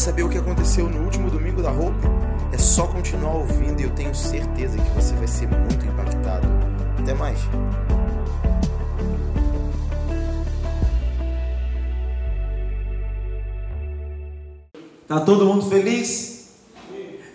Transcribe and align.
saber 0.00 0.22
o 0.22 0.30
que 0.30 0.38
aconteceu 0.38 0.88
no 0.88 1.04
último 1.04 1.30
domingo 1.30 1.60
da 1.60 1.70
roupa? 1.70 2.08
É 2.50 2.56
só 2.56 2.86
continuar 2.86 3.34
ouvindo 3.34 3.80
e 3.80 3.84
eu 3.84 3.90
tenho 3.90 4.14
certeza 4.14 4.78
que 4.78 4.90
você 4.92 5.14
vai 5.14 5.28
ser 5.28 5.46
muito 5.46 5.84
impactado. 5.84 6.48
Até 6.98 7.12
mais. 7.12 7.38
Tá 15.06 15.20
todo 15.20 15.44
mundo 15.44 15.68
feliz? 15.68 16.48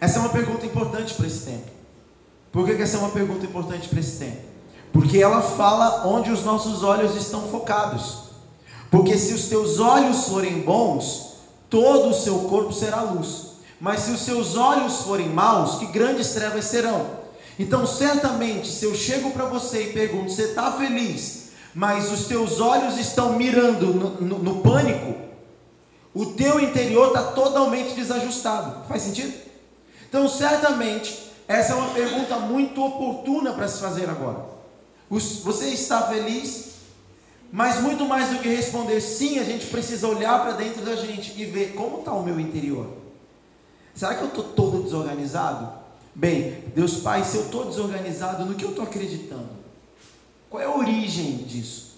Essa 0.02 0.18
é 0.18 0.22
uma 0.22 0.30
pergunta 0.30 0.66
importante 0.66 1.14
para 1.14 1.28
esse 1.28 1.46
tempo. 1.46 1.70
Por 2.52 2.66
que, 2.66 2.76
que 2.76 2.82
essa 2.82 2.98
é 2.98 3.00
uma 3.00 3.10
pergunta 3.10 3.46
importante 3.46 3.88
para 3.88 4.00
esse 4.00 4.18
tempo? 4.18 4.42
Porque 4.92 5.20
ela 5.20 5.40
fala 5.40 6.08
onde 6.08 6.32
os 6.32 6.44
nossos 6.44 6.82
olhos 6.82 7.16
estão 7.16 7.48
focados. 7.48 8.30
Porque 8.90 9.16
se 9.20 9.36
os 9.36 9.50
teus 9.50 9.80
olhos 9.80 10.28
forem 10.30 10.62
bons, 10.62 11.35
todo 11.76 12.12
o 12.12 12.14
seu 12.14 12.40
corpo 12.48 12.72
será 12.72 13.02
luz. 13.02 13.48
Mas 13.82 14.00
se 14.00 14.12
os 14.12 14.22
seus 14.22 14.56
olhos 14.56 15.02
forem 15.02 15.28
maus, 15.28 15.78
que 15.78 15.88
grandes 15.88 16.30
trevas 16.30 16.64
serão. 16.64 17.06
Então, 17.60 17.86
certamente, 17.86 18.70
se 18.70 18.86
eu 18.86 18.96
chego 18.96 19.32
para 19.32 19.44
você 19.44 19.90
e 19.90 19.94
pergunto: 19.94 20.32
você 20.32 20.44
está 20.44 20.72
feliz, 20.72 21.50
mas 21.74 22.10
os 22.14 22.28
teus 22.28 22.62
olhos 22.62 22.98
estão 22.98 23.34
mirando 23.34 23.88
no, 23.88 24.10
no, 24.22 24.40
no 24.40 24.62
pânico, 24.62 25.16
o 26.14 26.28
teu 26.28 26.62
interior 26.62 27.08
está 27.08 27.24
totalmente 27.24 27.94
desajustado. 27.94 28.88
Faz 28.88 29.02
sentido? 29.02 29.34
Então, 30.08 30.30
certamente, 30.30 31.30
essa 31.46 31.74
é 31.74 31.76
uma 31.76 31.90
pergunta 31.90 32.38
muito 32.38 32.82
oportuna 32.82 33.52
para 33.52 33.68
se 33.68 33.82
fazer 33.82 34.10
agora. 34.10 34.46
Você 35.10 35.72
está 35.72 36.04
feliz? 36.04 36.75
Mas 37.52 37.80
muito 37.80 38.06
mais 38.06 38.30
do 38.30 38.40
que 38.40 38.50
responder 38.50 39.00
sim, 39.02 39.40
a 39.40 39.44
gente 39.44 39.68
precisa 39.68 40.08
olhar 40.08 40.42
para 40.42 40.54
dentro 40.54 40.84
da 40.84 40.96
gente 40.96 41.34
e 41.40 41.46
ver 41.46 41.74
como 41.74 42.00
está 42.00 42.12
o 42.12 42.24
meu 42.24 42.40
interior. 42.40 42.88
Será 43.94 44.16
que 44.16 44.22
eu 44.22 44.28
estou 44.28 44.44
todo 44.44 44.84
desorganizado? 44.84 45.70
Bem, 46.14 46.64
Deus 46.76 46.98
Pai, 46.98 47.24
se 47.24 47.38
eu 47.38 47.44
estou 47.44 47.66
desorganizado, 47.66 48.46
no 48.46 48.56
que 48.56 48.64
eu 48.64 48.70
estou 48.70 48.84
acreditando? 48.84 49.50
Qual 50.50 50.62
é 50.62 50.66
a 50.66 50.76
origem 50.76 51.38
disso? 51.38 51.96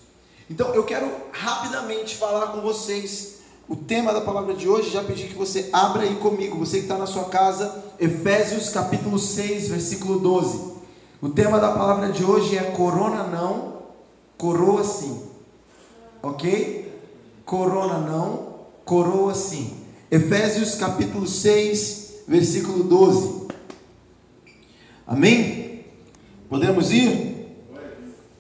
Então 0.50 0.74
eu 0.74 0.84
quero 0.84 1.10
rapidamente 1.32 2.16
falar 2.16 2.48
com 2.48 2.62
vocês 2.62 3.38
o 3.68 3.76
tema 3.76 4.14
da 4.14 4.22
palavra 4.22 4.54
de 4.54 4.68
hoje. 4.68 4.90
Já 4.90 5.04
pedi 5.04 5.28
que 5.28 5.36
você 5.36 5.70
abra 5.74 6.04
aí 6.04 6.16
comigo, 6.16 6.58
você 6.58 6.78
que 6.78 6.84
está 6.84 6.98
na 6.98 7.06
sua 7.06 7.26
casa, 7.26 7.84
Efésios 8.00 8.70
capítulo 8.70 9.20
6, 9.20 9.70
versículo 9.70 10.20
12. 10.20 10.78
O 11.22 11.30
tema 11.30 11.60
da 11.60 11.72
palavra 11.72 12.12
de 12.12 12.24
hoje 12.24 12.58
é 12.58 12.64
corona 12.64 13.24
não, 13.24 13.74
coroa 14.38 14.84
sim. 14.84 15.27
Ok? 16.22 17.02
Corona 17.46 18.00
não, 18.00 18.58
coroa 18.84 19.34
sim. 19.34 19.78
Efésios 20.10 20.76
capítulo 20.76 21.28
6, 21.28 22.24
versículo 22.28 22.84
12. 22.84 23.48
Amém? 25.06 25.86
Podemos 26.50 26.92
ir? 26.92 27.38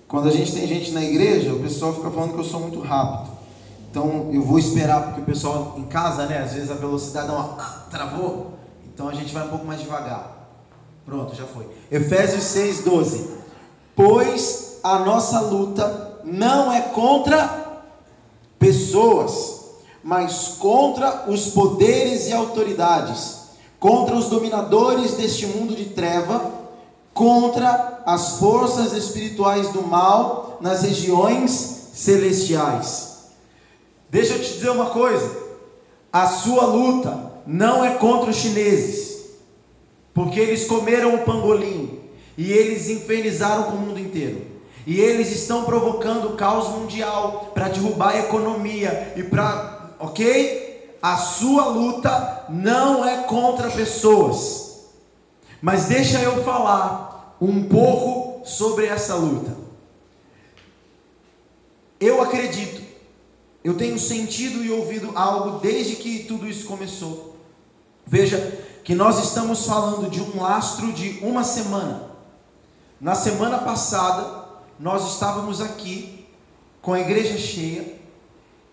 Quando 0.07 0.29
a 0.29 0.31
gente 0.31 0.53
tem 0.53 0.65
gente 0.65 0.91
na 0.91 1.03
igreja, 1.03 1.53
o 1.53 1.59
pessoal 1.59 1.93
fica 1.93 2.09
falando 2.09 2.33
que 2.33 2.39
eu 2.39 2.43
sou 2.43 2.61
muito 2.61 2.79
rápido. 2.79 3.35
Então 3.91 4.29
eu 4.31 4.41
vou 4.41 4.57
esperar, 4.57 5.03
porque 5.03 5.21
o 5.21 5.25
pessoal 5.25 5.75
em 5.77 5.83
casa, 5.85 6.25
né? 6.25 6.39
Às 6.39 6.53
vezes 6.53 6.71
a 6.71 6.75
velocidade 6.75 7.27
dá 7.27 7.33
uma. 7.33 7.53
travou. 7.91 8.53
Então 8.93 9.09
a 9.09 9.13
gente 9.13 9.33
vai 9.33 9.45
um 9.45 9.49
pouco 9.49 9.65
mais 9.65 9.81
devagar. 9.81 10.49
Pronto, 11.05 11.35
já 11.35 11.45
foi. 11.45 11.67
Efésios 11.91 12.43
6, 12.43 12.83
12. 12.83 13.29
Pois 13.95 14.79
a 14.83 14.99
nossa 14.99 15.41
luta 15.41 16.21
não 16.23 16.71
é 16.71 16.81
contra 16.81 17.66
pessoas, 18.59 19.61
mas 20.03 20.55
contra 20.59 21.29
os 21.29 21.47
poderes 21.47 22.27
e 22.27 22.33
autoridades, 22.33 23.37
contra 23.79 24.15
os 24.15 24.25
dominadores 24.25 25.13
deste 25.13 25.45
mundo 25.45 25.75
de 25.75 25.85
treva, 25.85 26.51
contra 27.13 28.03
as 28.05 28.37
forças 28.39 28.93
espirituais 28.93 29.69
do 29.69 29.81
mal 29.81 30.57
nas 30.61 30.83
regiões 30.83 31.51
celestiais. 31.93 33.17
Deixa 34.09 34.33
eu 34.33 34.41
te 34.41 34.53
dizer 34.53 34.69
uma 34.69 34.87
coisa: 34.87 35.35
a 36.11 36.27
sua 36.27 36.65
luta 36.65 37.33
não 37.45 37.83
é 37.83 37.95
contra 37.95 38.29
os 38.29 38.37
chineses 38.37 39.07
porque 40.17 40.39
eles 40.39 40.65
comeram 40.65 41.13
o 41.13 41.19
pangolim 41.19 41.99
e 42.35 42.51
eles 42.51 42.89
infernizaram 42.89 43.65
com 43.65 43.77
o 43.77 43.79
mundo 43.81 43.99
inteiro. 43.99 44.41
E 44.87 45.01
eles 45.01 45.33
estão 45.33 45.65
provocando 45.65 46.37
caos 46.37 46.69
mundial 46.69 47.51
para 47.53 47.67
derrubar 47.67 48.11
a 48.11 48.19
economia 48.19 49.11
e 49.17 49.23
para, 49.23 49.91
ok? 49.99 50.95
A 51.01 51.17
sua 51.17 51.65
luta 51.65 52.45
não 52.47 53.05
é 53.05 53.23
contra 53.23 53.69
pessoas. 53.69 54.85
Mas 55.61 55.87
deixa 55.87 56.21
eu 56.21 56.41
falar 56.41 57.35
um 57.41 57.67
pouco 57.67 58.47
sobre 58.47 58.85
essa 58.85 59.15
luta. 59.15 59.57
Eu 61.99 62.21
acredito, 62.21 62.81
eu 63.65 63.75
tenho 63.75 63.99
sentido 63.99 64.63
e 64.63 64.71
ouvido 64.71 65.11
algo 65.15 65.59
desde 65.59 65.97
que 65.97 66.23
tudo 66.23 66.47
isso 66.47 66.65
começou. 66.65 67.35
Veja, 68.05 68.65
que 68.85 68.95
nós 68.95 69.21
estamos 69.21 69.65
falando 69.65 70.09
de 70.09 70.21
um 70.21 70.41
lastro 70.41 70.93
de 70.93 71.19
uma 71.21 71.43
semana. 71.43 72.09
Na 73.01 73.15
semana 73.15 73.57
passada, 73.57 74.46
nós 74.79 75.13
estávamos 75.13 75.61
aqui 75.61 76.27
com 76.81 76.93
a 76.93 76.99
igreja 76.99 77.37
cheia 77.37 77.95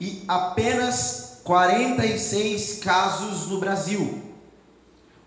e 0.00 0.22
apenas 0.28 1.40
46 1.44 2.78
casos 2.78 3.48
no 3.48 3.58
Brasil. 3.58 4.22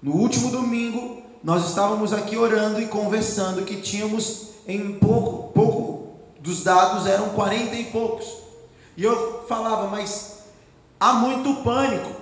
No 0.01 0.13
último 0.13 0.51
domingo, 0.51 1.21
nós 1.43 1.67
estávamos 1.67 2.13
aqui 2.13 2.37
orando 2.37 2.81
e 2.81 2.87
conversando 2.87 3.65
que 3.65 3.81
tínhamos 3.81 4.49
em 4.67 4.93
pouco, 4.99 5.51
pouco 5.53 6.07
dos 6.39 6.63
dados 6.63 7.07
eram 7.07 7.29
40 7.29 7.75
e 7.75 7.85
poucos. 7.85 8.27
E 8.95 9.03
eu 9.03 9.45
falava, 9.47 9.87
mas 9.87 10.39
há 10.99 11.13
muito 11.13 11.63
pânico 11.63 12.17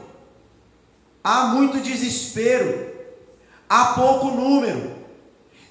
há 1.26 1.46
muito 1.46 1.80
desespero, 1.80 2.88
há 3.68 3.86
pouco 3.94 4.28
número. 4.28 4.92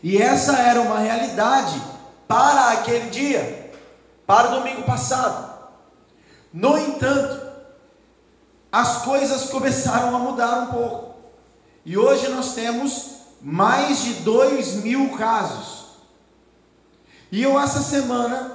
E 0.02 0.20
essa 0.20 0.58
era 0.58 0.80
uma 0.80 0.98
realidade 0.98 1.80
para 2.26 2.70
aquele 2.72 3.10
dia, 3.10 3.72
para 4.26 4.50
o 4.50 4.60
domingo 4.60 4.82
passado. 4.82 5.54
No 6.52 6.78
entanto, 6.78 7.44
as 8.70 9.02
coisas 9.02 9.50
começaram 9.50 10.14
a 10.14 10.18
mudar 10.18 10.60
um 10.60 10.66
pouco. 10.66 11.14
E 11.84 11.98
hoje 11.98 12.28
nós 12.28 12.54
temos 12.54 13.14
mais 13.40 14.02
de 14.02 14.14
dois 14.14 14.74
mil 14.76 15.16
casos. 15.16 15.84
E 17.30 17.42
eu 17.42 17.60
essa 17.60 17.80
semana 17.80 18.52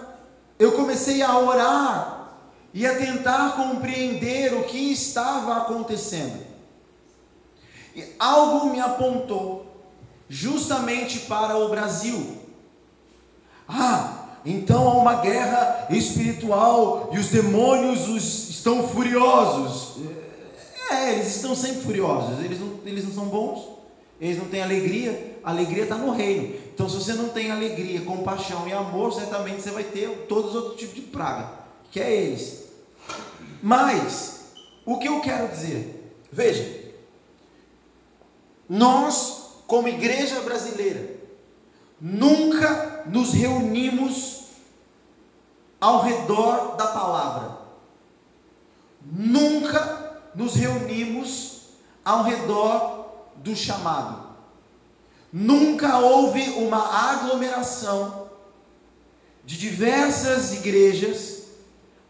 eu 0.58 0.74
comecei 0.74 1.22
a 1.22 1.38
orar 1.38 2.32
e 2.74 2.86
a 2.86 2.98
tentar 2.98 3.56
compreender 3.56 4.54
o 4.54 4.64
que 4.64 4.92
estava 4.92 5.58
acontecendo. 5.58 6.46
E 7.96 8.16
algo 8.20 8.70
me 8.70 8.80
apontou 8.80 9.66
justamente 10.28 11.20
para 11.22 11.58
o 11.58 11.70
Brasil. 11.70 12.39
Ah, 13.70 14.26
então 14.44 14.88
há 14.88 14.94
uma 14.96 15.16
guerra 15.22 15.88
espiritual 15.92 17.12
e 17.14 17.20
os 17.20 17.28
demônios 17.28 18.10
os, 18.10 18.50
estão 18.50 18.88
furiosos. 18.88 19.98
É, 20.90 21.14
eles 21.14 21.36
estão 21.36 21.56
sempre 21.56 21.82
furiosos, 21.82 22.44
eles 22.44 22.60
não, 22.60 22.80
eles 22.84 23.06
não 23.06 23.14
são 23.14 23.26
bons, 23.26 23.78
eles 24.20 24.40
não 24.40 24.46
têm 24.46 24.64
alegria, 24.64 25.38
a 25.44 25.52
alegria 25.52 25.84
está 25.84 25.96
no 25.96 26.12
reino. 26.12 26.56
Então, 26.74 26.90
se 26.90 26.96
você 26.96 27.14
não 27.14 27.30
tem 27.30 27.52
alegria, 27.52 28.02
compaixão 28.02 28.68
e 28.68 28.74
amor, 28.74 29.14
certamente 29.14 29.62
você 29.62 29.70
vai 29.70 29.84
ter 29.84 30.10
todos 30.28 30.50
os 30.50 30.56
outros 30.56 30.80
tipos 30.80 30.96
de 30.96 31.02
praga, 31.02 31.52
que 31.92 32.00
é 32.00 32.12
eles. 32.12 32.64
Mas, 33.62 34.46
o 34.84 34.98
que 34.98 35.08
eu 35.08 35.22
quero 35.22 35.48
dizer? 35.50 36.12
Veja, 36.32 36.90
nós, 38.68 39.62
como 39.68 39.88
igreja 39.88 40.40
brasileira, 40.42 41.19
nunca 42.00 43.04
nos 43.08 43.34
reunimos 43.34 44.46
ao 45.80 46.02
redor 46.02 46.76
da 46.76 46.88
palavra. 46.88 47.58
Nunca 49.02 50.22
nos 50.36 50.56
reunimos 50.56 51.62
ao 52.04 52.24
redor 52.24 53.28
do 53.38 53.56
chamado. 53.56 54.30
Nunca 55.32 56.00
houve 56.00 56.42
uma 56.52 57.12
aglomeração 57.12 58.30
de 59.46 59.58
diversas 59.58 60.54
igrejas 60.54 61.44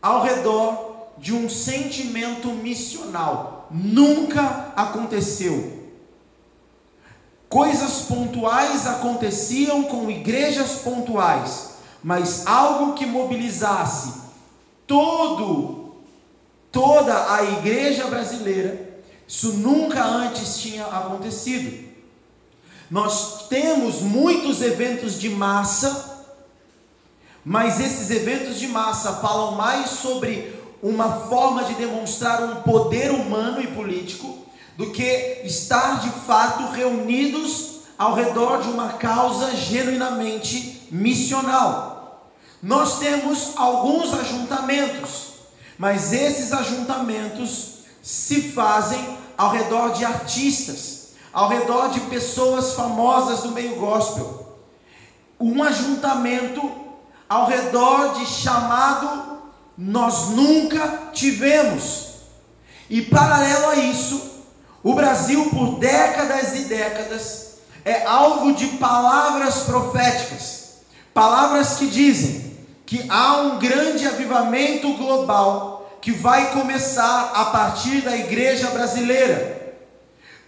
ao 0.02 0.24
redor 0.24 1.10
de 1.18 1.34
um 1.34 1.50
sentimento 1.50 2.50
missional. 2.50 3.68
Nunca 3.70 4.74
aconteceu. 4.76 5.79
Coisas 7.50 8.04
pontuais 8.04 8.86
aconteciam 8.86 9.84
com 9.84 10.10
igrejas 10.10 10.82
pontuais, 10.84 11.72
mas 12.04 12.46
algo 12.46 12.94
que 12.94 13.08
mobilizasse 13.08 14.14
todo 14.86 15.96
toda 16.72 17.34
a 17.34 17.44
igreja 17.44 18.06
brasileira 18.06 19.02
Isso 19.28 19.54
nunca 19.54 20.04
antes 20.04 20.60
tinha 20.60 20.86
acontecido. 20.86 21.90
Nós 22.90 23.48
temos 23.48 24.02
muitos 24.02 24.62
eventos 24.62 25.20
de 25.20 25.30
massa, 25.30 26.26
mas 27.44 27.80
esses 27.80 28.10
eventos 28.10 28.60
de 28.60 28.68
massa 28.68 29.14
falam 29.14 29.54
mais 29.54 29.90
sobre 29.90 30.56
uma 30.82 31.28
forma 31.28 31.64
de 31.64 31.74
demonstrar 31.76 32.44
um 32.44 32.62
poder 32.62 33.12
humano 33.12 33.62
e 33.62 33.68
político 33.68 34.39
do 34.80 34.92
que 34.92 35.42
estar 35.44 36.00
de 36.00 36.10
fato 36.26 36.72
reunidos 36.72 37.82
ao 37.98 38.14
redor 38.14 38.62
de 38.62 38.70
uma 38.70 38.94
causa 38.94 39.54
genuinamente 39.54 40.88
missional. 40.90 42.32
Nós 42.64 42.98
temos 42.98 43.58
alguns 43.58 44.14
ajuntamentos, 44.14 45.34
mas 45.78 46.14
esses 46.14 46.54
ajuntamentos 46.54 47.80
se 48.02 48.54
fazem 48.54 49.18
ao 49.38 49.52
redor 49.52 49.90
de 49.90 50.06
artistas, 50.06 51.10
ao 51.34 51.50
redor 51.50 51.90
de 51.90 52.00
pessoas 52.00 52.72
famosas 52.72 53.42
do 53.42 53.52
meio 53.52 53.76
gospel. 53.76 54.62
Um 55.38 55.62
ajuntamento 55.62 56.72
ao 57.28 57.48
redor 57.48 58.14
de 58.14 58.26
chamado 58.26 59.42
nós 59.78 60.30
nunca 60.30 61.10
tivemos. 61.12 62.12
E 62.90 63.02
paralelo 63.02 63.72
a 63.72 63.76
isso, 63.76 64.39
o 64.84 64.94
Brasil, 64.94 65.50
por 65.50 65.80
décadas 65.80 66.56
e 66.56 66.66
décadas, 66.66 67.50
é 67.84 68.06
alvo 68.06 68.54
de 68.54 68.68
palavras 68.78 69.64
proféticas, 69.64 70.78
palavras 71.14 71.76
que 71.76 71.88
dizem 71.88 72.58
que 72.86 73.06
há 73.10 73.38
um 73.42 73.60
grande 73.60 74.08
avivamento 74.08 74.94
global 74.94 75.98
que 76.02 76.12
vai 76.12 76.52
começar 76.52 77.32
a 77.36 77.46
partir 77.46 78.02
da 78.02 78.16
igreja 78.16 78.70
brasileira. 78.70 79.76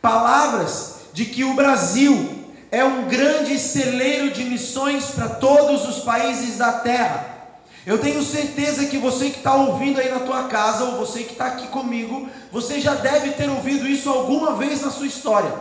Palavras 0.02 0.96
de 1.14 1.26
que 1.26 1.44
o 1.44 1.54
Brasil 1.54 2.42
é 2.72 2.84
um 2.84 3.08
grande 3.08 3.60
celeiro 3.60 4.32
de 4.32 4.46
missões 4.46 5.12
para 5.12 5.28
todos 5.28 5.88
os 5.88 6.04
países 6.04 6.58
da 6.58 6.72
terra. 6.72 7.41
Eu 7.86 7.98
tenho 7.98 8.22
certeza 8.22 8.86
que 8.86 8.98
você 8.98 9.32
que 9.32 9.38
está 9.38 9.56
ouvindo 9.56 10.00
aí 10.00 10.10
na 10.10 10.20
tua 10.20 10.44
casa, 10.44 10.84
ou 10.84 10.98
você 10.98 11.24
que 11.24 11.32
está 11.32 11.48
aqui 11.48 11.68
comigo, 11.68 12.30
você 12.52 12.80
já 12.80 12.94
deve 12.94 13.32
ter 13.32 13.50
ouvido 13.50 13.88
isso 13.88 14.08
alguma 14.10 14.54
vez 14.54 14.82
na 14.82 14.92
sua 14.92 15.08
história. 15.08 15.52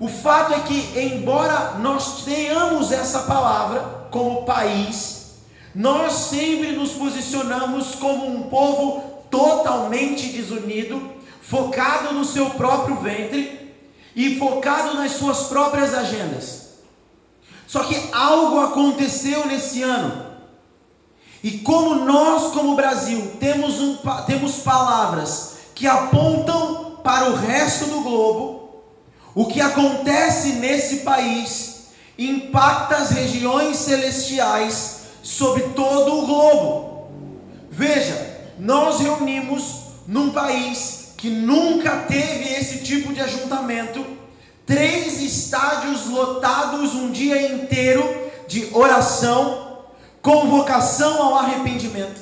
O 0.00 0.08
fato 0.08 0.52
é 0.52 0.60
que, 0.60 0.98
embora 0.98 1.76
nós 1.78 2.24
tenhamos 2.24 2.90
essa 2.90 3.20
palavra 3.20 4.08
como 4.10 4.44
país, 4.44 5.34
nós 5.72 6.12
sempre 6.12 6.72
nos 6.72 6.92
posicionamos 6.92 7.94
como 7.94 8.26
um 8.26 8.48
povo 8.48 9.24
totalmente 9.30 10.28
desunido, 10.30 11.12
focado 11.40 12.12
no 12.12 12.24
seu 12.24 12.50
próprio 12.50 12.96
ventre 12.96 13.76
e 14.16 14.36
focado 14.40 14.94
nas 14.94 15.12
suas 15.12 15.44
próprias 15.44 15.94
agendas. 15.94 16.70
Só 17.68 17.84
que 17.84 17.96
algo 18.12 18.58
aconteceu 18.58 19.46
nesse 19.46 19.82
ano 19.84 20.29
e 21.42 21.58
como 21.58 22.04
nós, 22.04 22.52
como 22.52 22.76
Brasil, 22.76 23.32
temos, 23.40 23.80
um, 23.80 23.96
temos 24.26 24.56
palavras 24.58 25.54
que 25.74 25.86
apontam 25.86 26.98
para 27.02 27.30
o 27.30 27.36
resto 27.36 27.86
do 27.86 28.02
globo, 28.02 28.82
o 29.34 29.46
que 29.46 29.60
acontece 29.60 30.54
nesse 30.54 30.98
país 30.98 31.88
impacta 32.18 32.96
as 32.96 33.10
regiões 33.10 33.78
celestiais 33.78 35.00
sobre 35.22 35.62
todo 35.70 36.18
o 36.18 36.26
globo. 36.26 37.08
Veja, 37.70 38.50
nós 38.58 39.00
reunimos 39.00 39.84
num 40.06 40.30
país 40.30 41.14
que 41.16 41.30
nunca 41.30 42.04
teve 42.08 42.52
esse 42.52 42.78
tipo 42.78 43.14
de 43.14 43.20
ajuntamento, 43.20 44.04
três 44.66 45.22
estádios 45.22 46.06
lotados 46.08 46.94
um 46.94 47.10
dia 47.10 47.52
inteiro 47.54 48.30
de 48.46 48.68
oração 48.74 49.69
convocação 50.22 51.22
ao 51.22 51.36
arrependimento, 51.36 52.20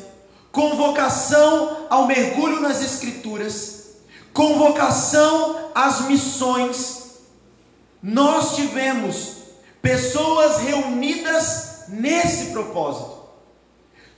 convocação 0.53 1.87
ao 1.91 2.07
mergulho 2.07 2.61
nas 2.61 2.83
Escrituras, 2.83 3.87
convocação 4.33 5.71
às 5.75 6.03
missões. 6.03 6.99
Nós 8.03 8.55
tivemos 8.55 9.37
pessoas 9.83 10.59
reunidas 10.59 11.85
nesse 11.89 12.47
propósito. 12.47 13.19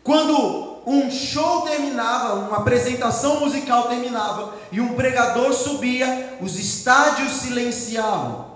Quando 0.02 0.80
um 0.86 1.10
show 1.10 1.62
terminava, 1.62 2.34
uma 2.34 2.58
apresentação 2.58 3.40
musical 3.40 3.88
terminava 3.88 4.54
e 4.72 4.80
um 4.80 4.94
pregador 4.94 5.52
subia, 5.52 6.38
os 6.40 6.58
estádios 6.58 7.32
silenciavam. 7.32 8.50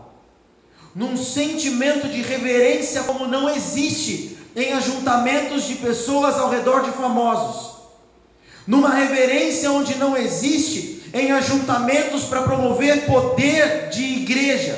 Num 0.95 1.17
sentimento 1.17 2.09
de 2.09 2.23
reverência 2.23 3.03
como 3.03 3.27
não 3.27 3.49
existe 3.49 4.34
em 4.57 4.73
ajuntamentos 4.73 5.65
de 5.65 5.77
pessoas 5.77 6.37
ao 6.37 6.51
redor 6.51 6.83
de 6.83 6.93
famosos, 6.93 7.75
numa 8.67 8.91
reverência 8.91 9.71
onde 9.71 9.97
não 9.97 10.17
existe, 10.17 11.03
em 11.13 11.31
ajuntamentos 11.31 12.25
para 12.25 12.43
promover 12.43 13.07
poder 13.07 13.89
de 13.91 14.03
igreja, 14.03 14.77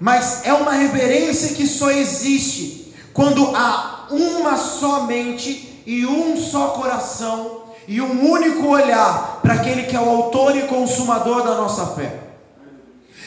mas 0.00 0.44
é 0.44 0.52
uma 0.52 0.72
reverência 0.72 1.54
que 1.54 1.66
só 1.66 1.90
existe 1.90 2.94
quando 3.12 3.54
há 3.54 4.06
uma 4.10 4.56
só 4.56 5.04
mente 5.04 5.82
e 5.86 6.06
um 6.06 6.36
só 6.36 6.68
coração 6.68 7.62
e 7.86 8.00
um 8.00 8.30
único 8.30 8.66
olhar 8.66 9.40
para 9.42 9.54
aquele 9.54 9.84
que 9.84 9.96
é 9.96 10.00
o 10.00 10.08
autor 10.08 10.56
e 10.56 10.62
consumador 10.62 11.42
da 11.42 11.54
nossa 11.54 11.94
fé. 11.94 12.20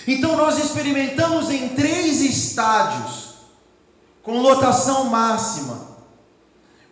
Então 0.08 0.36
nós 0.36 0.58
experimentamos 0.58 1.50
em 1.50 1.70
três 1.70 2.22
estádios 2.22 3.21
com 4.24 4.40
lotação 4.42 5.06
máxima, 5.06 5.80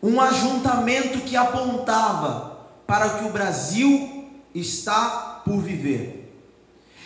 um 0.02 0.20
ajuntamento 0.20 1.20
que 1.20 1.36
apontava 1.36 2.58
para 2.88 3.08
o 3.08 3.20
que 3.20 3.26
o 3.26 3.32
Brasil 3.32 4.26
está 4.54 5.42
por 5.46 5.60
viver. 5.60 6.34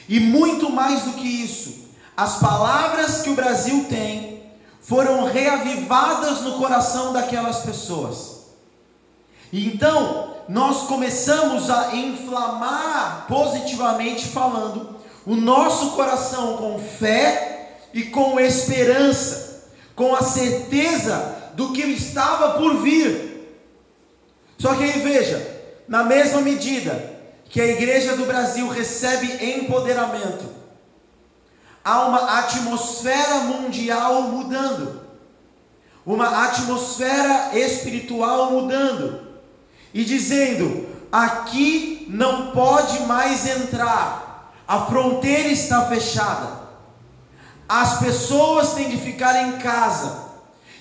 E 0.07 0.19
muito 0.19 0.69
mais 0.69 1.03
do 1.03 1.13
que 1.13 1.27
isso, 1.27 1.87
as 2.15 2.37
palavras 2.39 3.21
que 3.21 3.29
o 3.29 3.35
Brasil 3.35 3.85
tem 3.89 4.43
foram 4.81 5.25
reavivadas 5.25 6.41
no 6.41 6.57
coração 6.57 7.13
daquelas 7.13 7.59
pessoas. 7.59 8.43
Então, 9.51 10.35
nós 10.47 10.87
começamos 10.87 11.69
a 11.69 11.95
inflamar, 11.95 13.25
positivamente 13.27 14.25
falando, 14.27 14.97
o 15.25 15.35
nosso 15.35 15.91
coração 15.91 16.57
com 16.57 16.79
fé 16.79 17.79
e 17.93 18.03
com 18.03 18.39
esperança 18.39 19.52
com 19.95 20.15
a 20.15 20.21
certeza 20.21 21.51
do 21.55 21.71
que 21.71 21.81
estava 21.81 22.59
por 22.59 22.81
vir. 22.81 23.33
Só 24.57 24.73
que 24.75 24.83
aí 24.83 24.99
veja, 25.01 25.61
na 25.87 26.03
mesma 26.03 26.41
medida 26.41 27.11
que 27.49 27.61
a 27.61 27.67
igreja 27.67 28.15
do 28.15 28.25
Brasil 28.25 28.67
recebe 28.69 29.59
empoderamento, 29.59 30.45
há 31.83 32.05
uma 32.05 32.39
atmosfera 32.39 33.39
mundial 33.41 34.23
mudando, 34.23 35.01
uma 36.05 36.45
atmosfera 36.45 37.51
espiritual 37.57 38.51
mudando, 38.51 39.21
e 39.93 40.03
dizendo: 40.03 40.87
aqui 41.11 42.07
não 42.09 42.51
pode 42.51 43.01
mais 43.01 43.45
entrar, 43.45 44.51
a 44.67 44.85
fronteira 44.85 45.49
está 45.49 45.85
fechada. 45.85 46.62
As 47.67 47.99
pessoas 47.99 48.73
têm 48.73 48.89
de 48.89 48.97
ficar 48.97 49.47
em 49.47 49.53
casa, 49.53 50.25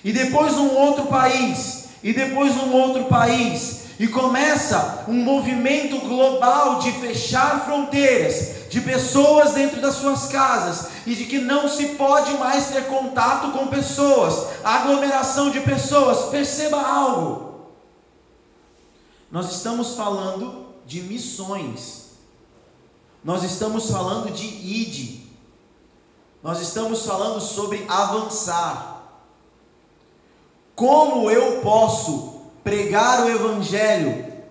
e 0.03 0.11
depois 0.11 0.53
num 0.53 0.75
outro 0.75 1.05
país, 1.05 1.85
e 2.03 2.13
depois 2.13 2.55
num 2.55 2.73
outro 2.73 3.05
país, 3.05 3.83
e 3.99 4.07
começa 4.07 5.05
um 5.07 5.23
movimento 5.23 5.99
global 5.99 6.79
de 6.79 6.91
fechar 6.91 7.63
fronteiras, 7.65 8.69
de 8.69 8.81
pessoas 8.81 9.53
dentro 9.53 9.79
das 9.79 9.95
suas 9.95 10.27
casas, 10.27 10.87
e 11.05 11.15
de 11.15 11.25
que 11.25 11.39
não 11.39 11.69
se 11.69 11.89
pode 11.89 12.33
mais 12.33 12.67
ter 12.67 12.85
contato 12.87 13.51
com 13.51 13.67
pessoas, 13.67 14.47
aglomeração 14.63 15.51
de 15.51 15.61
pessoas. 15.61 16.29
Perceba 16.29 16.81
algo. 16.81 17.69
Nós 19.31 19.51
estamos 19.51 19.95
falando 19.95 20.65
de 20.85 21.01
missões. 21.01 22.03
Nós 23.23 23.43
estamos 23.43 23.89
falando 23.89 24.31
de 24.31 24.45
ide. 24.45 25.22
Nós 26.43 26.59
estamos 26.59 27.05
falando 27.05 27.39
sobre 27.39 27.85
avançar. 27.87 29.01
Como 30.75 31.31
eu 31.31 31.61
posso 31.61 32.41
pregar 32.61 33.23
o 33.23 33.29
Evangelho 33.29 34.43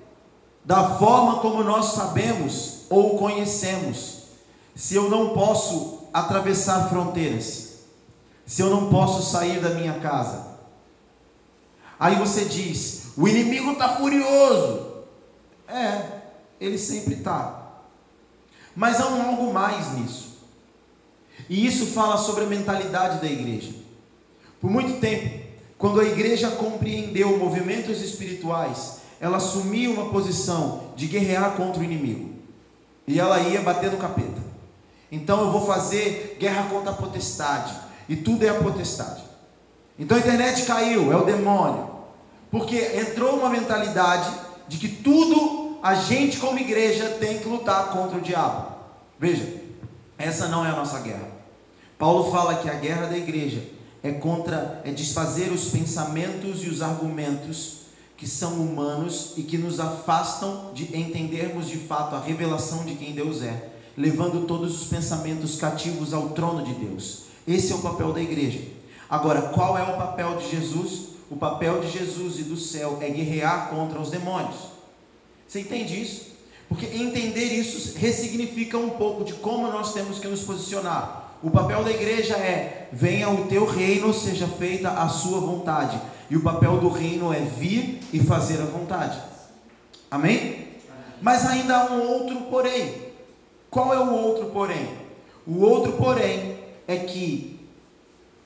da 0.64 0.96
forma 0.96 1.40
como 1.40 1.62
nós 1.62 1.86
sabemos 1.92 2.84
ou 2.88 3.18
conhecemos, 3.18 4.22
se 4.74 4.94
eu 4.94 5.10
não 5.10 5.34
posso 5.34 6.08
atravessar 6.14 6.88
fronteiras, 6.88 7.80
se 8.46 8.62
eu 8.62 8.70
não 8.70 8.88
posso 8.88 9.30
sair 9.30 9.60
da 9.60 9.70
minha 9.70 10.00
casa? 10.00 10.46
Aí 12.00 12.14
você 12.14 12.46
diz: 12.46 13.12
o 13.18 13.28
inimigo 13.28 13.72
está 13.72 13.96
furioso. 13.96 14.92
É, 15.68 16.22
ele 16.58 16.78
sempre 16.78 17.16
está. 17.16 17.60
Mas 18.74 18.98
há 18.98 19.08
um 19.08 19.30
algo 19.30 19.52
mais 19.52 19.92
nisso. 19.92 20.31
E 21.48 21.66
isso 21.66 21.86
fala 21.86 22.16
sobre 22.16 22.44
a 22.44 22.46
mentalidade 22.46 23.20
da 23.20 23.26
igreja. 23.26 23.72
Por 24.60 24.70
muito 24.70 25.00
tempo, 25.00 25.40
quando 25.76 26.00
a 26.00 26.04
igreja 26.04 26.50
compreendeu 26.50 27.36
movimentos 27.38 28.00
espirituais, 28.00 28.98
ela 29.20 29.38
assumia 29.38 29.90
uma 29.90 30.10
posição 30.10 30.92
de 30.96 31.06
guerrear 31.06 31.52
contra 31.52 31.80
o 31.80 31.84
inimigo. 31.84 32.30
E 33.06 33.18
ela 33.18 33.40
ia 33.40 33.60
bater 33.60 33.90
no 33.90 33.98
capeta. 33.98 34.40
Então 35.10 35.40
eu 35.40 35.52
vou 35.52 35.66
fazer 35.66 36.36
guerra 36.38 36.68
contra 36.70 36.90
a 36.90 36.94
potestade. 36.94 37.74
E 38.08 38.16
tudo 38.16 38.44
é 38.44 38.48
a 38.48 38.54
potestade. 38.54 39.22
Então 39.98 40.16
a 40.16 40.20
internet 40.20 40.64
caiu, 40.64 41.12
é 41.12 41.16
o 41.16 41.24
demônio. 41.24 41.90
Porque 42.50 42.76
entrou 42.76 43.38
uma 43.38 43.48
mentalidade 43.48 44.30
de 44.68 44.78
que 44.78 44.88
tudo 44.88 45.78
a 45.82 45.94
gente 45.94 46.38
como 46.38 46.58
igreja 46.58 47.16
tem 47.20 47.38
que 47.38 47.48
lutar 47.48 47.90
contra 47.90 48.18
o 48.18 48.20
diabo. 48.20 48.72
Veja, 49.18 49.61
essa 50.22 50.46
não 50.46 50.64
é 50.64 50.70
a 50.70 50.76
nossa 50.76 51.00
guerra. 51.00 51.28
Paulo 51.98 52.30
fala 52.30 52.54
que 52.56 52.70
a 52.70 52.74
guerra 52.74 53.06
da 53.06 53.18
igreja 53.18 53.62
é 54.02 54.12
contra 54.12 54.80
é 54.84 54.92
desfazer 54.92 55.50
os 55.50 55.68
pensamentos 55.70 56.62
e 56.64 56.68
os 56.68 56.80
argumentos 56.80 57.82
que 58.16 58.28
são 58.28 58.54
humanos 58.54 59.32
e 59.36 59.42
que 59.42 59.58
nos 59.58 59.80
afastam 59.80 60.72
de 60.72 60.96
entendermos 60.96 61.68
de 61.68 61.76
fato 61.76 62.14
a 62.14 62.20
revelação 62.20 62.84
de 62.84 62.94
quem 62.94 63.12
Deus 63.12 63.42
é, 63.42 63.70
levando 63.96 64.46
todos 64.46 64.80
os 64.80 64.88
pensamentos 64.88 65.56
cativos 65.56 66.14
ao 66.14 66.28
trono 66.30 66.64
de 66.64 66.72
Deus. 66.74 67.24
Esse 67.46 67.72
é 67.72 67.74
o 67.74 67.80
papel 67.82 68.12
da 68.12 68.20
igreja. 68.20 68.60
Agora, 69.10 69.42
qual 69.42 69.76
é 69.76 69.82
o 69.82 69.96
papel 69.96 70.36
de 70.36 70.50
Jesus? 70.50 71.08
O 71.28 71.36
papel 71.36 71.80
de 71.80 71.90
Jesus 71.90 72.38
e 72.38 72.44
do 72.44 72.56
céu 72.56 72.98
é 73.00 73.10
guerrear 73.10 73.70
contra 73.70 74.00
os 74.00 74.10
demônios. 74.10 74.56
Você 75.48 75.60
entende 75.60 76.00
isso? 76.00 76.31
Porque 76.72 76.86
entender 76.86 77.52
isso 77.52 77.98
ressignifica 77.98 78.78
um 78.78 78.88
pouco 78.88 79.24
de 79.24 79.34
como 79.34 79.70
nós 79.70 79.92
temos 79.92 80.18
que 80.18 80.26
nos 80.26 80.40
posicionar. 80.40 81.34
O 81.42 81.50
papel 81.50 81.84
da 81.84 81.90
igreja 81.90 82.34
é: 82.34 82.88
venha 82.90 83.28
o 83.28 83.46
teu 83.46 83.66
reino, 83.66 84.14
seja 84.14 84.48
feita 84.48 84.88
a 84.88 85.06
sua 85.06 85.38
vontade. 85.38 86.00
E 86.30 86.36
o 86.36 86.42
papel 86.42 86.78
do 86.78 86.88
reino 86.88 87.30
é 87.30 87.40
vir 87.40 88.00
e 88.10 88.20
fazer 88.20 88.58
a 88.62 88.64
vontade. 88.64 89.20
Amém? 90.10 90.68
Mas 91.20 91.44
ainda 91.44 91.76
há 91.76 91.92
um 91.92 92.08
outro 92.08 92.40
porém. 92.46 93.02
Qual 93.68 93.92
é 93.92 93.98
o 93.98 94.10
outro 94.10 94.46
porém? 94.46 94.88
O 95.46 95.60
outro 95.60 95.92
porém 95.92 96.56
é 96.88 96.96
que 96.96 97.60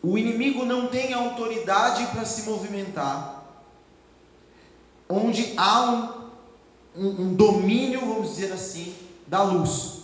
o 0.02 0.18
inimigo 0.18 0.64
não 0.64 0.88
tem 0.88 1.14
autoridade 1.14 2.04
para 2.06 2.24
se 2.24 2.42
movimentar, 2.50 3.44
onde 5.08 5.52
há 5.56 5.90
um, 5.92 6.15
um, 6.96 7.08
um 7.08 7.34
domínio, 7.34 8.00
vamos 8.00 8.30
dizer 8.30 8.52
assim, 8.52 8.94
da 9.26 9.42
luz. 9.42 9.96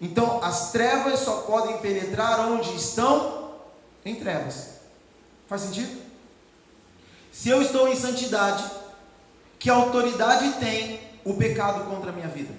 Então, 0.00 0.42
as 0.42 0.72
trevas 0.72 1.20
só 1.20 1.42
podem 1.42 1.78
penetrar 1.78 2.40
onde 2.48 2.74
estão 2.76 3.50
em 4.04 4.14
trevas. 4.14 4.76
Faz 5.48 5.62
sentido? 5.62 6.00
Se 7.32 7.48
eu 7.48 7.62
estou 7.62 7.88
em 7.88 7.96
santidade, 7.96 8.64
que 9.58 9.70
autoridade 9.70 10.52
tem 10.54 11.00
o 11.24 11.34
pecado 11.34 11.84
contra 11.90 12.10
a 12.10 12.12
minha 12.12 12.28
vida? 12.28 12.54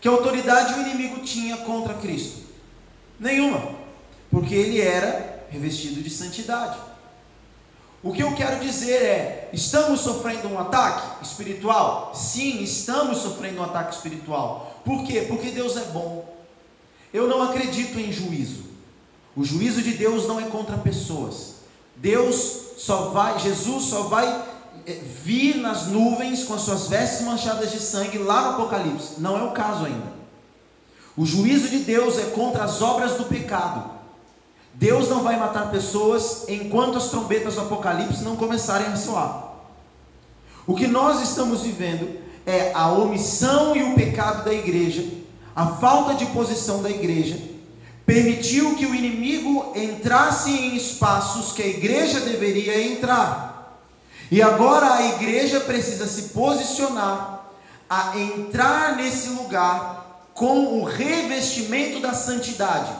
Que 0.00 0.08
autoridade 0.08 0.74
o 0.74 0.82
inimigo 0.82 1.20
tinha 1.20 1.58
contra 1.58 1.94
Cristo? 1.94 2.42
Nenhuma, 3.18 3.76
porque 4.30 4.54
ele 4.54 4.80
era 4.80 5.46
revestido 5.50 6.02
de 6.02 6.10
santidade. 6.10 6.78
O 8.02 8.12
que 8.12 8.22
eu 8.22 8.34
quero 8.34 8.60
dizer 8.60 9.02
é: 9.02 9.50
estamos 9.52 10.00
sofrendo 10.00 10.48
um 10.48 10.58
ataque 10.58 11.24
espiritual? 11.24 12.12
Sim, 12.14 12.62
estamos 12.62 13.18
sofrendo 13.18 13.60
um 13.60 13.64
ataque 13.64 13.94
espiritual. 13.94 14.80
Por 14.84 15.04
quê? 15.04 15.24
Porque 15.28 15.50
Deus 15.50 15.76
é 15.76 15.84
bom. 15.84 16.28
Eu 17.14 17.28
não 17.28 17.42
acredito 17.42 17.98
em 17.98 18.10
juízo. 18.10 18.64
O 19.36 19.44
juízo 19.44 19.80
de 19.82 19.92
Deus 19.92 20.26
não 20.26 20.40
é 20.40 20.44
contra 20.44 20.76
pessoas. 20.76 21.54
Deus 21.96 22.72
só 22.76 23.10
vai, 23.10 23.38
Jesus 23.38 23.84
só 23.84 24.02
vai 24.02 24.26
eh, 24.86 25.00
vir 25.22 25.58
nas 25.58 25.86
nuvens 25.86 26.44
com 26.44 26.54
as 26.54 26.62
suas 26.62 26.88
vestes 26.88 27.22
manchadas 27.22 27.70
de 27.70 27.78
sangue 27.78 28.18
lá 28.18 28.42
no 28.42 28.50
Apocalipse. 28.54 29.20
Não 29.20 29.38
é 29.38 29.42
o 29.44 29.52
caso 29.52 29.86
ainda. 29.86 30.12
O 31.16 31.24
juízo 31.24 31.68
de 31.68 31.78
Deus 31.80 32.18
é 32.18 32.24
contra 32.30 32.64
as 32.64 32.82
obras 32.82 33.16
do 33.16 33.24
pecado. 33.24 33.91
Deus 34.74 35.08
não 35.08 35.22
vai 35.22 35.38
matar 35.38 35.70
pessoas 35.70 36.44
enquanto 36.48 36.98
as 36.98 37.08
trombetas 37.08 37.54
do 37.54 37.62
Apocalipse 37.62 38.24
não 38.24 38.36
começarem 38.36 38.88
a 38.88 38.96
soar. 38.96 39.52
O 40.66 40.74
que 40.74 40.86
nós 40.86 41.22
estamos 41.22 41.62
vivendo 41.62 42.20
é 42.46 42.72
a 42.74 42.90
omissão 42.90 43.76
e 43.76 43.82
o 43.82 43.94
pecado 43.94 44.44
da 44.44 44.52
igreja, 44.52 45.04
a 45.54 45.66
falta 45.66 46.14
de 46.14 46.26
posição 46.26 46.82
da 46.82 46.90
igreja, 46.90 47.38
permitiu 48.06 48.74
que 48.74 48.86
o 48.86 48.94
inimigo 48.94 49.72
entrasse 49.76 50.50
em 50.50 50.76
espaços 50.76 51.52
que 51.52 51.62
a 51.62 51.66
igreja 51.66 52.20
deveria 52.20 52.80
entrar. 52.92 53.78
E 54.30 54.40
agora 54.40 54.94
a 54.94 55.08
igreja 55.10 55.60
precisa 55.60 56.06
se 56.06 56.30
posicionar 56.30 57.46
a 57.88 58.18
entrar 58.18 58.96
nesse 58.96 59.28
lugar 59.28 60.30
com 60.34 60.80
o 60.80 60.84
revestimento 60.84 62.00
da 62.00 62.14
santidade. 62.14 62.90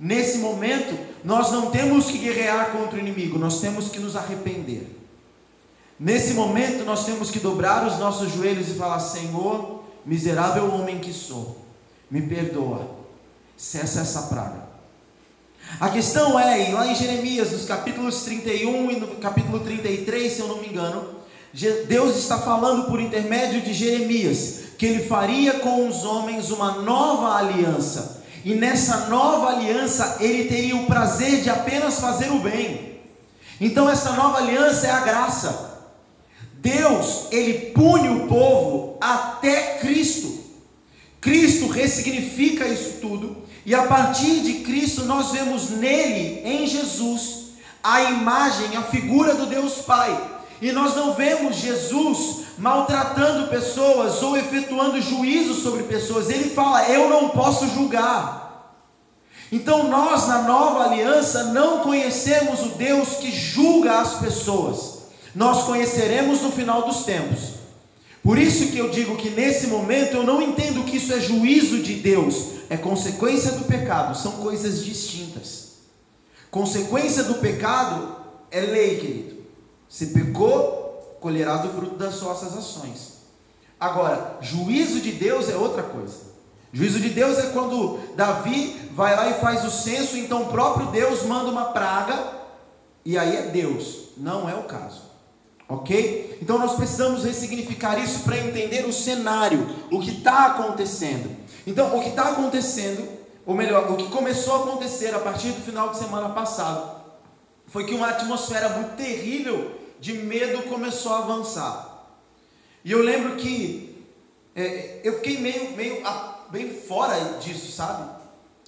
Nesse 0.00 0.38
momento, 0.38 0.98
nós 1.22 1.52
não 1.52 1.70
temos 1.70 2.06
que 2.06 2.16
guerrear 2.16 2.72
contra 2.72 2.96
o 2.96 2.98
inimigo, 2.98 3.38
nós 3.38 3.60
temos 3.60 3.90
que 3.90 3.98
nos 3.98 4.16
arrepender. 4.16 4.98
Nesse 5.98 6.32
momento, 6.32 6.86
nós 6.86 7.04
temos 7.04 7.30
que 7.30 7.38
dobrar 7.38 7.86
os 7.86 7.98
nossos 7.98 8.32
joelhos 8.32 8.70
e 8.70 8.74
falar: 8.74 8.98
Senhor, 8.98 9.82
miserável 10.06 10.72
homem 10.72 10.98
que 10.98 11.12
sou, 11.12 11.58
me 12.10 12.22
perdoa 12.22 12.90
cessa 13.58 14.00
essa 14.00 14.22
praga. 14.22 14.70
A 15.78 15.90
questão 15.90 16.40
é, 16.40 16.72
lá 16.72 16.86
em 16.86 16.94
Jeremias, 16.94 17.52
nos 17.52 17.66
capítulos 17.66 18.22
31 18.22 18.90
e 18.90 18.96
no 18.96 19.06
capítulo 19.16 19.60
33, 19.60 20.32
se 20.32 20.40
eu 20.40 20.48
não 20.48 20.62
me 20.62 20.68
engano, 20.68 21.20
Deus 21.86 22.16
está 22.16 22.38
falando 22.38 22.86
por 22.86 22.98
intermédio 22.98 23.60
de 23.60 23.74
Jeremias 23.74 24.60
que 24.78 24.86
ele 24.86 25.04
faria 25.04 25.60
com 25.60 25.86
os 25.86 26.04
homens 26.04 26.50
uma 26.50 26.78
nova 26.80 27.36
aliança. 27.36 28.19
E 28.44 28.54
nessa 28.54 29.06
nova 29.06 29.50
aliança 29.50 30.16
ele 30.20 30.44
teria 30.44 30.76
o 30.76 30.86
prazer 30.86 31.42
de 31.42 31.50
apenas 31.50 32.00
fazer 32.00 32.30
o 32.30 32.38
bem. 32.38 33.00
Então 33.60 33.88
essa 33.88 34.12
nova 34.12 34.38
aliança 34.38 34.86
é 34.86 34.90
a 34.90 35.00
graça. 35.00 35.70
Deus, 36.54 37.26
ele 37.30 37.70
pune 37.70 38.08
o 38.08 38.26
povo 38.26 38.98
até 39.00 39.78
Cristo. 39.78 40.40
Cristo 41.20 41.68
ressignifica 41.68 42.66
isso 42.66 43.00
tudo 43.00 43.40
e 43.64 43.74
a 43.74 43.82
partir 43.82 44.40
de 44.40 44.54
Cristo, 44.64 45.04
nós 45.04 45.32
vemos 45.32 45.70
nele, 45.70 46.42
em 46.44 46.66
Jesus, 46.66 47.50
a 47.82 48.02
imagem, 48.02 48.76
a 48.76 48.82
figura 48.82 49.34
do 49.34 49.46
Deus 49.46 49.74
Pai. 49.82 50.39
E 50.60 50.72
nós 50.72 50.94
não 50.94 51.14
vemos 51.14 51.56
Jesus 51.56 52.40
maltratando 52.58 53.48
pessoas 53.48 54.22
ou 54.22 54.36
efetuando 54.36 55.00
juízo 55.00 55.54
sobre 55.54 55.84
pessoas. 55.84 56.28
Ele 56.28 56.50
fala: 56.50 56.88
Eu 56.88 57.08
não 57.08 57.30
posso 57.30 57.68
julgar. 57.68 58.40
Então 59.50 59.88
nós, 59.88 60.28
na 60.28 60.42
nova 60.42 60.84
aliança, 60.84 61.44
não 61.44 61.80
conhecemos 61.80 62.60
o 62.60 62.68
Deus 62.70 63.14
que 63.14 63.32
julga 63.32 64.00
as 64.00 64.20
pessoas. 64.20 65.00
Nós 65.34 65.64
conheceremos 65.64 66.42
no 66.42 66.52
final 66.52 66.82
dos 66.82 67.04
tempos. 67.04 67.60
Por 68.22 68.38
isso 68.38 68.70
que 68.70 68.78
eu 68.78 68.90
digo 68.90 69.16
que 69.16 69.30
nesse 69.30 69.66
momento 69.68 70.14
eu 70.14 70.22
não 70.22 70.42
entendo 70.42 70.84
que 70.84 70.98
isso 70.98 71.12
é 71.12 71.20
juízo 71.20 71.78
de 71.78 71.94
Deus, 71.94 72.60
é 72.68 72.76
consequência 72.76 73.52
do 73.52 73.64
pecado, 73.64 74.16
são 74.16 74.32
coisas 74.32 74.84
distintas. 74.84 75.70
Consequência 76.50 77.24
do 77.24 77.34
pecado 77.34 78.16
é 78.50 78.60
lei, 78.60 78.98
querido. 78.98 79.39
Se 79.90 80.06
pecou, 80.06 81.18
colherás 81.20 81.64
o 81.64 81.68
fruto 81.70 81.96
das 81.96 82.14
suas 82.14 82.44
ações. 82.44 83.18
Agora, 83.78 84.38
juízo 84.40 85.00
de 85.00 85.10
Deus 85.10 85.50
é 85.50 85.56
outra 85.56 85.82
coisa. 85.82 86.30
Juízo 86.72 87.00
de 87.00 87.08
Deus 87.08 87.36
é 87.38 87.48
quando 87.48 87.98
Davi 88.14 88.90
vai 88.92 89.16
lá 89.16 89.28
e 89.30 89.40
faz 89.40 89.64
o 89.64 89.70
censo, 89.70 90.16
então 90.16 90.42
o 90.42 90.46
próprio 90.46 90.86
Deus 90.86 91.24
manda 91.24 91.50
uma 91.50 91.72
praga, 91.72 92.38
e 93.04 93.18
aí 93.18 93.36
é 93.36 93.42
Deus. 93.48 94.10
Não 94.16 94.48
é 94.48 94.54
o 94.54 94.62
caso. 94.62 95.02
Ok? 95.68 96.38
Então 96.40 96.56
nós 96.56 96.76
precisamos 96.76 97.24
ressignificar 97.24 97.98
isso 97.98 98.20
para 98.20 98.38
entender 98.38 98.86
o 98.86 98.92
cenário, 98.92 99.68
o 99.90 99.98
que 99.98 100.18
está 100.18 100.46
acontecendo. 100.46 101.36
Então, 101.66 101.96
o 101.98 102.00
que 102.00 102.10
está 102.10 102.30
acontecendo, 102.30 103.06
ou 103.44 103.56
melhor, 103.56 103.90
o 103.90 103.96
que 103.96 104.08
começou 104.08 104.54
a 104.54 104.58
acontecer 104.58 105.12
a 105.14 105.18
partir 105.18 105.48
do 105.48 105.62
final 105.62 105.88
de 105.88 105.98
semana 105.98 106.28
passado, 106.28 107.00
foi 107.66 107.84
que 107.84 107.94
uma 107.94 108.08
atmosfera 108.08 108.68
muito 108.68 108.96
terrível 108.96 109.79
de 110.00 110.14
medo 110.14 110.62
começou 110.64 111.12
a 111.12 111.18
avançar. 111.18 112.08
E 112.84 112.90
eu 112.90 113.02
lembro 113.02 113.36
que 113.36 114.06
é, 114.54 115.00
eu 115.04 115.16
fiquei 115.16 115.38
meio, 115.38 115.76
meio 115.76 116.02
bem 116.50 116.72
fora 116.72 117.38
disso, 117.38 117.70
sabe? 117.70 118.18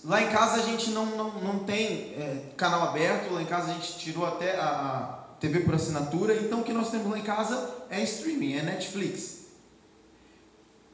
Lá 0.04 0.22
em 0.22 0.28
casa 0.28 0.62
a 0.62 0.64
gente 0.64 0.90
não, 0.90 1.06
não, 1.06 1.30
não 1.40 1.58
tem 1.60 2.14
é, 2.14 2.52
canal 2.56 2.88
aberto, 2.88 3.32
lá 3.32 3.42
em 3.42 3.46
casa 3.46 3.70
a 3.70 3.74
gente 3.74 3.98
tirou 3.98 4.26
até 4.26 4.56
a, 4.56 4.66
a 4.66 5.22
TV 5.40 5.60
por 5.60 5.74
assinatura, 5.74 6.36
então 6.36 6.60
o 6.60 6.64
que 6.64 6.72
nós 6.72 6.90
temos 6.90 7.10
lá 7.10 7.18
em 7.18 7.22
casa 7.22 7.84
é 7.88 8.02
streaming, 8.02 8.54
é 8.54 8.62
Netflix. 8.62 9.42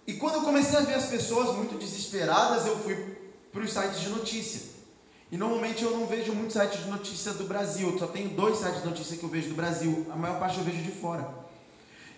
E 0.07 0.15
quando 0.15 0.37
eu 0.37 0.43
comecei 0.43 0.79
a 0.79 0.83
ver 0.83 0.95
as 0.95 1.07
pessoas 1.07 1.55
muito 1.57 1.77
desesperadas, 1.79 2.67
eu 2.67 2.79
fui 2.79 2.97
para 3.53 3.63
os 3.63 3.73
sites 3.73 4.01
de 4.01 4.09
notícia. 4.09 4.78
E 5.31 5.37
normalmente 5.37 5.85
eu 5.85 5.91
não 5.91 6.07
vejo 6.07 6.33
muitos 6.35 6.55
sites 6.55 6.85
de 6.85 6.91
notícia 6.91 7.35
do 7.35 7.45
Brasil, 7.45 7.91
eu 7.91 7.99
só 7.99 8.07
tenho 8.07 8.31
dois 8.31 8.59
sites 8.59 8.83
de 8.83 8.89
notícia 8.89 9.17
que 9.17 9.23
eu 9.23 9.29
vejo 9.29 9.51
do 9.51 9.55
Brasil, 9.55 10.07
a 10.11 10.17
maior 10.17 10.39
parte 10.39 10.59
eu 10.59 10.65
vejo 10.65 10.83
de 10.83 10.91
fora. 10.91 11.29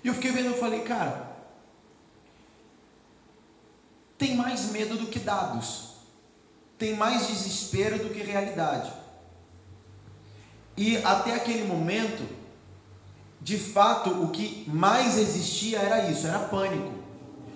E 0.03 0.09
eu 0.09 0.15
fiquei 0.15 0.31
vendo 0.31 0.51
e 0.51 0.59
falei, 0.59 0.81
cara, 0.83 1.31
tem 4.17 4.37
mais 4.37 4.71
medo 4.71 4.97
do 4.97 5.07
que 5.07 5.19
dados, 5.19 5.95
tem 6.79 6.95
mais 6.95 7.27
desespero 7.27 7.99
do 7.99 8.11
que 8.11 8.23
realidade. 8.23 8.93
E 10.77 10.97
até 10.99 11.35
aquele 11.35 11.67
momento, 11.67 12.27
de 13.41 13.59
fato, 13.59 14.11
o 14.23 14.31
que 14.31 14.65
mais 14.69 15.19
existia 15.19 15.79
era 15.79 16.11
isso, 16.11 16.27
era 16.27 16.39
pânico. 16.39 16.93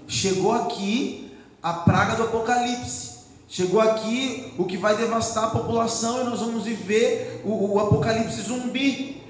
Chegou 0.07 0.53
aqui 0.53 1.33
a 1.63 1.73
praga 1.73 2.17
do 2.17 2.25
apocalipse. 2.25 3.14
Chegou 3.55 3.81
aqui 3.81 4.53
o 4.59 4.65
que 4.65 4.77
vai 4.77 4.97
devastar 4.97 5.45
a 5.45 5.51
população 5.51 6.23
e 6.23 6.25
nós 6.25 6.41
vamos 6.41 6.65
viver 6.65 7.41
o, 7.45 7.75
o 7.75 7.79
apocalipse 7.79 8.43
zumbi. 8.43 9.23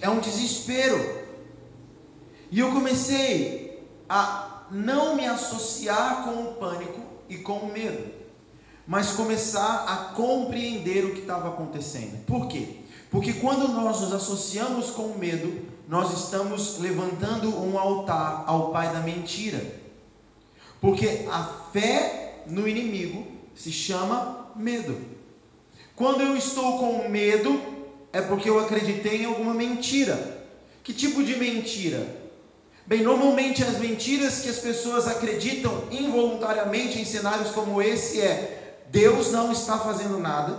É 0.00 0.08
um 0.08 0.20
desespero. 0.20 1.24
E 2.52 2.60
eu 2.60 2.70
comecei 2.70 3.84
a 4.08 4.66
não 4.70 5.16
me 5.16 5.26
associar 5.26 6.22
com 6.22 6.44
o 6.44 6.54
pânico 6.54 7.00
e 7.28 7.38
com 7.38 7.54
o 7.54 7.72
medo, 7.72 8.12
mas 8.86 9.10
começar 9.14 9.86
a 9.88 10.14
compreender 10.14 11.06
o 11.06 11.12
que 11.12 11.22
estava 11.22 11.48
acontecendo. 11.48 12.24
Por 12.26 12.46
quê? 12.46 12.76
Porque 13.10 13.32
quando 13.32 13.66
nós 13.66 14.02
nos 14.02 14.12
associamos 14.12 14.90
com 14.90 15.02
o 15.02 15.18
medo, 15.18 15.66
nós 15.88 16.12
estamos 16.12 16.78
levantando 16.78 17.48
um 17.60 17.76
altar 17.76 18.44
ao 18.46 18.70
pai 18.70 18.92
da 18.92 19.00
mentira. 19.00 19.60
Porque 20.80 21.26
a 21.28 21.42
fé 21.72 22.44
no 22.46 22.68
inimigo 22.68 23.33
se 23.54 23.70
chama 23.72 24.50
medo. 24.56 24.96
Quando 25.96 26.22
eu 26.22 26.36
estou 26.36 26.78
com 26.78 27.08
medo, 27.08 27.60
é 28.12 28.20
porque 28.20 28.48
eu 28.48 28.58
acreditei 28.58 29.22
em 29.22 29.26
alguma 29.26 29.54
mentira. 29.54 30.42
Que 30.82 30.92
tipo 30.92 31.22
de 31.22 31.36
mentira? 31.36 32.24
Bem, 32.86 33.02
normalmente 33.02 33.64
as 33.64 33.78
mentiras 33.78 34.40
que 34.40 34.50
as 34.50 34.58
pessoas 34.58 35.08
acreditam 35.08 35.84
involuntariamente 35.90 37.00
em 37.00 37.04
cenários 37.04 37.50
como 37.52 37.80
esse 37.80 38.20
é: 38.20 38.84
Deus 38.90 39.32
não 39.32 39.50
está 39.50 39.78
fazendo 39.78 40.18
nada, 40.18 40.58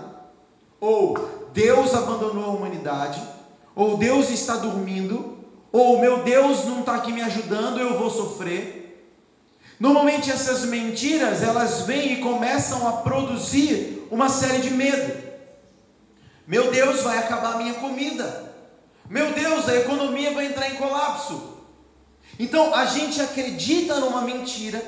ou 0.80 1.16
Deus 1.54 1.94
abandonou 1.94 2.46
a 2.46 2.50
humanidade, 2.50 3.22
ou 3.75 3.98
Deus 3.98 4.30
está 4.32 4.56
dormindo, 4.56 5.38
ou 5.72 6.00
meu 6.00 6.24
Deus 6.24 6.66
não 6.66 6.80
está 6.80 6.96
aqui 6.96 7.12
me 7.12 7.22
ajudando, 7.22 7.80
eu 7.80 8.00
vou 8.00 8.10
sofrer. 8.10 8.85
Normalmente 9.79 10.32
essas 10.32 10.65
mentiras, 10.65 11.44
elas 11.44 11.82
vêm 11.82 12.13
e 12.13 12.22
começam 12.22 12.88
a 12.88 12.94
produzir 12.94 14.08
uma 14.10 14.29
série 14.29 14.60
de 14.60 14.70
medo. 14.70 15.24
Meu 16.48 16.72
Deus, 16.72 17.01
vai 17.01 17.17
acabar 17.17 17.55
a 17.55 17.58
minha 17.58 17.74
comida. 17.75 18.53
Meu 19.10 19.34
Deus, 19.34 19.67
a 19.67 19.75
economia 19.75 20.34
vai 20.34 20.48
entrar 20.48 20.70
em 20.70 20.75
colapso. 20.75 21.55
Então, 22.39 22.74
a 22.74 22.86
gente 22.86 23.22
acredita 23.22 24.00
numa 24.00 24.22
mentira. 24.22 24.82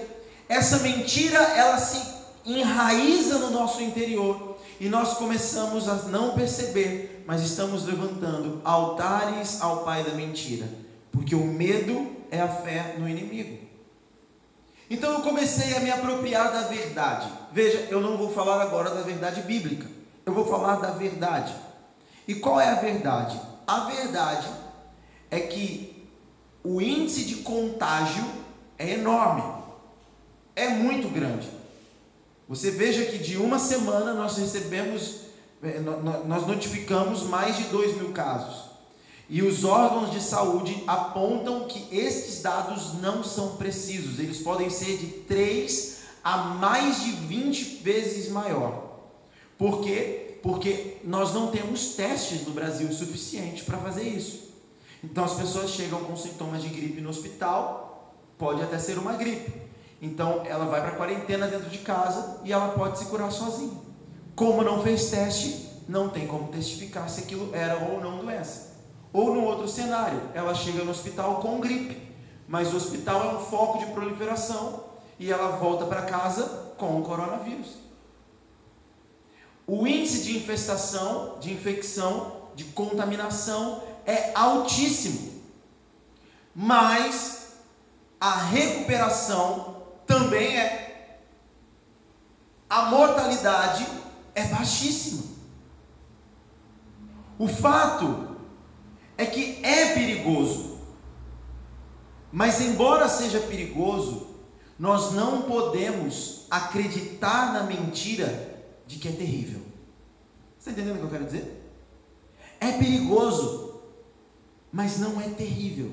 Essa 0.48 0.80
mentira, 0.80 1.38
ela 1.38 1.78
se 1.78 2.16
enraiza 2.46 3.40
no 3.40 3.52
nosso 3.52 3.82
interior 3.82 4.58
e 4.80 4.88
nós 4.88 5.16
começamos 5.18 5.90
a 5.90 5.96
não 6.04 6.34
perceber, 6.34 7.24
mas 7.28 7.42
estamos 7.42 7.86
levantando 7.86 8.62
altares 8.64 9.62
ao 9.62 9.84
pai 9.84 10.04
da 10.04 10.12
mentira, 10.12 10.68
porque 11.12 11.36
o 11.36 11.46
medo 11.46 12.16
é 12.32 12.40
a 12.40 12.48
fé 12.48 12.96
no 12.98 13.10
inimigo. 13.10 13.67
Então 14.90 15.14
eu 15.14 15.22
comecei 15.22 15.76
a 15.76 15.80
me 15.82 15.92
apropriar 15.92 16.52
da 16.52 16.62
verdade. 16.64 17.30
Veja, 17.52 17.88
eu 17.90 18.00
não 18.00 18.18
vou 18.18 18.32
falar 18.34 18.62
agora 18.62 18.90
da 18.92 19.02
verdade 19.02 19.42
bíblica. 19.42 19.86
Eu 20.26 20.34
vou 20.34 20.46
falar 20.46 20.78
da 20.78 20.92
verdade. 20.92 21.54
E 22.28 22.36
qual 22.36 22.60
é 22.60 22.70
a 22.70 22.76
verdade? 22.76 23.40
A 23.66 23.82
verdade 23.82 24.48
é 25.30 25.40
que 25.40 26.08
o 26.64 26.82
índice 26.82 27.26
de 27.26 27.36
contágio 27.38 28.26
é 28.78 28.92
enorme. 28.92 29.44
É 30.56 30.70
muito 30.70 31.10
grande. 31.10 31.50
Você 32.48 32.72
veja 32.72 33.06
que 33.06 33.18
de 33.18 33.38
uma 33.38 33.60
semana 33.60 34.14
nós 34.14 34.38
recebemos, 34.38 35.22
eh, 35.62 35.80
nós 36.26 36.48
notificamos 36.48 37.24
mais 37.24 37.58
de 37.58 37.66
2 37.66 37.98
mil 37.98 38.12
casos. 38.12 38.67
E 39.30 39.42
os 39.42 39.66
órgãos 39.66 40.12
de 40.12 40.22
saúde 40.22 40.84
apontam 40.88 41.66
que 41.66 41.94
estes 41.96 42.42
dados 42.42 42.94
não 43.02 43.24
são 43.24 43.58
precisos, 43.58 44.20
eles 44.20 44.40
podem 44.40 44.70
ser 44.70 44.98
de 44.98 45.08
3 45.08 45.98
a 46.24 46.38
mais 46.38 47.04
de 47.04 47.12
20 47.12 47.84
vezes 47.84 48.30
maior. 48.30 49.00
Por 49.58 49.82
quê? 49.82 50.40
Porque 50.42 50.98
nós 51.04 51.34
não 51.34 51.48
temos 51.48 51.96
testes 51.96 52.46
no 52.46 52.54
Brasil 52.54 52.92
suficiente 52.94 53.64
para 53.64 53.78
fazer 53.78 54.04
isso. 54.04 54.48
Então 55.04 55.24
as 55.24 55.34
pessoas 55.34 55.72
chegam 55.72 56.04
com 56.04 56.16
sintomas 56.16 56.62
de 56.62 56.70
gripe 56.70 57.02
no 57.02 57.10
hospital, 57.10 58.14
pode 58.38 58.62
até 58.62 58.80
ser 58.80 58.98
uma 58.98 59.14
gripe. 59.14 59.52
Então 60.02 60.44
ela 60.46 60.66
vai 60.66 60.82
para 60.82 60.92
quarentena 60.92 61.48
dentro 61.48 61.70
de 61.70 61.80
casa 61.80 62.40
e 62.44 62.54
ela 62.54 62.70
pode 62.70 63.00
se 63.00 63.06
curar 63.06 63.32
sozinha. 63.32 63.78
Como 64.36 64.64
não 64.64 64.84
fez 64.84 65.10
teste, 65.10 65.68
não 65.88 66.10
tem 66.10 66.28
como 66.28 66.48
testificar 66.50 67.10
se 67.10 67.22
aquilo 67.22 67.54
era 67.54 67.78
ou 67.90 68.00
não 68.00 68.20
doença. 68.20 68.67
Ou 69.18 69.34
no 69.34 69.46
outro 69.46 69.68
cenário, 69.68 70.22
ela 70.36 70.54
chega 70.54 70.84
no 70.84 70.92
hospital 70.92 71.38
com 71.38 71.60
gripe, 71.60 72.00
mas 72.48 72.72
o 72.72 72.78
hospital 72.78 73.24
é 73.24 73.36
um 73.36 73.40
foco 73.40 73.80
de 73.80 73.88
proliferação 73.88 74.84
e 75.18 75.32
ela 75.32 75.58
volta 75.58 75.86
para 75.86 76.04
casa 76.04 76.76
com 76.78 77.02
o 77.02 77.04
coronavírus. 77.04 77.78
O 79.66 79.88
índice 79.88 80.24
de 80.24 80.38
infestação, 80.38 81.40
de 81.40 81.52
infecção, 81.52 82.44
de 82.54 82.66
contaminação 82.66 83.82
é 84.06 84.32
altíssimo. 84.36 85.42
Mas 86.54 87.54
a 88.22 88.36
recuperação 88.36 89.78
também 90.06 90.60
é. 90.60 91.22
A 92.70 92.84
mortalidade 92.84 93.84
é 94.36 94.44
baixíssima. 94.44 95.24
O 97.40 97.48
fato 97.48 98.27
é 99.18 99.26
que 99.26 99.60
é 99.64 99.94
perigoso. 99.94 100.78
Mas, 102.32 102.62
embora 102.62 103.10
seja 103.10 103.40
perigoso, 103.40 104.28
nós 104.78 105.14
não 105.14 105.44
podemos 105.44 106.46
acreditar 106.50 107.54
na 107.54 107.64
mentira 107.64 108.64
de 108.86 109.00
que 109.00 109.08
é 109.08 109.12
terrível. 109.12 109.62
Você 110.58 110.70
está 110.70 110.72
entendendo 110.72 110.98
o 110.98 111.00
que 111.00 111.06
eu 111.06 111.10
quero 111.10 111.26
dizer? 111.26 111.64
É 112.60 112.72
perigoso, 112.74 113.82
mas 114.72 115.00
não 115.00 115.20
é 115.20 115.30
terrível. 115.30 115.92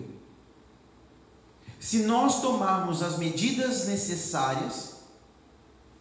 Se 1.79 2.03
nós 2.05 2.41
tomarmos 2.41 3.03
as 3.03 3.19
medidas 3.19 3.87
necessárias, 3.87 4.95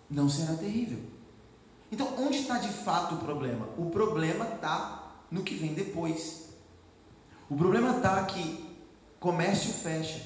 não 0.10 0.30
será 0.30 0.54
terrível. 0.54 1.00
Então, 1.92 2.16
onde 2.18 2.40
está 2.40 2.58
de 2.58 2.70
fato 2.70 3.16
o 3.16 3.18
problema? 3.20 3.68
O 3.78 3.90
problema 3.90 4.46
está 4.46 5.24
no 5.30 5.44
que 5.44 5.56
vem 5.56 5.74
depois. 5.74 6.43
O 7.50 7.56
problema 7.56 7.98
está 7.98 8.24
que 8.24 8.64
comércio 9.20 9.74
fecha, 9.74 10.22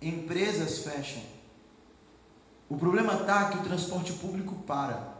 empresas 0.00 0.78
fecham. 0.78 1.22
O 2.68 2.76
problema 2.76 3.14
está 3.14 3.50
que 3.50 3.58
o 3.58 3.62
transporte 3.62 4.12
público 4.14 4.54
para, 4.66 5.12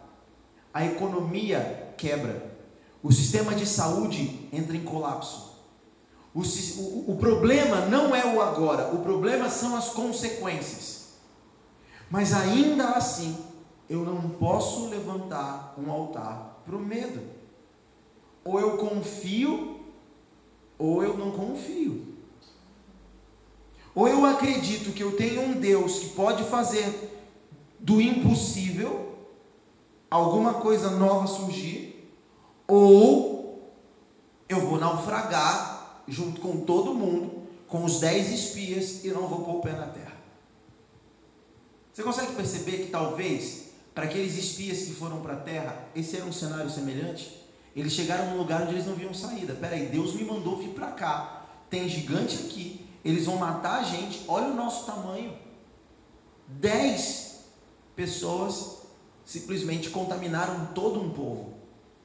a 0.72 0.84
economia 0.84 1.94
quebra, 1.96 2.50
o 3.02 3.12
sistema 3.12 3.54
de 3.54 3.66
saúde 3.66 4.48
entra 4.52 4.76
em 4.76 4.84
colapso. 4.84 5.52
O, 6.34 6.40
o, 7.12 7.16
problema 7.18 7.86
não 7.86 8.16
é 8.16 8.24
o 8.24 8.40
agora, 8.40 8.94
o 8.94 9.02
problema 9.02 9.50
são 9.50 9.76
as 9.76 9.90
consequências. 9.90 11.10
Mas 12.08 12.32
ainda 12.32 12.90
assim, 12.90 13.36
eu 13.88 14.02
não 14.02 14.30
posso 14.30 14.88
levantar 14.88 15.74
um 15.76 15.90
altar 15.90 16.62
para 16.64 16.76
o 16.76 16.80
medo. 16.80 17.22
Ou 18.44 18.58
eu 18.58 18.78
confio 18.78 19.71
ou 20.82 21.00
eu 21.04 21.16
não 21.16 21.30
confio. 21.30 22.04
Ou 23.94 24.08
eu 24.08 24.26
acredito 24.26 24.92
que 24.92 25.02
eu 25.02 25.16
tenho 25.16 25.42
um 25.42 25.52
Deus 25.52 26.00
que 26.00 26.08
pode 26.10 26.42
fazer 26.44 27.22
do 27.78 28.00
impossível 28.00 29.16
alguma 30.10 30.54
coisa 30.54 30.90
nova 30.90 31.28
surgir, 31.28 32.12
ou 32.66 33.72
eu 34.48 34.60
vou 34.60 34.78
naufragar 34.78 36.02
junto 36.08 36.40
com 36.40 36.64
todo 36.64 36.94
mundo, 36.94 37.46
com 37.68 37.84
os 37.84 38.00
dez 38.00 38.32
espias 38.32 39.04
e 39.04 39.08
não 39.08 39.28
vou 39.28 39.44
pôr 39.44 39.56
o 39.58 39.60
pé 39.60 39.72
na 39.72 39.86
terra. 39.86 40.16
Você 41.92 42.02
consegue 42.02 42.32
perceber 42.32 42.78
que 42.78 42.90
talvez 42.90 43.68
para 43.94 44.04
aqueles 44.04 44.36
espias 44.36 44.82
que 44.84 44.94
foram 44.94 45.20
para 45.20 45.34
a 45.34 45.40
terra, 45.40 45.88
esse 45.94 46.16
era 46.16 46.24
um 46.24 46.32
cenário 46.32 46.70
semelhante? 46.70 47.41
Eles 47.74 47.92
chegaram 47.92 48.30
num 48.30 48.38
lugar 48.38 48.62
onde 48.62 48.72
eles 48.72 48.86
não 48.86 48.94
viam 48.94 49.14
saída. 49.14 49.54
Peraí, 49.54 49.86
Deus 49.86 50.14
me 50.14 50.24
mandou 50.24 50.58
vir 50.58 50.70
para 50.70 50.90
cá. 50.90 51.46
Tem 51.70 51.88
gigante 51.88 52.36
aqui. 52.36 52.86
Eles 53.04 53.26
vão 53.26 53.36
matar 53.36 53.80
a 53.80 53.82
gente. 53.82 54.24
Olha 54.28 54.48
o 54.48 54.54
nosso 54.54 54.86
tamanho. 54.86 55.32
Dez 56.46 57.44
pessoas 57.96 58.82
simplesmente 59.24 59.90
contaminaram 59.90 60.66
todo 60.74 61.00
um 61.00 61.10
povo, 61.10 61.54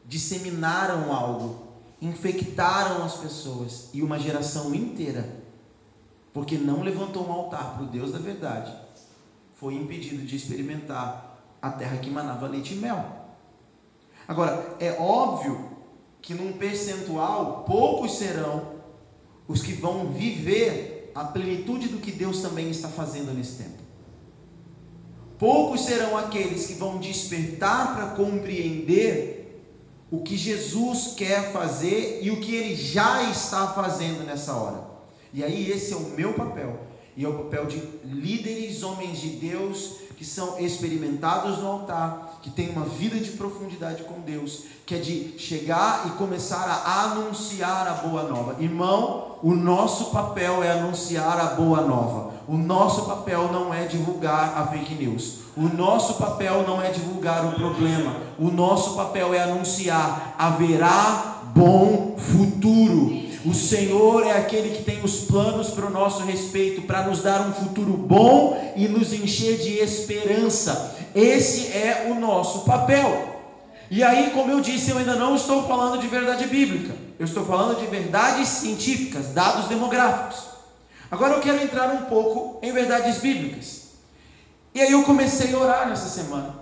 disseminaram 0.05 1.13
algo, 1.13 1.67
infectaram 2.01 3.03
as 3.03 3.15
pessoas 3.15 3.89
e 3.93 4.01
uma 4.01 4.19
geração 4.19 4.73
inteira, 4.73 5.27
porque 6.33 6.57
não 6.57 6.83
levantou 6.83 7.27
um 7.27 7.31
altar 7.31 7.73
para 7.73 7.83
o 7.83 7.87
Deus 7.87 8.11
da 8.11 8.19
verdade, 8.19 8.73
foi 9.55 9.73
impedido 9.73 10.23
de 10.23 10.35
experimentar 10.35 11.37
a 11.61 11.71
terra 11.71 11.97
que 11.97 12.09
manava 12.09 12.47
leite 12.47 12.75
e 12.75 12.77
mel. 12.77 13.16
Agora, 14.27 14.75
é 14.79 14.91
óbvio 14.99 15.77
que 16.21 16.33
num 16.33 16.53
percentual, 16.53 17.63
poucos 17.65 18.17
serão 18.17 18.75
os 19.47 19.61
que 19.61 19.73
vão 19.73 20.11
viver 20.11 21.11
a 21.15 21.23
plenitude 21.23 21.87
do 21.87 21.99
que 21.99 22.11
Deus 22.11 22.41
também 22.41 22.69
está 22.69 22.89
fazendo 22.89 23.33
nesse 23.33 23.63
tempo. 23.63 23.81
Poucos 25.39 25.85
serão 25.85 26.17
aqueles 26.17 26.67
que 26.67 26.73
vão 26.73 26.97
despertar 26.97 27.95
para 27.95 28.07
compreender 28.15 29.37
o 30.11 30.21
que 30.21 30.35
Jesus 30.35 31.13
quer 31.15 31.51
fazer 31.51 32.19
e 32.21 32.31
o 32.31 32.39
que 32.41 32.55
ele 32.55 32.75
já 32.75 33.29
está 33.29 33.67
fazendo 33.73 34.25
nessa 34.25 34.53
hora. 34.53 34.87
E 35.33 35.43
aí, 35.43 35.69
esse 35.71 35.93
é 35.93 35.95
o 35.95 36.09
meu 36.11 36.33
papel, 36.33 36.79
e 37.15 37.23
é 37.23 37.27
o 37.27 37.43
papel 37.43 37.65
de 37.65 37.77
líderes, 38.03 38.83
homens 38.83 39.19
de 39.19 39.29
Deus, 39.29 39.97
que 40.17 40.25
são 40.25 40.59
experimentados 40.59 41.59
no 41.59 41.67
altar, 41.67 42.26
que 42.47 42.51
têm 42.51 42.69
uma 42.69 42.85
vida 42.85 43.17
de 43.17 43.31
profundidade 43.31 44.03
com 44.03 44.21
Deus, 44.21 44.63
que 44.85 44.95
é 44.95 44.99
de 44.99 45.37
chegar 45.37 46.07
e 46.07 46.11
começar 46.11 46.81
a 46.85 47.03
anunciar 47.03 47.85
a 47.85 48.07
boa 48.07 48.23
nova. 48.23 48.55
Irmão, 48.63 49.35
o 49.43 49.53
nosso 49.53 50.11
papel 50.11 50.63
é 50.63 50.71
anunciar 50.71 51.37
a 51.41 51.55
boa 51.55 51.81
nova. 51.81 52.31
O 52.47 52.55
nosso 52.55 53.03
papel 53.03 53.51
não 53.51 53.73
é 53.73 53.83
divulgar 53.85 54.57
a 54.57 54.65
fake 54.67 54.95
news. 54.95 55.39
O 55.57 55.63
nosso 55.63 56.13
papel 56.13 56.63
não 56.65 56.81
é 56.81 56.89
divulgar 56.89 57.45
o 57.45 57.51
problema. 57.51 58.15
O 58.39 58.49
nosso 58.49 58.95
papel 58.95 59.33
é 59.33 59.43
anunciar 59.43 60.33
haverá 60.39 61.41
bom 61.53 62.15
futuro. 62.17 63.26
O 63.45 63.53
Senhor 63.53 64.25
é 64.25 64.37
aquele 64.37 64.75
que 64.75 64.83
tem 64.83 65.03
os 65.03 65.21
planos 65.21 65.69
para 65.69 65.85
o 65.85 65.89
nosso 65.89 66.23
respeito, 66.23 66.81
para 66.81 67.03
nos 67.03 67.21
dar 67.21 67.41
um 67.41 67.53
futuro 67.53 67.93
bom 67.93 68.73
e 68.75 68.87
nos 68.87 69.13
encher 69.13 69.57
de 69.57 69.77
esperança. 69.77 70.95
Esse 71.13 71.67
é 71.67 72.07
o 72.09 72.19
nosso 72.19 72.61
papel. 72.61 73.35
E 73.89 74.03
aí, 74.03 74.31
como 74.31 74.51
eu 74.51 74.59
disse, 74.59 74.91
eu 74.91 74.97
ainda 74.97 75.15
não 75.15 75.35
estou 75.35 75.67
falando 75.67 76.01
de 76.01 76.07
verdade 76.07 76.45
bíblica. 76.47 76.93
Eu 77.17 77.25
estou 77.25 77.45
falando 77.45 77.79
de 77.79 77.87
verdades 77.87 78.47
científicas, 78.47 79.27
dados 79.27 79.67
demográficos. 79.67 80.43
Agora 81.09 81.35
eu 81.35 81.39
quero 81.39 81.61
entrar 81.63 81.93
um 81.93 82.05
pouco 82.05 82.59
em 82.65 82.71
verdades 82.71 83.19
bíblicas. 83.19 83.87
E 84.73 84.81
aí 84.81 84.91
eu 84.91 85.03
comecei 85.03 85.53
a 85.53 85.57
orar 85.57 85.89
nessa 85.89 86.09
semana 86.09 86.55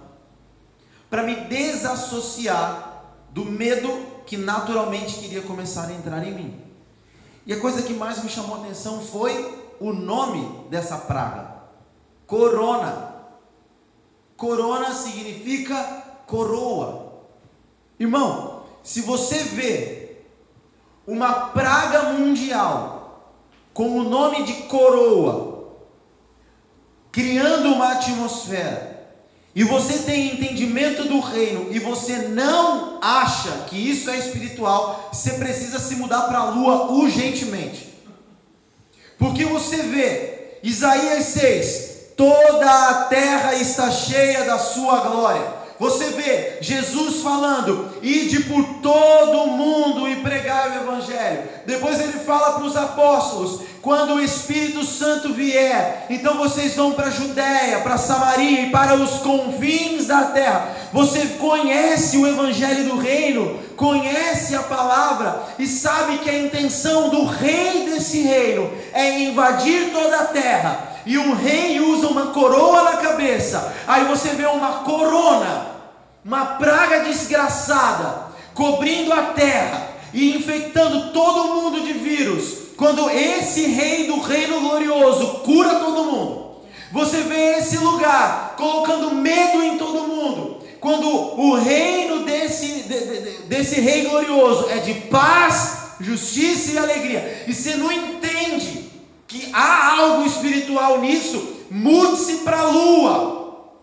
para 1.10 1.24
me 1.24 1.36
desassociar 1.36 3.04
do 3.32 3.46
medo 3.46 3.90
que 4.26 4.38
naturalmente 4.38 5.16
queria 5.16 5.42
começar 5.42 5.88
a 5.88 5.94
entrar 5.94 6.26
em 6.26 6.34
mim. 6.34 6.65
E 7.46 7.54
a 7.54 7.60
coisa 7.60 7.84
que 7.84 7.94
mais 7.94 8.24
me 8.24 8.30
chamou 8.30 8.58
a 8.58 8.60
atenção 8.62 9.02
foi 9.02 9.64
o 9.80 9.94
nome 9.94 10.68
dessa 10.70 10.98
praga: 10.98 11.56
corona. 12.26 13.14
Corona 14.36 14.94
significa 14.94 16.04
coroa. 16.28 17.24
Irmão, 18.00 18.64
se 18.84 19.02
você 19.02 19.44
vê 19.44 20.18
uma 21.08 21.50
praga 21.50 22.14
mundial 22.14 23.32
com 23.74 24.00
o 24.00 24.04
nome 24.04 24.44
de 24.44 24.54
coroa, 24.64 25.70
criando 27.12 27.74
uma 27.74 27.94
atmosfera, 27.94 28.95
e 29.56 29.64
você 29.64 30.00
tem 30.00 30.34
entendimento 30.34 31.06
do 31.06 31.22
reino 31.22 31.70
e 31.72 31.80
você 31.80 32.18
não 32.28 33.00
acha 33.02 33.50
que 33.70 33.78
isso 33.78 34.10
é 34.10 34.18
espiritual, 34.18 35.10
você 35.14 35.32
precisa 35.32 35.80
se 35.80 35.96
mudar 35.96 36.24
para 36.24 36.40
a 36.40 36.50
lua 36.50 36.92
urgentemente. 36.92 37.96
Porque 39.18 39.46
você 39.46 39.78
vê 39.78 40.60
Isaías 40.62 41.24
6: 41.28 41.96
toda 42.18 42.90
a 42.90 43.06
terra 43.06 43.56
está 43.56 43.90
cheia 43.90 44.44
da 44.44 44.60
sua 44.60 45.00
glória. 45.00 45.65
Você 45.80 46.06
vê 46.12 46.58
Jesus 46.62 47.22
falando: 47.22 47.98
ide 48.02 48.42
por 48.44 48.64
todo 48.82 49.44
o 49.44 49.58
mundo 49.58 50.08
e 50.08 50.18
pregar 50.18 50.72
o 50.72 50.76
Evangelho. 50.76 51.44
Depois 51.66 52.00
ele 52.00 52.20
fala 52.20 52.54
para 52.54 52.64
os 52.64 52.78
apóstolos: 52.78 53.62
quando 53.82 54.16
o 54.16 54.22
Espírito 54.22 54.86
Santo 54.86 55.34
vier, 55.34 56.08
então 56.10 56.38
vocês 56.38 56.76
vão 56.76 56.94
para 56.94 57.08
a 57.08 57.12
Judéia, 57.12 57.82
para 57.82 57.98
Samaria 57.98 58.62
e 58.62 58.70
para 58.70 58.96
os 58.96 59.20
confins 59.20 60.08
da 60.08 60.24
terra. 60.26 60.70
Você 60.94 61.26
conhece 61.40 62.18
o 62.18 62.26
Evangelho 62.26 62.86
do 62.86 62.98
Reino, 62.98 63.60
conhece 63.76 64.56
a 64.56 64.64
palavra 64.64 65.44
e 65.60 65.68
sabe 65.68 66.20
que 66.20 66.30
a 66.30 66.40
intenção 66.40 67.10
do 67.10 67.26
rei 67.26 67.90
desse 67.90 68.22
reino 68.22 68.72
é 68.94 69.20
invadir 69.20 69.92
toda 69.92 70.22
a 70.22 70.26
terra 70.26 70.95
e 71.06 71.18
um 71.18 71.34
rei 71.36 71.80
usa 71.80 72.08
uma 72.08 72.28
coroa 72.28 72.84
na 72.84 72.98
cabeça, 72.98 73.74
aí 73.88 74.06
você 74.06 74.30
vê 74.30 74.46
uma 74.46 74.80
corona, 74.80 75.68
uma 76.24 76.46
praga 76.46 77.04
desgraçada, 77.04 78.26
cobrindo 78.54 79.14
a 79.14 79.24
terra 79.24 79.90
e 80.14 80.36
infectando 80.36 81.12
todo 81.12 81.54
mundo 81.54 81.82
de 81.82 81.94
vírus. 81.94 82.66
Quando 82.76 83.10
esse 83.10 83.68
rei 83.68 84.08
do 84.08 84.20
reino 84.20 84.60
glorioso 84.62 85.42
cura 85.46 85.76
todo 85.76 86.04
mundo, 86.06 86.46
você 86.92 87.22
vê 87.22 87.58
esse 87.58 87.78
lugar 87.78 88.56
colocando 88.58 89.14
medo 89.14 89.64
em 89.64 89.78
todo 89.78 90.08
mundo. 90.08 90.66
Quando 90.80 91.08
o 91.08 91.56
reino 91.56 92.24
desse, 92.24 92.84
de, 92.84 93.00
de, 93.00 93.32
desse 93.44 93.80
rei 93.80 94.06
glorioso 94.06 94.70
é 94.70 94.78
de 94.78 94.94
paz, 94.94 95.96
justiça 96.00 96.72
e 96.72 96.78
alegria, 96.78 97.44
e 97.48 97.54
você 97.54 97.76
não 97.76 97.92
entende 97.92 98.85
que 99.36 99.52
há 99.54 100.00
algo 100.00 100.26
espiritual 100.26 101.02
nisso, 101.02 101.66
mude-se 101.70 102.38
para 102.38 102.62
a 102.62 102.70
lua. 102.70 103.74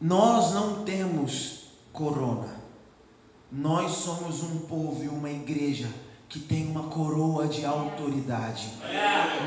Nós 0.00 0.54
não 0.54 0.84
temos 0.84 1.68
corona. 1.92 2.56
Nós 3.52 3.92
somos 3.92 4.42
um 4.42 4.60
povo 4.60 5.04
e 5.04 5.08
uma 5.08 5.30
igreja 5.30 5.88
que 6.28 6.40
tem 6.40 6.66
uma 6.66 6.84
coroa 6.84 7.46
de 7.46 7.64
autoridade. 7.64 8.68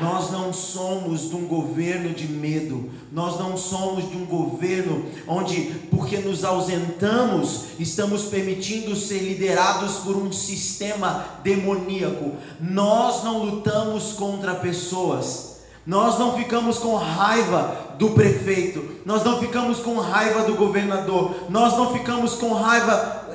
Nós 0.00 0.30
não 0.30 0.50
somos 0.50 1.28
de 1.28 1.36
um 1.36 1.46
governo 1.46 2.14
de 2.14 2.26
medo, 2.26 2.90
nós 3.12 3.38
não 3.38 3.56
somos 3.56 4.08
de 4.08 4.16
um 4.16 4.24
governo 4.24 5.04
onde, 5.28 5.74
porque 5.90 6.16
nos 6.18 6.42
ausentamos, 6.42 7.66
estamos 7.78 8.24
permitindo 8.24 8.96
ser 8.96 9.18
liderados 9.18 9.98
por 9.98 10.16
um 10.16 10.32
sistema 10.32 11.26
demoníaco. 11.44 12.32
Nós 12.58 13.22
não 13.24 13.44
lutamos 13.44 14.14
contra 14.14 14.54
pessoas. 14.54 15.60
Nós 15.86 16.18
não 16.18 16.36
ficamos 16.36 16.78
com 16.78 16.94
raiva 16.94 17.94
do 17.98 18.10
prefeito, 18.10 19.00
nós 19.04 19.24
não 19.24 19.38
ficamos 19.40 19.80
com 19.80 19.98
raiva 19.98 20.44
do 20.44 20.54
governador, 20.54 21.34
nós 21.48 21.76
não 21.76 21.92
ficamos 21.92 22.34
com 22.34 22.52
raiva 22.52 23.28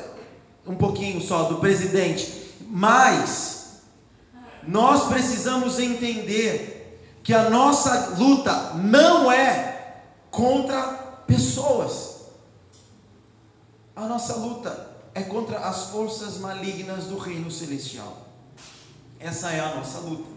um 0.66 0.76
pouquinho 0.76 1.20
só 1.22 1.44
do 1.44 1.56
presidente 1.56 2.45
mas 2.78 3.84
nós 4.68 5.08
precisamos 5.08 5.80
entender 5.80 7.00
que 7.24 7.34
a 7.34 7.50
nossa 7.50 8.18
luta 8.18 8.74
não 8.74 9.32
é 9.32 10.02
contra 10.30 10.84
pessoas. 11.26 12.26
A 13.96 14.06
nossa 14.08 14.36
luta 14.36 14.92
é 15.14 15.24
contra 15.24 15.60
as 15.60 15.86
forças 15.86 16.38
malignas 16.40 17.06
do 17.06 17.18
reino 17.18 17.50
celestial. 17.50 18.28
Essa 19.22 19.52
é 19.52 19.62
a 19.62 19.76
nossa 19.76 20.00
luta. 20.00 20.28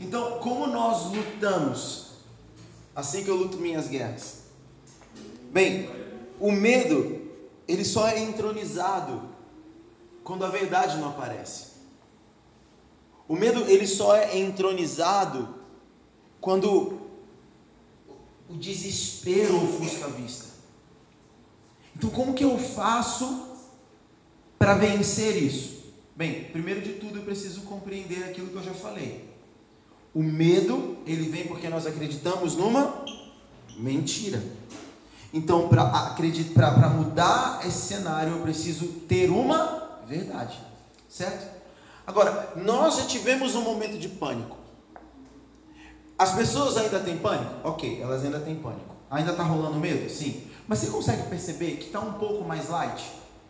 Então, 0.00 0.40
como 0.40 0.66
nós 0.66 1.04
lutamos? 1.04 2.14
Assim 2.96 3.22
que 3.22 3.30
eu 3.30 3.36
luto 3.36 3.58
minhas 3.58 3.86
guerras. 3.86 4.38
Bem, 5.52 5.88
o 6.40 6.50
medo, 6.50 7.30
ele 7.68 7.84
só 7.84 8.08
é 8.08 8.18
entronizado 8.18 9.33
quando 10.24 10.44
a 10.44 10.48
verdade 10.48 10.96
não 10.96 11.10
aparece. 11.10 11.74
O 13.28 13.36
medo 13.36 13.60
ele 13.68 13.86
só 13.86 14.16
é 14.16 14.38
entronizado 14.38 15.54
quando 16.40 16.98
o 18.48 18.54
desespero 18.54 19.56
ofusca 19.56 20.06
a 20.06 20.08
vista. 20.08 20.46
Então, 21.96 22.10
como 22.10 22.34
que 22.34 22.44
eu 22.44 22.58
faço 22.58 23.48
para 24.58 24.74
vencer 24.74 25.40
isso? 25.40 25.84
Bem, 26.16 26.44
primeiro 26.44 26.80
de 26.80 26.94
tudo 26.94 27.18
eu 27.18 27.22
preciso 27.22 27.62
compreender 27.62 28.24
aquilo 28.24 28.48
que 28.48 28.56
eu 28.56 28.62
já 28.62 28.74
falei. 28.74 29.32
O 30.12 30.22
medo, 30.22 30.98
ele 31.06 31.28
vem 31.28 31.46
porque 31.46 31.68
nós 31.68 31.86
acreditamos 31.86 32.56
numa 32.56 33.04
mentira. 33.76 34.42
Então, 35.32 35.68
para 35.68 36.88
mudar 36.90 37.66
esse 37.66 37.88
cenário, 37.88 38.34
eu 38.34 38.42
preciso 38.42 38.86
ter 38.86 39.30
uma 39.30 39.83
verdade. 40.06 40.58
Certo? 41.08 41.46
Agora, 42.06 42.52
nós 42.56 42.96
já 42.96 43.06
tivemos 43.06 43.54
um 43.54 43.62
momento 43.62 43.98
de 43.98 44.08
pânico. 44.08 44.56
As 46.18 46.32
pessoas 46.34 46.76
ainda 46.76 47.00
têm 47.00 47.18
pânico? 47.18 47.52
Ok, 47.64 48.00
elas 48.00 48.24
ainda 48.24 48.38
têm 48.40 48.56
pânico. 48.56 48.94
Ainda 49.10 49.32
está 49.32 49.42
rolando 49.42 49.78
medo? 49.78 50.08
Sim. 50.10 50.48
Mas 50.66 50.78
você 50.78 50.90
consegue 50.90 51.28
perceber 51.28 51.76
que 51.76 51.86
está 51.86 52.00
um 52.00 52.14
pouco 52.14 52.44
mais 52.44 52.68
light? 52.68 53.02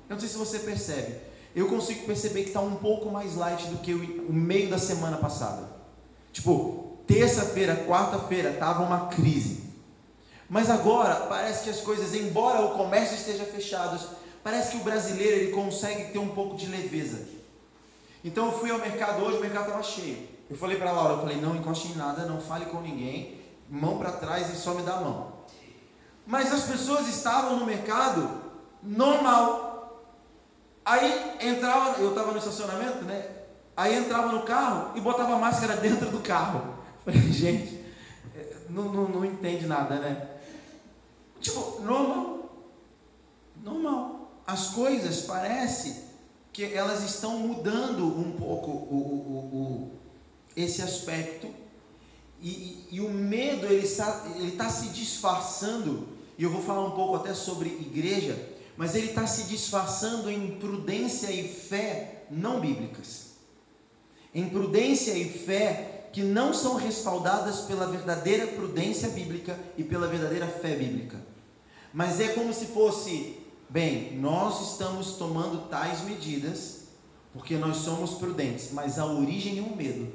Eu 0.08 0.14
não 0.14 0.20
sei 0.20 0.28
se 0.28 0.36
você 0.36 0.58
percebe. 0.60 1.16
Eu 1.54 1.68
consigo 1.68 2.04
perceber 2.04 2.42
que 2.42 2.48
está 2.48 2.60
um 2.60 2.76
pouco 2.76 3.10
mais 3.10 3.36
light 3.36 3.66
do 3.66 3.78
que 3.78 3.94
o, 3.94 4.32
meio 4.32 4.68
da 4.68 4.78
semana 4.78 5.16
passada. 5.16 5.68
Tipo, 6.32 6.98
terça-feira, 7.06 7.84
quarta-feira, 7.86 8.50
estava 8.50 8.82
uma 8.82 9.06
crise. 9.06 9.62
Mas 10.48 10.68
agora 10.68 11.26
parece 11.26 11.64
que 11.64 11.70
as 11.70 11.80
coisas, 11.80 12.14
embora 12.14 12.60
o 12.60 12.76
comércio 12.76 13.16
esteja 13.16 13.44
fechado, 13.44 13.98
parece 14.44 14.72
que 14.72 14.76
o 14.76 14.84
brasileiro 14.84 15.36
ele 15.38 15.52
consegue 15.52 16.12
ter 16.12 16.18
um 16.18 16.28
pouco 16.28 16.54
de 16.54 16.66
leveza. 16.66 17.26
Então 18.22 18.46
eu 18.46 18.52
fui 18.52 18.70
ao 18.70 18.78
mercado 18.78 19.24
hoje, 19.24 19.38
o 19.38 19.40
mercado 19.40 19.64
estava 19.64 19.82
cheio. 19.82 20.28
Eu 20.50 20.56
falei 20.56 20.76
para 20.76 20.92
Laura, 20.92 21.14
eu 21.14 21.20
falei, 21.20 21.40
não 21.40 21.56
encoste 21.56 21.88
em 21.88 21.96
nada, 21.96 22.26
não 22.26 22.40
fale 22.40 22.66
com 22.66 22.82
ninguém, 22.82 23.40
mão 23.68 23.98
para 23.98 24.12
trás 24.12 24.50
e 24.50 24.56
só 24.56 24.74
me 24.74 24.82
dá 24.82 24.96
a 24.96 25.00
mão. 25.00 25.32
Mas 26.26 26.52
as 26.52 26.64
pessoas 26.64 27.08
estavam 27.08 27.58
no 27.58 27.66
mercado 27.66 28.42
normal. 28.82 30.04
Aí 30.84 31.38
entrava, 31.40 32.00
eu 32.00 32.10
estava 32.10 32.32
no 32.32 32.38
estacionamento, 32.38 33.04
né? 33.04 33.26
Aí 33.74 33.96
entrava 33.96 34.30
no 34.30 34.42
carro 34.42 34.92
e 34.94 35.00
botava 35.00 35.34
a 35.34 35.38
máscara 35.38 35.76
dentro 35.76 36.10
do 36.10 36.20
carro. 36.20 36.74
Falei, 37.04 37.20
gente, 37.32 37.82
é, 38.36 38.56
não, 38.68 38.84
não, 38.84 39.08
não 39.08 39.24
entende 39.24 39.66
nada, 39.66 39.96
né? 39.96 40.28
Tipo, 41.40 41.80
normal. 41.80 42.50
Normal. 43.62 44.23
As 44.46 44.68
coisas 44.68 45.22
parece 45.22 46.04
que 46.52 46.64
elas 46.64 47.02
estão 47.02 47.38
mudando 47.38 48.06
um 48.06 48.32
pouco 48.32 48.70
o, 48.70 48.96
o, 48.96 49.56
o, 49.56 49.90
esse 50.56 50.82
aspecto. 50.82 51.48
E, 52.40 52.86
e, 52.90 53.00
o 53.00 53.10
medo 53.10 53.66
ele 53.66 53.86
está, 53.86 54.24
ele 54.36 54.50
está 54.50 54.68
se 54.68 54.88
disfarçando, 54.88 56.08
e 56.36 56.44
eu 56.44 56.50
vou 56.50 56.62
falar 56.62 56.84
um 56.84 56.90
pouco 56.90 57.16
até 57.16 57.32
sobre 57.32 57.70
igreja, 57.70 58.38
mas 58.76 58.94
ele 58.94 59.08
está 59.08 59.26
se 59.26 59.44
disfarçando 59.44 60.30
em 60.30 60.58
prudência 60.58 61.30
e 61.30 61.48
fé 61.48 62.24
não 62.30 62.60
bíblicas. 62.60 63.34
Em 64.34 64.48
prudência 64.48 65.12
e 65.12 65.28
fé 65.28 66.08
que 66.12 66.22
não 66.22 66.54
são 66.54 66.76
respaldadas 66.76 67.62
pela 67.62 67.86
verdadeira 67.86 68.46
prudência 68.46 69.08
bíblica 69.08 69.58
e 69.76 69.82
pela 69.82 70.06
verdadeira 70.06 70.46
fé 70.46 70.76
bíblica. 70.76 71.20
Mas 71.92 72.20
é 72.20 72.28
como 72.28 72.52
se 72.52 72.66
fosse, 72.66 73.38
bem, 73.74 74.16
nós 74.18 74.70
estamos 74.70 75.16
tomando 75.16 75.68
tais 75.68 76.02
medidas 76.02 76.84
porque 77.32 77.56
nós 77.56 77.78
somos 77.78 78.12
prudentes, 78.12 78.70
mas 78.70 79.00
a 79.00 79.04
origem 79.04 79.58
é 79.58 79.62
um 79.62 79.74
medo. 79.74 80.12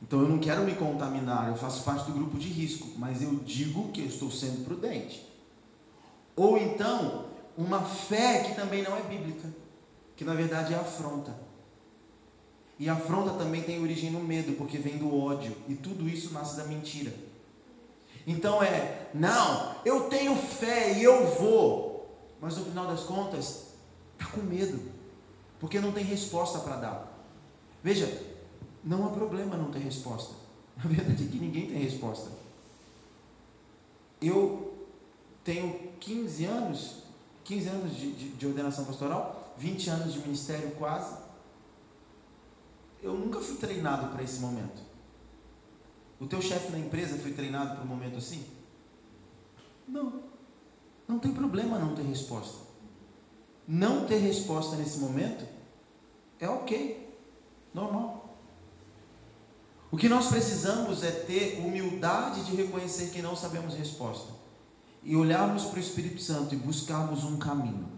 Então 0.00 0.22
eu 0.22 0.28
não 0.30 0.38
quero 0.38 0.64
me 0.64 0.74
contaminar, 0.74 1.50
eu 1.50 1.54
faço 1.54 1.84
parte 1.84 2.06
do 2.06 2.14
grupo 2.14 2.38
de 2.38 2.48
risco, 2.48 2.88
mas 2.96 3.20
eu 3.20 3.34
digo 3.44 3.92
que 3.92 4.00
eu 4.00 4.06
estou 4.06 4.30
sendo 4.30 4.64
prudente. 4.64 5.22
Ou 6.34 6.56
então, 6.56 7.26
uma 7.58 7.82
fé 7.82 8.42
que 8.44 8.54
também 8.54 8.82
não 8.82 8.96
é 8.96 9.02
bíblica, 9.02 9.52
que 10.16 10.24
na 10.24 10.32
verdade 10.32 10.72
é 10.72 10.78
afronta. 10.78 11.38
E 12.78 12.88
afronta 12.88 13.34
também 13.34 13.62
tem 13.62 13.82
origem 13.82 14.10
no 14.10 14.20
medo, 14.20 14.54
porque 14.56 14.78
vem 14.78 14.96
do 14.96 15.14
ódio, 15.14 15.54
e 15.68 15.74
tudo 15.74 16.08
isso 16.08 16.32
nasce 16.32 16.56
da 16.56 16.64
mentira. 16.64 17.12
Então 18.26 18.62
é, 18.62 19.08
não, 19.12 19.76
eu 19.84 20.08
tenho 20.08 20.36
fé 20.36 20.98
e 20.98 21.02
eu 21.02 21.26
vou, 21.34 22.16
mas 22.40 22.56
no 22.56 22.64
final 22.64 22.86
das 22.86 23.00
contas, 23.00 23.68
está 24.18 24.30
com 24.32 24.40
medo, 24.40 24.80
porque 25.58 25.80
não 25.80 25.92
tem 25.92 26.04
resposta 26.04 26.60
para 26.60 26.76
dar. 26.76 27.18
Veja, 27.82 28.22
não 28.84 29.06
há 29.06 29.10
problema 29.10 29.56
não 29.56 29.70
ter 29.70 29.80
resposta. 29.80 30.34
A 30.82 30.86
verdade 30.86 31.24
é 31.24 31.28
que 31.28 31.38
ninguém 31.38 31.66
tem 31.66 31.78
resposta. 31.78 32.30
Eu 34.20 34.86
tenho 35.42 35.92
15 35.98 36.44
anos, 36.44 37.02
15 37.44 37.68
anos 37.68 37.96
de, 37.96 38.12
de, 38.12 38.28
de 38.30 38.46
ordenação 38.46 38.84
pastoral, 38.84 39.54
20 39.58 39.90
anos 39.90 40.12
de 40.12 40.20
ministério 40.20 40.70
quase. 40.72 41.16
Eu 43.02 43.14
nunca 43.14 43.40
fui 43.40 43.56
treinado 43.56 44.12
para 44.12 44.22
esse 44.22 44.38
momento. 44.38 44.91
O 46.22 46.26
teu 46.28 46.40
chefe 46.40 46.70
na 46.70 46.78
empresa 46.78 47.18
foi 47.18 47.32
treinado 47.32 47.74
para 47.74 47.82
um 47.82 47.88
momento 47.88 48.16
assim? 48.16 48.44
Não. 49.88 50.22
Não 51.08 51.18
tem 51.18 51.32
problema 51.32 51.80
não 51.80 51.96
ter 51.96 52.02
resposta. 52.02 52.58
Não 53.66 54.06
ter 54.06 54.18
resposta 54.18 54.76
nesse 54.76 55.00
momento 55.00 55.44
é 56.38 56.48
ok, 56.48 57.12
normal. 57.74 58.38
O 59.90 59.96
que 59.96 60.08
nós 60.08 60.28
precisamos 60.28 61.02
é 61.02 61.10
ter 61.10 61.58
humildade 61.58 62.44
de 62.44 62.54
reconhecer 62.54 63.10
que 63.10 63.20
não 63.20 63.34
sabemos 63.34 63.74
resposta 63.74 64.32
e 65.02 65.16
olharmos 65.16 65.64
para 65.64 65.78
o 65.78 65.82
Espírito 65.82 66.22
Santo 66.22 66.54
e 66.54 66.56
buscarmos 66.56 67.24
um 67.24 67.36
caminho. 67.36 67.88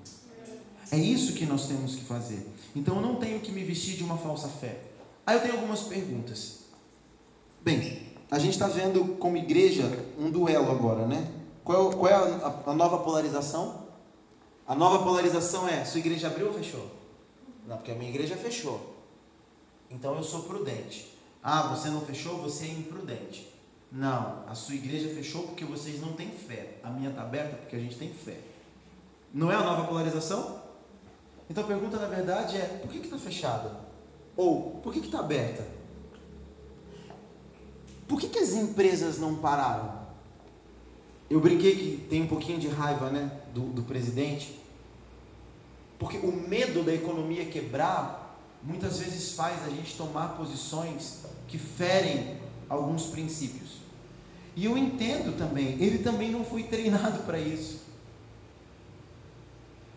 É 0.90 0.96
isso 0.96 1.34
que 1.34 1.44
nós 1.44 1.68
temos 1.68 1.94
que 1.94 2.04
fazer. 2.04 2.48
Então 2.74 2.96
eu 2.96 3.02
não 3.02 3.16
tenho 3.16 3.40
que 3.40 3.52
me 3.52 3.62
vestir 3.62 3.96
de 3.96 4.02
uma 4.02 4.16
falsa 4.16 4.48
fé. 4.48 4.80
Aí 5.26 5.36
eu 5.36 5.42
tenho 5.42 5.54
algumas 5.54 5.82
perguntas. 5.82 6.60
Bem, 7.62 8.03
a 8.30 8.38
gente 8.38 8.52
está 8.52 8.66
vendo 8.66 9.16
como 9.18 9.36
igreja 9.36 9.84
um 10.18 10.30
duelo 10.30 10.70
agora, 10.70 11.06
né? 11.06 11.30
Qual, 11.64 11.90
qual 11.90 12.08
é 12.08 12.14
a, 12.14 12.62
a, 12.66 12.74
nova 12.74 12.98
polarização? 12.98 13.84
A 14.66 14.74
nova 14.74 15.04
polarização 15.04 15.68
é: 15.68 15.84
sua 15.84 16.00
igreja 16.00 16.28
abriu 16.28 16.48
ou 16.48 16.52
fechou? 16.52 16.90
Não, 17.66 17.76
porque 17.76 17.90
a 17.90 17.94
minha 17.94 18.10
igreja 18.10 18.36
fechou. 18.36 18.94
Então 19.90 20.14
eu 20.16 20.22
sou 20.22 20.42
prudente. 20.42 21.18
Ah, 21.42 21.62
você 21.74 21.88
não 21.88 22.00
fechou, 22.00 22.38
você 22.38 22.66
é 22.66 22.68
imprudente. 22.68 23.52
Não, 23.90 24.42
a 24.48 24.54
sua 24.54 24.74
igreja 24.74 25.08
fechou 25.14 25.44
porque 25.44 25.64
vocês 25.64 26.00
não 26.00 26.14
têm 26.14 26.30
fé. 26.30 26.78
A 26.82 26.90
minha 26.90 27.10
está 27.10 27.22
aberta 27.22 27.56
porque 27.56 27.76
a 27.76 27.78
gente 27.78 27.96
tem 27.96 28.12
fé. 28.12 28.38
Não 29.32 29.50
é 29.50 29.54
a 29.54 29.62
nova 29.62 29.84
polarização? 29.84 30.60
Então 31.48 31.64
a 31.64 31.66
pergunta 31.66 31.96
na 31.98 32.06
verdade 32.06 32.56
é: 32.56 32.80
por 32.82 32.90
que 32.90 32.98
está 32.98 33.18
fechada? 33.18 33.70
Ou 34.36 34.80
por 34.82 34.92
que 34.92 35.00
está 35.00 35.20
aberta? 35.20 35.64
Por 38.06 38.20
que, 38.20 38.28
que 38.28 38.38
as 38.38 38.52
empresas 38.52 39.18
não 39.18 39.36
pararam? 39.36 40.04
Eu 41.30 41.40
brinquei 41.40 41.74
que 41.74 42.06
tem 42.08 42.22
um 42.22 42.26
pouquinho 42.26 42.58
de 42.58 42.68
raiva 42.68 43.10
né, 43.10 43.30
do, 43.54 43.60
do 43.60 43.82
presidente, 43.82 44.58
porque 45.98 46.18
o 46.18 46.32
medo 46.32 46.82
da 46.82 46.92
economia 46.92 47.46
quebrar 47.46 48.38
muitas 48.62 48.98
vezes 48.98 49.32
faz 49.32 49.64
a 49.64 49.70
gente 49.70 49.96
tomar 49.96 50.36
posições 50.36 51.20
que 51.48 51.58
ferem 51.58 52.38
alguns 52.68 53.06
princípios. 53.06 53.84
E 54.56 54.64
eu 54.64 54.78
entendo 54.78 55.36
também, 55.36 55.82
ele 55.82 55.98
também 55.98 56.30
não 56.30 56.44
foi 56.44 56.62
treinado 56.64 57.22
para 57.24 57.38
isso. 57.38 57.82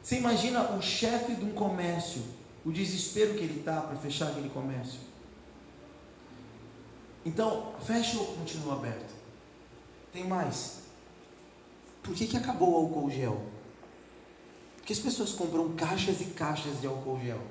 Você 0.02 0.18
imagina 0.18 0.72
o 0.72 0.82
chefe 0.82 1.36
de 1.36 1.46
um 1.46 1.52
comércio, 1.52 2.22
o 2.66 2.72
desespero 2.72 3.34
que 3.36 3.44
ele 3.44 3.60
está 3.60 3.82
para 3.82 3.98
fechar 3.98 4.30
aquele 4.30 4.50
comércio. 4.50 5.00
Então, 7.28 7.74
fecha 7.86 8.18
ou 8.18 8.26
continua 8.28 8.76
aberto? 8.76 9.14
Tem 10.14 10.24
mais. 10.24 10.84
Por 12.02 12.16
que, 12.16 12.26
que 12.26 12.38
acabou 12.38 12.72
o 12.72 12.76
álcool 12.86 13.12
gel? 13.12 13.44
Porque 14.78 14.94
as 14.94 15.00
pessoas 15.00 15.34
compram 15.34 15.76
caixas 15.76 16.22
e 16.22 16.26
caixas 16.28 16.80
de 16.80 16.88
álcool 16.88 17.20
gel. 17.22 17.42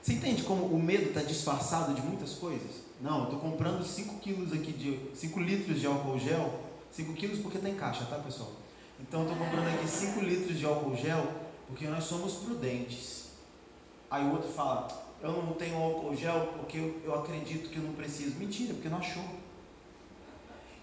Você 0.00 0.12
entende 0.12 0.44
como 0.44 0.66
o 0.66 0.80
medo 0.80 1.08
está 1.08 1.22
disfarçado 1.22 1.92
de 1.92 2.02
muitas 2.02 2.34
coisas? 2.34 2.70
Não, 3.00 3.18
eu 3.18 3.24
estou 3.24 3.40
comprando 3.40 3.84
5 3.84 4.20
quilos 4.20 4.52
aqui 4.52 4.70
de 4.72 5.10
5 5.12 5.40
litros 5.40 5.80
de 5.80 5.86
álcool 5.88 6.16
gel. 6.16 6.60
5 6.92 7.12
quilos 7.14 7.40
porque 7.40 7.58
tem 7.58 7.74
caixa, 7.74 8.04
tá 8.04 8.16
pessoal? 8.18 8.52
Então 9.00 9.24
eu 9.24 9.28
estou 9.28 9.44
comprando 9.44 9.66
aqui 9.74 9.88
5 9.88 10.20
litros 10.20 10.56
de 10.56 10.64
álcool 10.64 10.94
gel 10.94 11.26
porque 11.66 11.88
nós 11.88 12.04
somos 12.04 12.34
prudentes. 12.34 13.30
Aí 14.08 14.24
o 14.24 14.30
outro 14.30 14.52
fala, 14.52 14.86
eu 15.22 15.32
não 15.32 15.52
tenho 15.52 15.76
álcool 15.76 16.16
gel 16.16 16.54
porque 16.58 16.78
eu, 16.78 17.00
eu 17.04 17.14
acredito 17.14 17.68
que 17.68 17.76
eu 17.76 17.82
não 17.82 17.92
preciso. 17.92 18.36
Mentira, 18.36 18.74
porque 18.74 18.88
não 18.88 18.98
achou. 18.98 19.24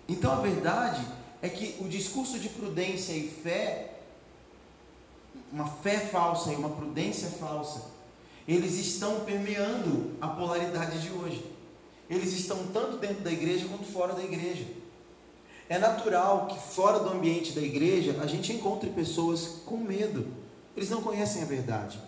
Então 0.07 0.31
a 0.31 0.35
verdade 0.35 1.05
é 1.41 1.49
que 1.49 1.75
o 1.79 1.87
discurso 1.87 2.39
de 2.39 2.49
prudência 2.49 3.13
e 3.13 3.27
fé, 3.27 3.99
uma 5.51 5.67
fé 5.67 5.99
falsa 5.99 6.51
e 6.51 6.55
uma 6.55 6.69
prudência 6.69 7.29
falsa, 7.29 7.85
eles 8.47 8.77
estão 8.77 9.21
permeando 9.21 10.15
a 10.21 10.27
polaridade 10.27 11.01
de 11.01 11.11
hoje. 11.11 11.45
Eles 12.09 12.31
estão 12.33 12.67
tanto 12.67 12.97
dentro 12.97 13.21
da 13.21 13.31
igreja 13.31 13.67
quanto 13.67 13.85
fora 13.85 14.13
da 14.13 14.23
igreja. 14.23 14.65
É 15.67 15.77
natural 15.77 16.47
que 16.47 16.57
fora 16.57 16.99
do 16.99 17.09
ambiente 17.09 17.51
da 17.51 17.61
igreja 17.61 18.17
a 18.21 18.27
gente 18.27 18.53
encontre 18.53 18.89
pessoas 18.89 19.61
com 19.65 19.75
medo. 19.77 20.25
Eles 20.77 20.89
não 20.89 21.01
conhecem 21.01 21.41
a 21.41 21.45
verdade. 21.45 21.99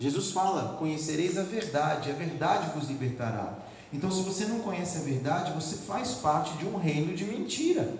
Jesus 0.00 0.30
fala: 0.30 0.76
Conhecereis 0.78 1.36
a 1.36 1.42
verdade, 1.42 2.10
a 2.10 2.14
verdade 2.14 2.70
vos 2.74 2.88
libertará. 2.88 3.58
Então, 3.92 4.10
se 4.10 4.22
você 4.22 4.46
não 4.46 4.60
conhece 4.60 4.98
a 4.98 5.02
verdade, 5.02 5.52
você 5.52 5.76
faz 5.76 6.12
parte 6.12 6.56
de 6.56 6.64
um 6.64 6.78
reino 6.78 7.14
de 7.14 7.24
mentira. 7.24 7.92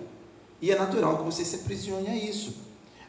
E 0.59 0.71
é 0.71 0.77
natural 0.77 1.19
que 1.19 1.23
você 1.23 1.45
se 1.45 1.57
aprisione 1.57 2.07
a 2.07 2.15
isso. 2.15 2.55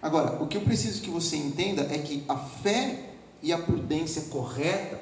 Agora, 0.00 0.42
o 0.42 0.46
que 0.46 0.56
eu 0.56 0.62
preciso 0.62 1.00
que 1.00 1.10
você 1.10 1.36
entenda 1.36 1.82
é 1.82 1.98
que 1.98 2.24
a 2.28 2.36
fé 2.36 3.10
e 3.42 3.52
a 3.52 3.58
prudência 3.58 4.22
correta, 4.22 5.00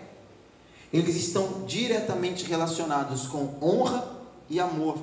eles 0.93 1.17
estão 1.17 1.65
diretamente 1.67 2.45
relacionados 2.45 3.27
com 3.27 3.55
honra 3.63 4.21
e 4.49 4.61
amor. 4.61 4.99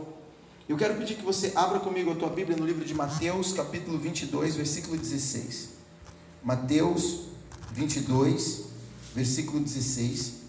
Eu 0.69 0.77
quero 0.77 0.95
pedir 0.95 1.15
que 1.15 1.23
você 1.23 1.51
abra 1.55 1.79
comigo 1.79 2.11
a 2.11 2.15
tua 2.15 2.29
Bíblia 2.29 2.57
no 2.57 2.65
livro 2.65 2.85
de 2.85 2.93
Mateus, 2.93 3.53
capítulo 3.53 3.97
22, 3.97 4.55
versículo 4.55 4.97
16. 4.97 5.69
Mateus 6.43 7.21
22, 7.71 8.66
versículo 9.17 9.59
16. 9.59 10.43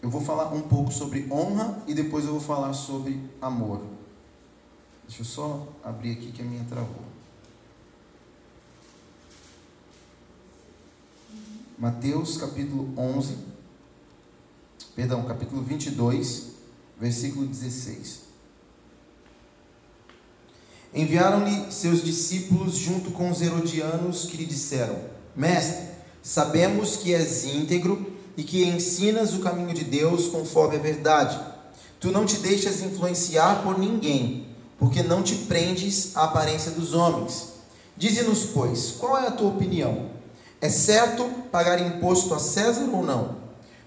Eu 0.00 0.08
vou 0.08 0.20
falar 0.20 0.54
um 0.54 0.62
pouco 0.62 0.92
sobre 0.92 1.26
honra 1.28 1.82
e 1.88 1.92
depois 1.92 2.24
eu 2.24 2.30
vou 2.30 2.40
falar 2.40 2.72
sobre 2.72 3.20
amor. 3.40 3.84
Deixa 5.08 5.22
eu 5.22 5.26
só 5.26 5.66
abrir 5.82 6.12
aqui 6.12 6.30
que 6.30 6.40
a 6.40 6.44
minha 6.44 6.64
travou. 6.66 7.02
Mateus 11.76 12.36
capítulo 12.36 12.94
11, 12.96 13.38
perdão, 14.94 15.24
capítulo 15.24 15.62
22, 15.64 16.52
versículo 16.96 17.44
16. 17.44 18.31
Enviaram-lhe 20.94 21.72
seus 21.72 22.04
discípulos 22.04 22.74
junto 22.74 23.12
com 23.12 23.30
os 23.30 23.40
herodianos 23.40 24.26
que 24.26 24.36
lhe 24.36 24.44
disseram: 24.44 24.96
Mestre, 25.34 25.86
sabemos 26.22 26.96
que 26.96 27.14
és 27.14 27.44
íntegro 27.46 28.12
e 28.36 28.42
que 28.42 28.64
ensinas 28.64 29.32
o 29.32 29.40
caminho 29.40 29.72
de 29.72 29.84
Deus 29.84 30.28
conforme 30.28 30.76
a 30.76 30.80
verdade. 30.80 31.40
Tu 31.98 32.10
não 32.10 32.26
te 32.26 32.36
deixas 32.38 32.82
influenciar 32.82 33.62
por 33.62 33.78
ninguém, 33.78 34.46
porque 34.78 35.02
não 35.02 35.22
te 35.22 35.34
prendes 35.34 36.14
à 36.14 36.24
aparência 36.24 36.72
dos 36.72 36.92
homens. 36.92 37.52
Dize-nos, 37.96 38.46
pois, 38.46 38.92
qual 38.98 39.16
é 39.16 39.28
a 39.28 39.30
tua 39.30 39.48
opinião? 39.48 40.10
É 40.60 40.68
certo 40.68 41.24
pagar 41.50 41.80
imposto 41.80 42.34
a 42.34 42.38
César 42.38 42.88
ou 42.92 43.02
não? 43.02 43.36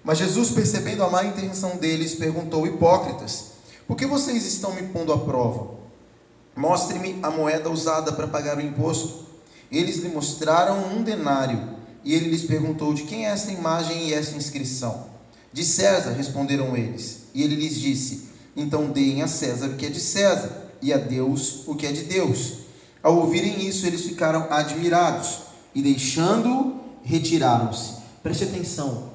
Mas 0.04 0.18
Jesus, 0.18 0.50
percebendo 0.52 1.04
a 1.04 1.10
má 1.10 1.24
intenção 1.24 1.78
deles, 1.78 2.16
perguntou: 2.16 2.66
Hipócritas, 2.66 3.52
por 3.88 3.96
que 3.96 4.08
vocês 4.08 4.46
estão 4.46 4.74
me 4.74 4.84
pondo 4.84 5.14
à 5.14 5.18
prova? 5.20 5.75
Mostre-me 6.56 7.20
a 7.22 7.30
moeda 7.30 7.70
usada 7.70 8.14
para 8.14 8.28
pagar 8.28 8.58
o 8.58 8.62
imposto. 8.62 9.26
Eles 9.70 9.98
lhe 9.98 10.08
mostraram 10.08 10.96
um 10.96 11.04
denário. 11.04 11.76
E 12.04 12.14
ele 12.14 12.30
lhes 12.30 12.44
perguntou: 12.44 12.94
De 12.94 13.04
quem 13.04 13.26
é 13.26 13.30
esta 13.30 13.52
imagem 13.52 14.08
e 14.08 14.14
esta 14.14 14.38
inscrição? 14.38 15.08
De 15.52 15.66
César, 15.66 16.12
responderam 16.12 16.78
eles. 16.78 17.24
E 17.34 17.44
ele 17.44 17.56
lhes 17.56 17.76
disse: 17.76 18.30
Então 18.56 18.90
deem 18.90 19.22
a 19.22 19.28
César 19.28 19.68
o 19.68 19.76
que 19.76 19.88
é 19.88 19.90
de 19.90 20.00
César, 20.00 20.72
e 20.82 20.94
a 20.94 20.98
Deus 20.98 21.68
o 21.68 21.76
que 21.76 21.86
é 21.86 21.92
de 21.92 22.04
Deus. 22.04 22.60
Ao 23.04 23.18
ouvirem 23.18 23.68
isso, 23.68 23.86
eles 23.86 24.06
ficaram 24.06 24.48
admirados 24.50 25.40
e, 25.74 25.82
deixando-o, 25.82 26.80
retiraram-se. 27.04 27.96
Preste 28.24 28.46
atenção: 28.46 29.10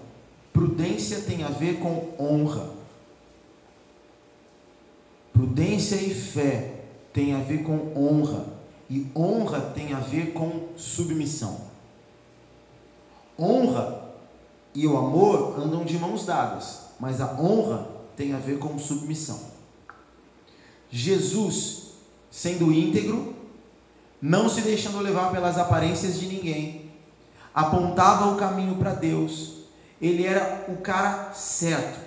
prudência 0.53 1.20
tem 1.20 1.42
a 1.42 1.48
ver 1.48 1.79
com 1.79 2.11
honra. 2.18 2.70
Prudência 5.33 5.96
e 5.96 6.12
fé 6.12 6.79
tem 7.12 7.35
a 7.35 7.38
ver 7.38 7.62
com 7.62 7.92
honra, 7.96 8.44
e 8.88 9.07
honra 9.14 9.61
tem 9.61 9.92
a 9.92 10.01
ver 10.01 10.33
com 10.33 10.68
submissão. 10.77 11.61
Honra 13.38 14.11
e 14.75 14.87
o 14.87 14.96
amor 14.96 15.59
andam 15.59 15.85
de 15.85 15.99
mãos 15.99 16.27
dadas, 16.27 16.81
mas 16.99 17.20
a 17.20 17.33
honra 17.40 17.88
tem 18.16 18.33
a 18.33 18.38
ver 18.38 18.59
com 18.59 18.79
submissão. 18.79 19.40
Jesus, 20.90 21.92
sendo 22.31 22.73
íntegro, 22.73 23.35
não 24.20 24.49
se 24.49 24.61
deixando 24.61 25.01
levar 25.01 25.31
pelas 25.33 25.57
aparências 25.57 26.18
de 26.18 26.27
ninguém, 26.27 26.90
apontava 27.55 28.33
o 28.33 28.37
caminho 28.37 28.77
para 28.77 28.92
Deus, 28.92 29.61
ele 30.01 30.27
era 30.27 30.66
o 30.68 30.77
cara 30.79 31.33
certo. 31.33 32.01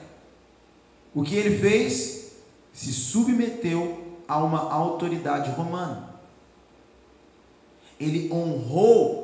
O 1.14 1.24
que 1.24 1.36
ele 1.36 1.58
fez? 1.58 2.34
Se 2.72 2.92
submeteu 2.92 4.13
a 4.28 4.38
uma 4.40 4.72
autoridade 4.72 5.52
romana. 5.52 6.10
Ele 8.00 8.32
honrou 8.32 9.24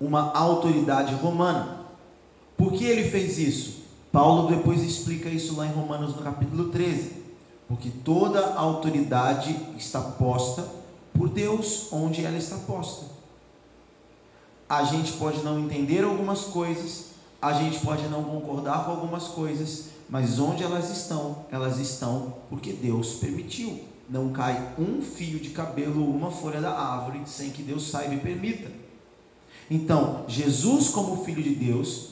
uma 0.00 0.32
autoridade 0.32 1.14
romana. 1.14 1.80
Por 2.56 2.72
que 2.72 2.84
ele 2.84 3.10
fez 3.10 3.38
isso? 3.38 3.82
Paulo 4.10 4.48
depois 4.48 4.82
explica 4.82 5.28
isso 5.28 5.56
lá 5.56 5.66
em 5.66 5.72
Romanos 5.72 6.14
no 6.14 6.22
capítulo 6.22 6.70
13. 6.70 7.22
Porque 7.66 7.90
toda 8.04 8.54
autoridade 8.54 9.56
está 9.78 10.00
posta 10.00 10.68
por 11.14 11.28
Deus 11.28 11.88
onde 11.92 12.24
ela 12.24 12.36
está 12.36 12.56
posta. 12.56 13.06
A 14.68 14.84
gente 14.84 15.12
pode 15.12 15.42
não 15.42 15.58
entender 15.58 16.04
algumas 16.04 16.44
coisas, 16.44 17.06
a 17.40 17.52
gente 17.52 17.78
pode 17.80 18.06
não 18.08 18.24
concordar 18.24 18.84
com 18.84 18.90
algumas 18.90 19.28
coisas, 19.28 19.86
mas 20.08 20.38
onde 20.38 20.62
elas 20.62 20.90
estão, 20.90 21.44
elas 21.50 21.78
estão 21.78 22.34
porque 22.48 22.72
Deus 22.72 23.14
permitiu. 23.14 23.91
Não 24.12 24.28
cai 24.28 24.74
um 24.78 25.00
fio 25.00 25.40
de 25.40 25.48
cabelo 25.48 26.02
ou 26.02 26.14
uma 26.14 26.30
folha 26.30 26.60
da 26.60 26.70
árvore 26.70 27.22
sem 27.24 27.48
que 27.48 27.62
Deus 27.62 27.88
saiba 27.88 28.12
e 28.12 28.20
permita. 28.20 28.70
Então, 29.70 30.26
Jesus, 30.28 30.90
como 30.90 31.24
Filho 31.24 31.42
de 31.42 31.54
Deus, 31.54 32.10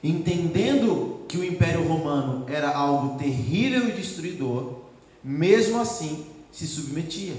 entendendo 0.00 1.24
que 1.26 1.36
o 1.36 1.44
Império 1.44 1.88
Romano 1.88 2.44
era 2.48 2.70
algo 2.70 3.18
terrível 3.18 3.88
e 3.88 3.92
destruidor, 3.92 4.76
mesmo 5.24 5.80
assim 5.80 6.24
se 6.52 6.68
submetia. 6.68 7.34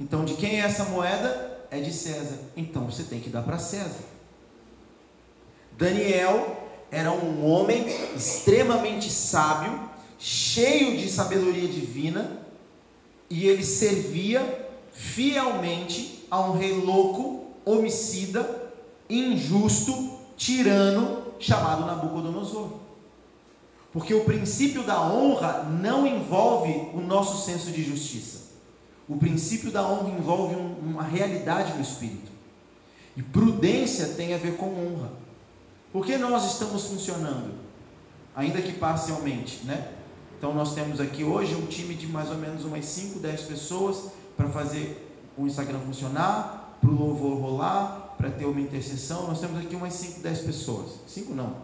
Então, 0.00 0.24
de 0.24 0.34
quem 0.34 0.60
é 0.60 0.64
essa 0.64 0.86
moeda? 0.86 1.68
É 1.70 1.78
de 1.78 1.92
César. 1.92 2.36
Então 2.56 2.86
você 2.86 3.04
tem 3.04 3.20
que 3.20 3.30
dar 3.30 3.42
para 3.42 3.60
César. 3.60 4.02
Daniel 5.78 6.66
era 6.90 7.12
um 7.12 7.48
homem 7.48 7.86
extremamente 8.16 9.08
sábio, 9.08 9.88
cheio 10.18 10.98
de 10.98 11.08
sabedoria 11.08 11.68
divina, 11.68 12.39
e 13.30 13.46
ele 13.46 13.64
servia 13.64 14.68
fielmente 14.92 16.26
a 16.28 16.40
um 16.40 16.58
rei 16.58 16.72
louco, 16.72 17.46
homicida, 17.64 18.72
injusto, 19.08 20.18
tirano, 20.36 21.22
chamado 21.38 21.86
Nabucodonosor. 21.86 22.80
Porque 23.92 24.12
o 24.14 24.24
princípio 24.24 24.82
da 24.82 25.00
honra 25.00 25.64
não 25.64 26.06
envolve 26.06 26.72
o 26.92 27.00
nosso 27.00 27.44
senso 27.44 27.70
de 27.70 27.82
justiça. 27.82 28.50
O 29.08 29.16
princípio 29.16 29.70
da 29.70 29.86
honra 29.86 30.10
envolve 30.10 30.54
um, 30.54 30.74
uma 30.80 31.02
realidade 31.02 31.74
no 31.74 31.80
espírito. 31.80 32.30
E 33.16 33.22
prudência 33.22 34.08
tem 34.08 34.34
a 34.34 34.38
ver 34.38 34.56
com 34.56 34.66
honra. 34.66 35.10
Por 35.92 36.06
que 36.06 36.16
nós 36.16 36.52
estamos 36.52 36.84
funcionando? 36.84 37.54
Ainda 38.34 38.62
que 38.62 38.72
parcialmente, 38.72 39.64
né? 39.64 39.88
Então 40.40 40.54
nós 40.54 40.74
temos 40.74 40.98
aqui 41.02 41.22
hoje 41.22 41.54
um 41.54 41.66
time 41.66 41.94
de 41.94 42.06
mais 42.06 42.30
ou 42.30 42.38
menos 42.38 42.64
umas 42.64 42.86
5, 42.86 43.18
10 43.18 43.42
pessoas 43.42 44.10
para 44.38 44.48
fazer 44.48 45.06
o 45.36 45.46
Instagram 45.46 45.78
funcionar, 45.80 46.78
para 46.80 46.88
o 46.88 46.94
louvor 46.94 47.38
rolar, 47.38 48.14
para 48.16 48.30
ter 48.30 48.46
uma 48.46 48.58
intercessão, 48.58 49.26
nós 49.26 49.38
temos 49.38 49.62
aqui 49.62 49.76
umas 49.76 49.92
5, 49.92 50.20
10 50.20 50.38
pessoas. 50.40 50.92
5 51.06 51.34
não, 51.34 51.56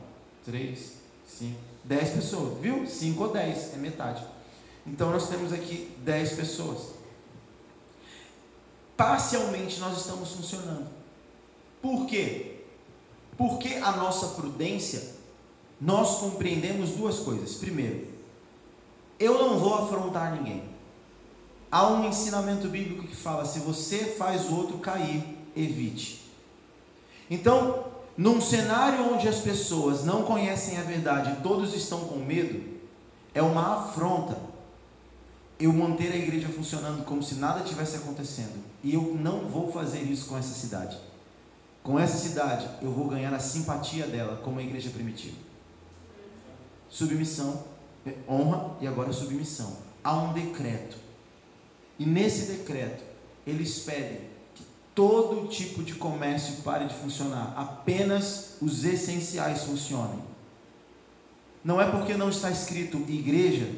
3, 0.45 0.93
5, 1.27 1.55
10 1.85 2.09
pessoas, 2.11 2.61
viu? 2.61 2.87
5 2.87 3.23
ou 3.23 3.33
10, 3.33 3.73
é 3.73 3.77
metade. 3.79 4.23
Então 4.87 5.11
nós 5.11 5.27
temos 5.31 5.55
aqui 5.55 5.91
10 6.05 6.33
pessoas. 6.33 6.91
Parcialmente 8.95 9.81
nós 9.81 9.97
estamos 9.97 10.33
funcionando. 10.33 10.87
Por 11.81 12.05
quê? 12.05 12.57
Porque 13.39 13.77
a 13.77 13.93
nossa 13.93 14.35
prudência, 14.39 15.15
nós 15.81 16.19
compreendemos 16.19 16.91
duas 16.91 17.21
coisas. 17.21 17.55
Primeiro, 17.55 18.16
eu 19.19 19.39
não 19.39 19.59
vou 19.59 19.75
afrontar 19.75 20.35
ninguém. 20.35 20.62
Há 21.71 21.89
um 21.89 22.09
ensinamento 22.09 22.69
bíblico 22.69 23.07
que 23.07 23.17
fala: 23.17 23.45
se 23.45 23.61
você 23.61 23.99
faz 24.19 24.49
o 24.49 24.57
outro 24.57 24.79
cair, 24.79 25.23
evite. 25.55 26.31
Então, 27.31 27.85
num 28.17 28.41
cenário 28.41 29.12
onde 29.12 29.29
as 29.29 29.41
pessoas 29.41 30.05
não 30.05 30.23
conhecem 30.23 30.79
a 30.79 30.83
verdade 30.83 31.43
todos 31.43 31.75
estão 31.75 32.01
com 32.01 32.17
medo, 32.17 32.62
é 33.35 33.43
uma 33.43 33.81
afronta 33.81 34.39
eu 35.59 35.73
manter 35.73 36.12
a 36.12 36.17
igreja 36.17 36.49
funcionando 36.49 37.05
como 37.05 37.23
se 37.23 37.37
nada 37.37 37.64
tivesse 37.64 37.97
acontecendo. 37.97 38.62
E 38.85 38.95
eu 38.95 39.17
não 39.19 39.49
vou 39.49 39.73
fazer 39.73 40.03
isso 40.03 40.27
com 40.27 40.37
essa 40.37 40.55
cidade. 40.55 40.99
Com 41.83 41.99
essa 41.99 42.19
cidade, 42.19 42.69
eu 42.83 42.91
vou 42.91 43.09
ganhar 43.09 43.33
a 43.33 43.39
simpatia 43.39 44.07
dela 44.07 44.41
como 44.43 44.59
a 44.59 44.62
igreja 44.62 44.91
primitiva. 44.91 45.37
Submissão, 46.89 47.64
honra 48.28 48.76
e 48.80 48.86
agora 48.86 49.12
submissão. 49.12 49.76
Há 50.02 50.16
um 50.16 50.32
decreto. 50.32 50.96
E 51.98 52.07
nesse 52.07 52.52
decreto, 52.52 53.02
eles 53.46 53.80
pedem 53.80 54.36
todo 54.96 55.46
tipo 55.48 55.82
de 55.82 55.94
comércio 55.94 56.62
pare 56.62 56.86
de 56.86 56.94
funcionar, 56.94 57.52
apenas 57.54 58.57
os 58.62 58.82
essenciais 58.82 59.64
funcionem. 59.64 60.18
Não 61.62 61.80
é 61.80 61.90
porque 61.90 62.14
não 62.14 62.30
está 62.30 62.50
escrito 62.50 62.96
igreja 63.07 63.70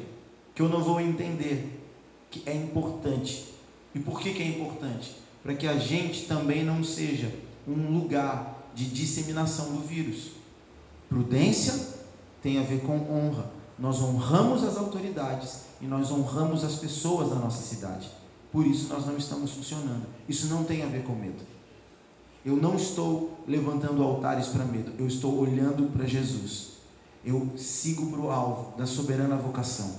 que 0.55 0.61
eu 0.61 0.69
não 0.69 0.81
vou 0.81 1.01
entender 1.01 1.77
que 2.31 2.41
é 2.45 2.53
importante. 2.53 3.53
E 3.93 3.99
por 3.99 4.21
que, 4.21 4.33
que 4.33 4.41
é 4.41 4.47
importante? 4.47 5.15
Para 5.43 5.55
que 5.55 5.67
a 5.67 5.77
gente 5.77 6.25
também 6.25 6.63
não 6.63 6.83
seja 6.83 7.33
um 7.67 7.91
lugar 7.91 8.69
de 8.73 8.85
disseminação 8.85 9.73
do 9.73 9.81
vírus. 9.81 10.31
Prudência, 11.09 11.95
tem 12.41 12.59
a 12.59 12.63
ver 12.63 12.81
com 12.81 12.97
honra. 13.11 13.51
Nós 13.79 14.01
honramos 14.01 14.63
as 14.63 14.77
autoridades 14.77 15.61
e 15.81 15.85
nós 15.85 16.11
honramos 16.11 16.63
as 16.63 16.75
pessoas 16.75 17.29
da 17.29 17.35
nossa 17.35 17.61
cidade. 17.61 18.09
Por 18.51 18.65
isso 18.65 18.89
nós 18.89 19.05
não 19.05 19.17
estamos 19.17 19.51
funcionando. 19.51 20.05
Isso 20.27 20.47
não 20.47 20.63
tem 20.63 20.83
a 20.83 20.87
ver 20.87 21.03
com 21.03 21.13
medo. 21.13 21.43
Eu 22.45 22.55
não 22.55 22.75
estou 22.75 23.37
levantando 23.47 24.03
altares 24.03 24.47
para 24.47 24.65
medo, 24.65 24.93
eu 24.97 25.07
estou 25.07 25.39
olhando 25.39 25.91
para 25.91 26.05
Jesus. 26.05 26.79
Eu 27.23 27.49
sigo 27.57 28.09
para 28.09 28.19
o 28.19 28.31
alvo 28.31 28.77
da 28.77 28.85
soberana 28.85 29.35
vocação. 29.35 29.95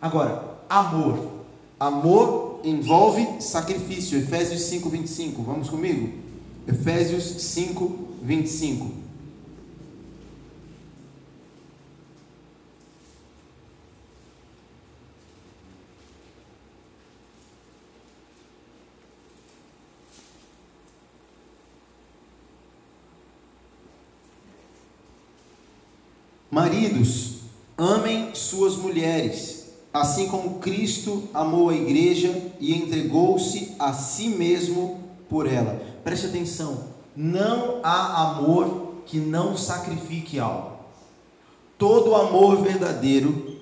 Agora, 0.00 0.58
amor. 0.68 1.36
Amor 1.78 2.60
envolve 2.64 3.40
sacrifício. 3.40 4.18
Efésios 4.18 4.62
5, 4.62 4.88
25. 4.88 5.42
Vamos 5.42 5.68
comigo? 5.68 6.18
Efésios 6.66 7.24
5, 7.24 7.98
25. 8.22 9.05
Maridos, 26.56 27.40
amem 27.76 28.34
suas 28.34 28.76
mulheres, 28.76 29.74
assim 29.92 30.26
como 30.26 30.58
Cristo 30.58 31.28
amou 31.34 31.68
a 31.68 31.74
igreja 31.74 32.34
e 32.58 32.74
entregou-se 32.74 33.74
a 33.78 33.92
si 33.92 34.30
mesmo 34.30 34.98
por 35.28 35.46
ela. 35.46 35.82
Preste 36.02 36.28
atenção, 36.28 36.84
não 37.14 37.80
há 37.82 38.22
amor 38.22 39.02
que 39.04 39.18
não 39.18 39.54
sacrifique 39.54 40.38
algo. 40.38 40.78
Todo 41.76 42.14
amor 42.14 42.62
verdadeiro, 42.62 43.58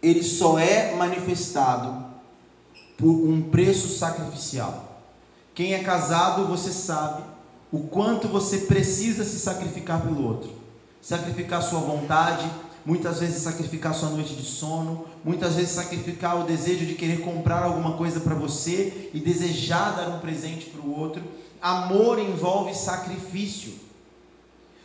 ele 0.00 0.22
só 0.22 0.56
é 0.56 0.94
manifestado 0.94 2.06
por 2.96 3.10
um 3.10 3.42
preço 3.42 3.88
sacrificial. 3.88 5.02
Quem 5.52 5.74
é 5.74 5.80
casado, 5.80 6.46
você 6.46 6.70
sabe 6.70 7.24
o 7.72 7.80
quanto 7.80 8.28
você 8.28 8.58
precisa 8.58 9.24
se 9.24 9.40
sacrificar 9.40 10.00
pelo 10.00 10.24
outro 10.24 10.55
sacrificar 11.06 11.62
sua 11.62 11.78
vontade, 11.78 12.50
muitas 12.84 13.20
vezes 13.20 13.40
sacrificar 13.40 13.94
sua 13.94 14.08
noite 14.08 14.34
de 14.34 14.42
sono, 14.44 15.04
muitas 15.24 15.54
vezes 15.54 15.70
sacrificar 15.70 16.40
o 16.40 16.42
desejo 16.42 16.84
de 16.84 16.94
querer 16.94 17.20
comprar 17.20 17.62
alguma 17.62 17.96
coisa 17.96 18.18
para 18.18 18.34
você 18.34 19.08
e 19.14 19.20
desejar 19.20 19.94
dar 19.94 20.08
um 20.08 20.18
presente 20.18 20.66
para 20.66 20.80
o 20.80 20.98
outro. 20.98 21.22
Amor 21.62 22.18
envolve 22.18 22.74
sacrifício. 22.74 23.74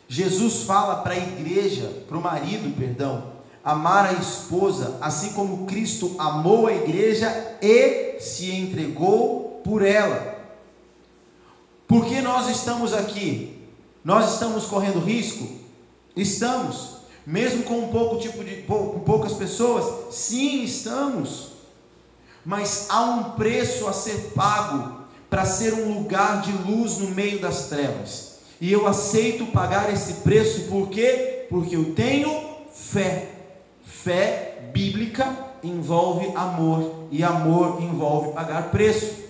Jesus 0.07 0.61
fala 0.61 0.97
para 0.97 1.15
a 1.15 1.17
igreja, 1.17 1.91
para 2.07 2.19
o 2.19 2.21
marido, 2.21 2.71
perdão, 2.77 3.23
amar 3.63 4.05
a 4.05 4.13
esposa, 4.13 4.99
assim 5.01 5.33
como 5.33 5.65
Cristo 5.65 6.15
amou 6.19 6.67
a 6.67 6.73
igreja 6.73 7.57
e 7.59 8.19
se 8.19 8.51
entregou 8.51 9.59
por 9.63 9.81
ela. 9.83 10.37
Por 11.87 12.05
que 12.05 12.21
nós 12.21 12.47
estamos 12.47 12.93
aqui? 12.93 13.59
Nós 14.05 14.33
estamos 14.33 14.65
correndo 14.65 14.99
risco? 14.99 15.61
Estamos. 16.15 17.01
Mesmo 17.25 17.63
com 17.63 17.79
um 17.79 17.87
pouco 17.89 18.17
tipo 18.19 18.43
de 18.43 18.63
com 18.63 18.99
poucas 18.99 19.33
pessoas, 19.33 20.13
sim, 20.13 20.63
estamos. 20.63 21.51
Mas 22.43 22.87
há 22.89 23.01
um 23.01 23.23
preço 23.31 23.87
a 23.87 23.93
ser 23.93 24.31
pago 24.35 25.01
para 25.29 25.45
ser 25.45 25.73
um 25.73 25.99
lugar 25.99 26.41
de 26.41 26.51
luz 26.51 26.97
no 26.97 27.11
meio 27.11 27.39
das 27.39 27.67
trevas. 27.67 28.39
E 28.59 28.71
eu 28.71 28.87
aceito 28.87 29.45
pagar 29.47 29.91
esse 29.93 30.15
preço 30.15 30.67
por 30.67 30.89
quê? 30.89 31.45
Porque 31.49 31.75
eu 31.75 31.93
tenho 31.93 32.29
fé. 32.73 33.29
Fé 33.83 34.69
bíblica 34.73 35.51
envolve 35.63 36.31
amor 36.35 37.07
e 37.11 37.23
amor 37.23 37.81
envolve 37.81 38.33
pagar 38.33 38.71
preço. 38.71 39.20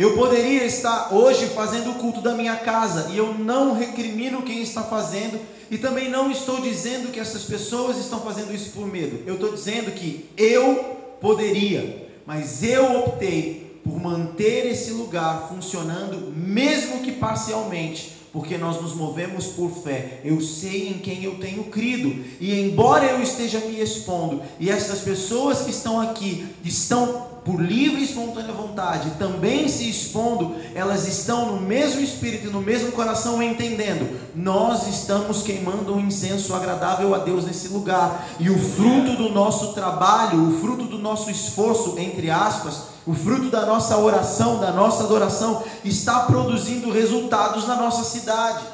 Eu 0.00 0.14
poderia 0.14 0.64
estar 0.64 1.12
hoje 1.12 1.48
fazendo 1.48 1.90
o 1.90 1.94
culto 1.96 2.22
da 2.22 2.32
minha 2.32 2.56
casa 2.56 3.10
e 3.10 3.18
eu 3.18 3.34
não 3.34 3.74
recrimino 3.74 4.40
quem 4.40 4.62
está 4.62 4.82
fazendo 4.82 5.38
e 5.70 5.76
também 5.76 6.08
não 6.08 6.30
estou 6.30 6.58
dizendo 6.58 7.12
que 7.12 7.20
essas 7.20 7.42
pessoas 7.42 7.98
estão 7.98 8.18
fazendo 8.20 8.54
isso 8.54 8.70
por 8.70 8.86
medo. 8.86 9.22
Eu 9.26 9.34
estou 9.34 9.52
dizendo 9.52 9.90
que 9.90 10.24
eu 10.38 10.96
poderia, 11.20 12.08
mas 12.24 12.62
eu 12.62 13.00
optei 13.00 13.78
por 13.84 14.00
manter 14.00 14.68
esse 14.68 14.92
lugar 14.92 15.50
funcionando, 15.50 16.32
mesmo 16.34 17.00
que 17.00 17.12
parcialmente, 17.12 18.16
porque 18.32 18.56
nós 18.56 18.80
nos 18.80 18.94
movemos 18.94 19.48
por 19.48 19.70
fé. 19.82 20.22
Eu 20.24 20.40
sei 20.40 20.88
em 20.88 20.94
quem 20.94 21.24
eu 21.24 21.34
tenho 21.34 21.64
crido, 21.64 22.24
e 22.40 22.58
embora 22.58 23.04
eu 23.04 23.22
esteja 23.22 23.58
me 23.60 23.78
expondo, 23.78 24.40
e 24.58 24.70
essas 24.70 25.00
pessoas 25.00 25.60
que 25.60 25.70
estão 25.70 26.00
aqui 26.00 26.46
estão 26.64 27.29
por 27.44 27.60
livre 27.60 28.00
e 28.00 28.04
espontânea 28.04 28.52
vontade, 28.52 29.12
também 29.18 29.66
se 29.66 29.88
expondo, 29.88 30.56
elas 30.74 31.08
estão 31.08 31.52
no 31.52 31.60
mesmo 31.60 32.00
espírito 32.00 32.48
e 32.48 32.50
no 32.50 32.60
mesmo 32.60 32.92
coração 32.92 33.42
entendendo. 33.42 34.20
Nós 34.34 34.86
estamos 34.86 35.42
queimando 35.42 35.94
um 35.94 36.00
incenso 36.00 36.54
agradável 36.54 37.14
a 37.14 37.18
Deus 37.18 37.44
nesse 37.44 37.68
lugar, 37.68 38.28
e 38.38 38.50
o 38.50 38.58
fruto 38.58 39.16
do 39.16 39.30
nosso 39.30 39.72
trabalho, 39.72 40.48
o 40.48 40.60
fruto 40.60 40.84
do 40.84 40.98
nosso 40.98 41.30
esforço, 41.30 41.98
entre 41.98 42.30
aspas, 42.30 42.90
o 43.06 43.14
fruto 43.14 43.48
da 43.48 43.64
nossa 43.64 43.96
oração, 43.96 44.60
da 44.60 44.70
nossa 44.70 45.04
adoração, 45.04 45.64
está 45.82 46.20
produzindo 46.20 46.92
resultados 46.92 47.66
na 47.66 47.76
nossa 47.76 48.04
cidade. 48.04 48.64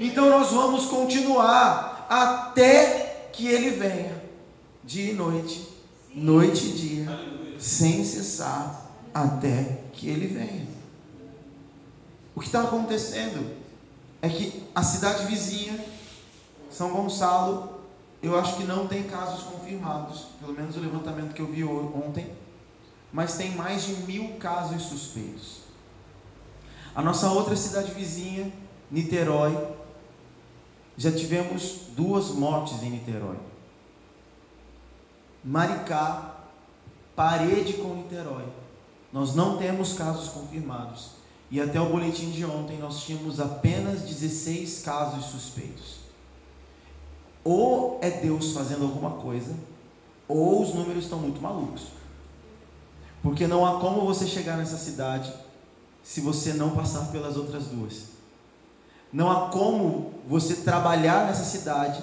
Então 0.00 0.30
nós 0.30 0.50
vamos 0.50 0.86
continuar 0.86 2.06
até 2.08 3.28
que 3.32 3.46
Ele 3.48 3.70
venha, 3.70 4.22
dia 4.82 5.12
e 5.12 5.14
noite, 5.14 5.68
noite 6.14 6.66
e 6.66 6.72
dia 6.72 7.35
sem 7.58 8.04
cessar 8.04 8.90
até 9.12 9.82
que 9.92 10.08
ele 10.08 10.26
venha. 10.26 10.66
O 12.34 12.40
que 12.40 12.46
está 12.46 12.62
acontecendo 12.62 13.56
é 14.20 14.28
que 14.28 14.64
a 14.74 14.82
cidade 14.82 15.26
vizinha, 15.26 15.82
São 16.70 16.90
Gonçalo, 16.90 17.80
eu 18.22 18.38
acho 18.38 18.56
que 18.56 18.64
não 18.64 18.86
tem 18.86 19.04
casos 19.04 19.44
confirmados, 19.44 20.26
pelo 20.40 20.52
menos 20.52 20.76
o 20.76 20.80
levantamento 20.80 21.32
que 21.32 21.40
eu 21.40 21.46
vi 21.46 21.64
ontem, 21.64 22.30
mas 23.12 23.36
tem 23.36 23.52
mais 23.52 23.84
de 23.84 23.94
mil 24.02 24.34
casos 24.36 24.82
suspeitos. 24.82 25.60
A 26.94 27.02
nossa 27.02 27.30
outra 27.30 27.56
cidade 27.56 27.92
vizinha, 27.92 28.52
Niterói, 28.90 29.56
já 30.96 31.12
tivemos 31.12 31.88
duas 31.94 32.30
mortes 32.30 32.82
em 32.82 32.90
Niterói. 32.90 33.36
Maricá, 35.44 36.35
parede 37.16 37.72
com 37.74 37.94
Niterói. 37.94 38.44
Nós 39.10 39.34
não 39.34 39.56
temos 39.56 39.94
casos 39.94 40.28
confirmados. 40.28 41.16
E 41.50 41.60
até 41.60 41.80
o 41.80 41.88
boletim 41.88 42.30
de 42.30 42.44
ontem 42.44 42.78
nós 42.78 43.02
tínhamos 43.02 43.40
apenas 43.40 44.02
16 44.02 44.82
casos 44.82 45.26
suspeitos. 45.26 46.00
Ou 47.42 47.98
é 48.02 48.10
Deus 48.10 48.52
fazendo 48.52 48.82
alguma 48.84 49.12
coisa, 49.12 49.54
ou 50.28 50.62
os 50.62 50.74
números 50.74 51.04
estão 51.04 51.18
muito 51.18 51.40
malucos. 51.40 51.84
Porque 53.22 53.46
não 53.46 53.64
há 53.64 53.80
como 53.80 54.04
você 54.04 54.26
chegar 54.26 54.56
nessa 54.56 54.76
cidade 54.76 55.32
se 56.02 56.20
você 56.20 56.52
não 56.52 56.70
passar 56.70 57.10
pelas 57.12 57.36
outras 57.36 57.66
duas. 57.66 58.16
Não 59.12 59.30
há 59.30 59.48
como 59.48 60.14
você 60.28 60.56
trabalhar 60.56 61.26
nessa 61.26 61.44
cidade 61.44 62.02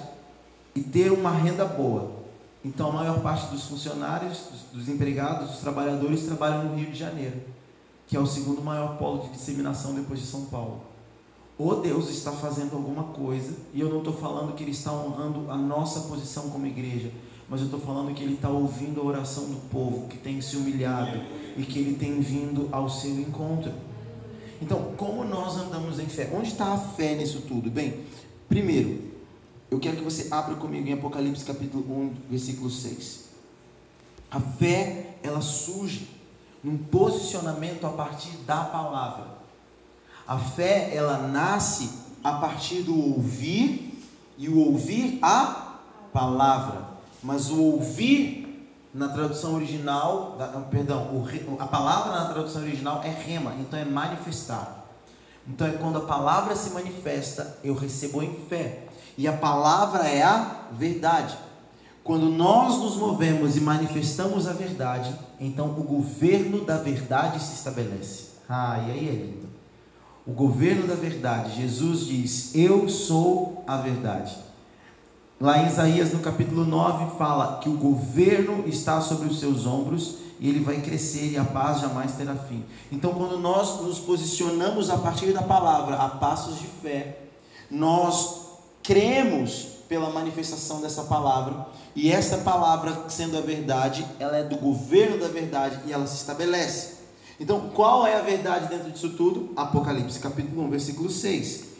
e 0.74 0.82
ter 0.82 1.12
uma 1.12 1.30
renda 1.30 1.64
boa 1.66 2.23
então, 2.64 2.88
a 2.88 2.92
maior 2.92 3.20
parte 3.20 3.50
dos 3.52 3.64
funcionários, 3.64 4.44
dos, 4.72 4.88
empregados, 4.88 5.50
dos 5.50 5.58
trabalhadores 5.58 6.24
trabalham 6.24 6.64
no 6.64 6.76
Rio 6.76 6.90
de 6.90 6.98
Janeiro, 6.98 7.36
que 8.06 8.16
é 8.16 8.20
o 8.20 8.26
segundo 8.26 8.62
maior 8.62 8.96
polo 8.96 9.24
de 9.24 9.30
disseminação 9.30 9.94
depois 9.94 10.18
de 10.18 10.26
São 10.26 10.46
Paulo. 10.46 10.80
Ou 11.58 11.82
Deus 11.82 12.08
está 12.08 12.32
fazendo 12.32 12.74
alguma 12.74 13.04
coisa, 13.04 13.54
e 13.74 13.80
eu 13.80 13.90
não 13.90 13.98
estou 13.98 14.14
falando 14.14 14.54
que 14.54 14.64
Ele 14.64 14.70
está 14.70 14.92
honrando 14.92 15.50
a 15.50 15.56
nossa 15.56 16.00
posição 16.08 16.48
como 16.48 16.66
igreja, 16.66 17.12
mas 17.50 17.60
eu 17.60 17.66
estou 17.66 17.80
falando 17.80 18.14
que 18.14 18.24
Ele 18.24 18.34
está 18.34 18.48
ouvindo 18.48 19.00
a 19.02 19.04
oração 19.04 19.44
do 19.44 19.68
povo, 19.68 20.08
que 20.08 20.16
tem 20.16 20.40
se 20.40 20.56
humilhado 20.56 21.20
e 21.58 21.62
que 21.64 21.78
Ele 21.78 21.94
tem 21.94 22.18
vindo 22.20 22.70
ao 22.72 22.88
seu 22.88 23.12
encontro. 23.20 23.72
Então, 24.62 24.94
como 24.96 25.22
nós 25.22 25.58
andamos 25.58 25.98
em 26.00 26.06
fé? 26.06 26.30
Onde 26.34 26.48
está 26.48 26.72
a 26.72 26.78
fé 26.78 27.14
nisso 27.14 27.42
tudo? 27.42 27.70
Bem, 27.70 28.00
primeiro, 28.48 29.13
eu 29.74 29.80
quero 29.80 29.96
que 29.96 30.04
você 30.04 30.28
abra 30.30 30.54
comigo 30.54 30.86
em 30.86 30.92
Apocalipse 30.92 31.44
capítulo 31.44 31.84
1, 31.84 32.14
versículo 32.30 32.70
6. 32.70 33.24
A 34.30 34.38
fé, 34.38 35.16
ela 35.20 35.40
surge 35.40 36.08
num 36.62 36.78
posicionamento 36.78 37.84
a 37.84 37.90
partir 37.90 38.36
da 38.46 38.62
palavra. 38.64 39.26
A 40.28 40.38
fé, 40.38 40.94
ela 40.94 41.18
nasce 41.26 41.90
a 42.22 42.34
partir 42.34 42.82
do 42.82 42.96
ouvir 42.96 44.00
e 44.38 44.48
o 44.48 44.58
ouvir 44.58 45.18
a 45.20 45.80
palavra. 46.12 46.90
Mas 47.20 47.50
o 47.50 47.60
ouvir 47.60 48.70
na 48.94 49.08
tradução 49.08 49.56
original, 49.56 50.38
perdão, 50.70 51.26
a 51.58 51.66
palavra 51.66 52.12
na 52.12 52.32
tradução 52.32 52.62
original 52.62 53.02
é 53.02 53.10
rema, 53.10 53.56
então 53.58 53.76
é 53.76 53.84
manifestar. 53.84 54.84
Então 55.48 55.66
é 55.66 55.72
quando 55.72 55.98
a 55.98 56.02
palavra 56.02 56.54
se 56.54 56.70
manifesta, 56.70 57.58
eu 57.64 57.74
recebo 57.74 58.22
em 58.22 58.34
fé. 58.48 58.83
E 59.16 59.28
a 59.28 59.32
palavra 59.32 60.08
é 60.08 60.22
a 60.22 60.68
verdade. 60.72 61.36
Quando 62.02 62.28
nós 62.28 62.78
nos 62.78 62.96
movemos 62.96 63.56
e 63.56 63.60
manifestamos 63.60 64.46
a 64.46 64.52
verdade, 64.52 65.14
então 65.40 65.70
o 65.70 65.82
governo 65.82 66.64
da 66.64 66.76
verdade 66.76 67.42
se 67.42 67.54
estabelece. 67.54 68.34
Ah, 68.48 68.78
e 68.86 68.90
aí 68.90 69.08
é 69.08 69.12
lindo. 69.12 69.48
O 70.26 70.32
governo 70.32 70.86
da 70.86 70.94
verdade, 70.94 71.56
Jesus 71.62 72.06
diz: 72.06 72.54
Eu 72.54 72.88
sou 72.88 73.64
a 73.66 73.78
verdade. 73.78 74.36
Lá 75.40 75.58
em 75.58 75.66
Isaías, 75.66 76.12
no 76.12 76.20
capítulo 76.20 76.64
9, 76.64 77.18
fala 77.18 77.58
que 77.58 77.68
o 77.68 77.76
governo 77.76 78.64
está 78.66 79.00
sobre 79.00 79.28
os 79.28 79.40
seus 79.40 79.66
ombros 79.66 80.18
e 80.38 80.48
ele 80.48 80.60
vai 80.60 80.80
crescer 80.80 81.32
e 81.32 81.36
a 81.36 81.44
paz 81.44 81.80
jamais 81.80 82.12
terá 82.12 82.34
fim. 82.34 82.64
Então, 82.90 83.12
quando 83.14 83.38
nós 83.38 83.80
nos 83.80 83.98
posicionamos 83.98 84.90
a 84.90 84.98
partir 84.98 85.32
da 85.32 85.42
palavra 85.42 85.96
a 85.96 86.08
passos 86.08 86.58
de 86.58 86.66
fé, 86.66 87.18
nós 87.70 88.43
cremos 88.84 89.66
pela 89.88 90.10
manifestação 90.10 90.80
dessa 90.80 91.02
palavra 91.02 91.66
e 91.96 92.12
essa 92.12 92.38
palavra, 92.38 93.08
sendo 93.08 93.36
a 93.36 93.40
verdade, 93.40 94.06
ela 94.20 94.36
é 94.36 94.44
do 94.44 94.56
governo 94.56 95.18
da 95.18 95.26
verdade 95.26 95.80
e 95.86 95.92
ela 95.92 96.06
se 96.06 96.14
estabelece. 96.14 96.94
Então, 97.40 97.70
qual 97.74 98.06
é 98.06 98.14
a 98.14 98.22
verdade 98.22 98.68
dentro 98.68 98.92
disso 98.92 99.10
tudo? 99.10 99.50
Apocalipse 99.56 100.20
capítulo 100.20 100.62
1, 100.62 100.70
versículo 100.70 101.10
6 101.10 101.74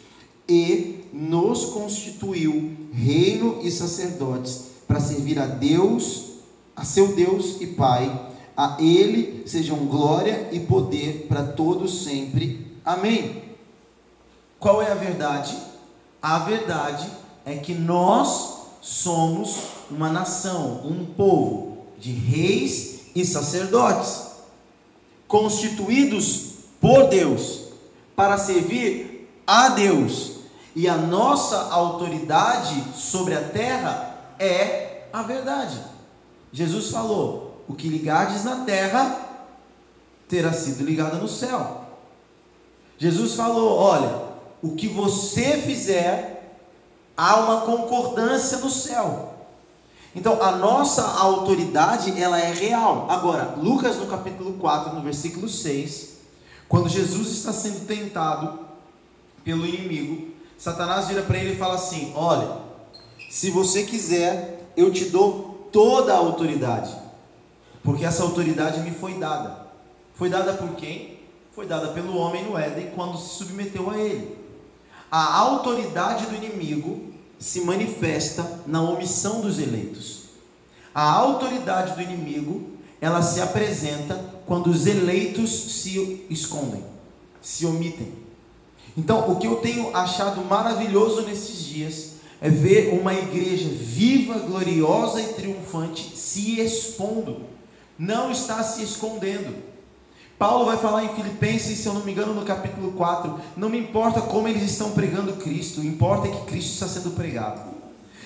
e 0.47 1.05
nos 1.11 1.65
constituiu 1.65 2.75
reino 2.93 3.59
e 3.63 3.71
sacerdotes 3.71 4.65
para 4.87 4.99
servir 4.99 5.39
a 5.39 5.45
Deus, 5.45 6.35
a 6.75 6.83
seu 6.83 7.15
Deus 7.15 7.59
e 7.61 7.67
Pai. 7.67 8.31
A 8.55 8.77
Ele 8.79 9.43
sejam 9.45 9.77
glória 9.85 10.49
e 10.51 10.59
poder 10.59 11.25
para 11.27 11.43
todos 11.43 12.03
sempre. 12.03 12.65
Amém. 12.85 13.43
Qual 14.59 14.81
é 14.81 14.91
a 14.91 14.95
verdade? 14.95 15.55
A 16.27 16.39
verdade 16.39 17.07
é 17.45 17.55
que 17.55 17.75
nós 17.75 18.61
somos 18.81 19.57
uma 19.91 20.09
nação, 20.09 20.81
um 20.83 21.05
povo 21.05 21.85
de 21.99 22.11
reis 22.11 23.01
e 23.13 23.23
sacerdotes, 23.23 24.23
constituídos 25.27 26.53
por 26.81 27.09
Deus 27.09 27.65
para 28.15 28.39
servir 28.39 29.29
a 29.45 29.69
Deus 29.69 30.37
e 30.75 30.89
a 30.89 30.97
nossa 30.97 31.69
autoridade 31.71 32.83
sobre 32.95 33.35
a 33.35 33.47
terra 33.47 34.17
é 34.39 35.03
a 35.13 35.21
verdade. 35.21 35.79
Jesus 36.51 36.89
falou: 36.89 37.63
o 37.67 37.75
que 37.75 37.87
ligardes 37.87 38.43
na 38.43 38.65
terra 38.65 39.15
terá 40.27 40.51
sido 40.51 40.83
ligado 40.83 41.17
no 41.17 41.27
céu. 41.27 41.85
Jesus 42.97 43.35
falou: 43.35 43.77
olha, 43.77 44.24
o 44.65 44.75
que 44.75 44.87
você 44.87 45.61
fizer, 45.61 46.57
há 47.15 47.37
uma 47.37 47.61
concordância 47.61 48.57
no 48.57 48.69
céu. 48.71 49.33
Então, 50.15 50.41
a 50.41 50.53
nossa 50.53 51.03
autoridade, 51.03 52.19
ela 52.19 52.39
é 52.39 52.51
real. 52.51 53.05
Agora, 53.07 53.53
Lucas 53.57 53.97
no 53.97 54.07
capítulo 54.07 54.53
4, 54.53 54.95
no 54.95 55.01
versículo 55.01 55.47
6, 55.47 56.15
quando 56.67 56.89
Jesus 56.89 57.29
está 57.29 57.53
sendo 57.53 57.85
tentado 57.85 58.59
pelo 59.43 59.67
inimigo, 59.67 60.29
Satanás 60.57 61.07
vira 61.07 61.21
para 61.21 61.37
ele 61.37 61.53
e 61.53 61.57
fala 61.57 61.75
assim: 61.75 62.11
Olha, 62.15 62.57
se 63.29 63.51
você 63.51 63.83
quiser, 63.83 64.71
eu 64.75 64.91
te 64.91 65.05
dou 65.05 65.69
toda 65.71 66.11
a 66.11 66.17
autoridade, 66.17 66.91
porque 67.83 68.03
essa 68.03 68.23
autoridade 68.23 68.79
me 68.79 68.89
foi 68.89 69.13
dada. 69.15 69.67
Foi 70.15 70.27
dada 70.27 70.53
por 70.53 70.69
quem? 70.75 71.19
Foi 71.53 71.67
dada 71.67 71.89
pelo 71.89 72.17
homem 72.17 72.43
no 72.45 72.57
Éden 72.57 72.91
quando 72.95 73.17
se 73.17 73.35
submeteu 73.35 73.91
a 73.91 73.97
ele. 73.99 74.44
A 75.17 75.33
autoridade 75.33 76.25
do 76.25 76.35
inimigo 76.35 77.13
se 77.39 77.61
manifesta 77.61 78.59
na 78.67 78.81
omissão 78.81 79.39
dos 79.39 79.59
eleitos. 79.59 80.23
A 80.93 81.09
autoridade 81.09 81.95
do 81.95 82.01
inimigo, 82.01 82.71
ela 82.99 83.21
se 83.21 83.39
apresenta 83.39 84.21
quando 84.45 84.67
os 84.67 84.85
eleitos 84.85 85.49
se 85.51 86.25
escondem, 86.29 86.83
se 87.41 87.65
omitem. 87.65 88.11
Então, 88.97 89.31
o 89.31 89.37
que 89.37 89.47
eu 89.47 89.55
tenho 89.61 89.95
achado 89.95 90.43
maravilhoso 90.43 91.21
nesses 91.21 91.63
dias 91.63 92.15
é 92.41 92.49
ver 92.49 92.89
uma 92.89 93.13
igreja 93.13 93.69
viva, 93.69 94.37
gloriosa 94.39 95.21
e 95.21 95.31
triunfante 95.33 96.11
se 96.17 96.59
expondo, 96.59 97.43
não 97.97 98.29
está 98.31 98.61
se 98.63 98.83
escondendo. 98.83 99.74
Paulo 100.37 100.65
vai 100.65 100.77
falar 100.77 101.05
em 101.05 101.15
Filipenses, 101.15 101.79
se 101.79 101.87
eu 101.87 101.93
não 101.93 102.03
me 102.03 102.11
engano, 102.11 102.33
no 102.33 102.43
capítulo 102.43 102.91
4: 102.91 103.39
não 103.55 103.69
me 103.69 103.79
importa 103.79 104.21
como 104.21 104.47
eles 104.47 104.63
estão 104.63 104.91
pregando 104.91 105.33
Cristo, 105.33 105.81
importa 105.81 106.27
é 106.27 106.31
que 106.31 106.45
Cristo 106.45 106.73
está 106.73 106.87
sendo 106.87 107.11
pregado. 107.11 107.61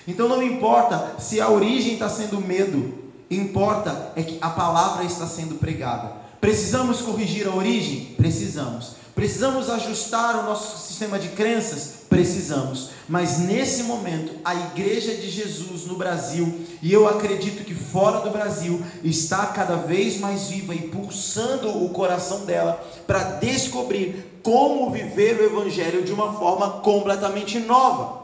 Então 0.07 0.27
não 0.27 0.41
importa 0.41 1.15
se 1.19 1.39
a 1.39 1.49
origem 1.49 1.93
está 1.93 2.09
sendo 2.09 2.41
medo, 2.41 2.95
importa 3.29 4.11
é 4.15 4.23
que 4.23 4.39
a 4.41 4.49
palavra 4.49 5.03
está 5.03 5.27
sendo 5.27 5.55
pregada. 5.55 6.13
Precisamos 6.41 7.01
corrigir 7.01 7.47
a 7.47 7.53
origem? 7.53 8.15
Precisamos. 8.17 8.95
Precisamos 9.19 9.69
ajustar 9.69 10.39
o 10.39 10.43
nosso 10.43 10.87
sistema 10.87 11.19
de 11.19 11.27
crenças? 11.27 12.05
Precisamos. 12.09 12.91
Mas 13.05 13.37
nesse 13.37 13.83
momento, 13.83 14.31
a 14.45 14.55
Igreja 14.55 15.13
de 15.13 15.29
Jesus 15.29 15.85
no 15.85 15.97
Brasil, 15.97 16.65
e 16.81 16.93
eu 16.93 17.05
acredito 17.05 17.65
que 17.65 17.75
fora 17.75 18.21
do 18.21 18.29
Brasil, 18.29 18.81
está 19.03 19.47
cada 19.47 19.75
vez 19.75 20.21
mais 20.21 20.47
viva 20.47 20.73
e 20.73 20.87
pulsando 20.87 21.83
o 21.83 21.89
coração 21.89 22.45
dela 22.45 22.81
para 23.05 23.23
descobrir 23.41 24.39
como 24.41 24.89
viver 24.89 25.37
o 25.37 25.43
Evangelho 25.43 26.01
de 26.01 26.13
uma 26.13 26.39
forma 26.39 26.79
completamente 26.79 27.59
nova. 27.59 28.21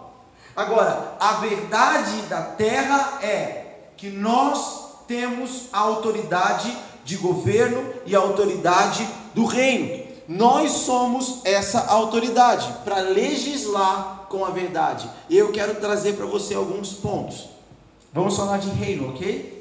Agora, 0.55 1.17
a 1.19 1.33
verdade 1.33 2.21
da 2.29 2.41
terra 2.41 3.19
é 3.21 3.65
que 3.97 4.07
nós 4.07 5.03
temos 5.09 5.63
a 5.73 5.79
autoridade 5.79 6.73
de 7.03 7.17
governo 7.17 7.83
e 8.05 8.15
a 8.15 8.19
autoridade 8.19 9.05
do 9.33 9.43
reino. 9.43 10.04
Nós 10.27 10.71
somos 10.71 11.41
essa 11.45 11.85
autoridade 11.85 12.67
para 12.83 12.99
legislar 12.99 14.25
com 14.29 14.43
a 14.43 14.49
verdade. 14.49 15.09
E 15.29 15.37
eu 15.37 15.51
quero 15.51 15.75
trazer 15.75 16.13
para 16.13 16.25
você 16.25 16.55
alguns 16.55 16.93
pontos. 16.93 17.49
Vamos 18.11 18.35
falar 18.35 18.57
de 18.57 18.69
reino, 18.69 19.09
ok? 19.09 19.55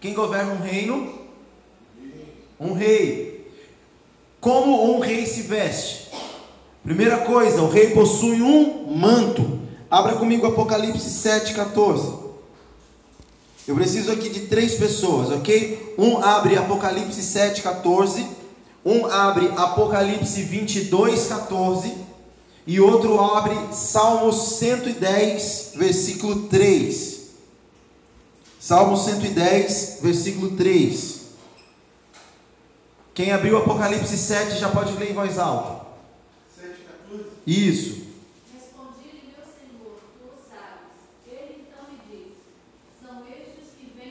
Quem 0.00 0.12
governa 0.12 0.52
um 0.52 0.60
reino? 0.60 1.18
Um 2.60 2.72
rei. 2.74 3.50
Como 4.40 4.94
um 4.94 4.98
rei 4.98 5.24
se 5.24 5.42
veste? 5.42 6.10
Primeira 6.82 7.18
coisa, 7.18 7.62
o 7.62 7.70
rei 7.70 7.90
possui 7.90 8.42
um 8.42 8.94
manto. 8.94 9.60
Abra 9.90 10.16
comigo 10.16 10.46
Apocalipse 10.46 11.08
7,14. 11.08 12.24
Eu 13.66 13.74
preciso 13.74 14.12
aqui 14.12 14.28
de 14.28 14.40
três 14.40 14.74
pessoas, 14.74 15.30
ok? 15.30 15.94
Um 15.96 16.18
abre 16.18 16.58
Apocalipse 16.58 17.22
7,14. 17.22 18.43
Um 18.84 19.06
abre 19.06 19.48
Apocalipse 19.56 20.42
22, 20.42 21.26
14 21.26 21.94
e 22.66 22.80
outro 22.80 23.18
abre 23.18 23.54
Salmos 23.72 24.58
110, 24.58 25.72
versículo 25.76 26.48
3. 26.48 27.14
Salmo 28.60 28.96
110, 28.96 29.98
versículo 30.02 30.56
3. 30.56 31.20
Quem 33.14 33.32
abriu 33.32 33.56
Apocalipse 33.56 34.18
7 34.18 34.58
já 34.58 34.68
pode 34.68 34.92
ler 34.98 35.10
em 35.10 35.14
voz 35.14 35.38
alta. 35.38 35.86
7, 36.56 36.74
14? 37.08 37.24
Isso. 37.46 38.04
Ok, 38.04 38.04
Apocalipse 38.04 39.34
22, 39.84 40.34
14. 40.40 41.04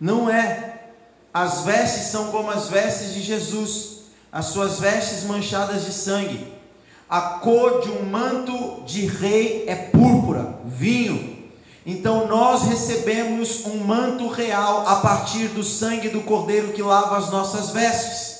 Não 0.00 0.28
é. 0.28 0.88
As 1.32 1.60
vestes 1.60 2.06
são 2.06 2.32
como 2.32 2.50
as 2.50 2.68
vestes 2.68 3.14
de 3.14 3.22
Jesus, 3.22 4.06
as 4.32 4.46
suas 4.46 4.80
vestes 4.80 5.22
manchadas 5.22 5.84
de 5.84 5.92
sangue. 5.92 6.52
A 7.08 7.20
cor 7.20 7.80
de 7.80 7.90
um 7.90 8.02
manto 8.02 8.82
de 8.84 9.06
rei 9.06 9.66
é 9.68 9.76
púrpura, 9.76 10.58
vinho. 10.64 11.44
Então 11.86 12.26
nós 12.26 12.62
recebemos 12.62 13.64
um 13.66 13.76
manto 13.76 14.26
real 14.26 14.88
a 14.88 14.96
partir 14.96 15.46
do 15.46 15.62
sangue 15.62 16.08
do 16.08 16.22
cordeiro 16.22 16.72
que 16.72 16.82
lava 16.82 17.16
as 17.16 17.30
nossas 17.30 17.70
vestes. 17.70 18.34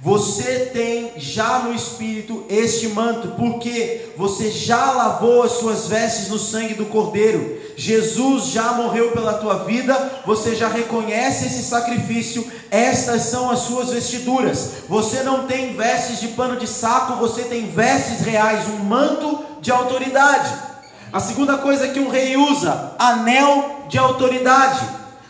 Você 0.00 0.70
tem 0.72 1.12
já 1.18 1.60
no 1.60 1.72
espírito 1.72 2.46
este 2.48 2.88
manto, 2.88 3.28
porque 3.36 4.08
você 4.16 4.50
já 4.50 4.90
lavou 4.90 5.44
as 5.44 5.52
suas 5.52 5.86
vestes 5.86 6.30
no 6.30 6.38
sangue 6.38 6.72
do 6.72 6.86
Cordeiro. 6.86 7.59
Jesus 7.80 8.48
já 8.48 8.74
morreu 8.74 9.10
pela 9.12 9.32
tua 9.32 9.64
vida, 9.64 10.20
você 10.26 10.54
já 10.54 10.68
reconhece 10.68 11.46
esse 11.46 11.62
sacrifício. 11.62 12.46
Estas 12.70 13.22
são 13.22 13.50
as 13.50 13.60
suas 13.60 13.88
vestiduras. 13.88 14.72
Você 14.86 15.22
não 15.22 15.46
tem 15.46 15.74
vestes 15.74 16.20
de 16.20 16.28
pano 16.28 16.58
de 16.58 16.66
saco, 16.66 17.14
você 17.14 17.44
tem 17.44 17.70
vestes 17.70 18.20
reais, 18.20 18.68
um 18.68 18.84
manto 18.84 19.42
de 19.62 19.70
autoridade. 19.70 20.52
A 21.10 21.20
segunda 21.20 21.56
coisa 21.56 21.88
que 21.88 21.98
um 21.98 22.10
rei 22.10 22.36
usa, 22.36 22.92
anel 22.98 23.86
de 23.88 23.96
autoridade. 23.98 24.86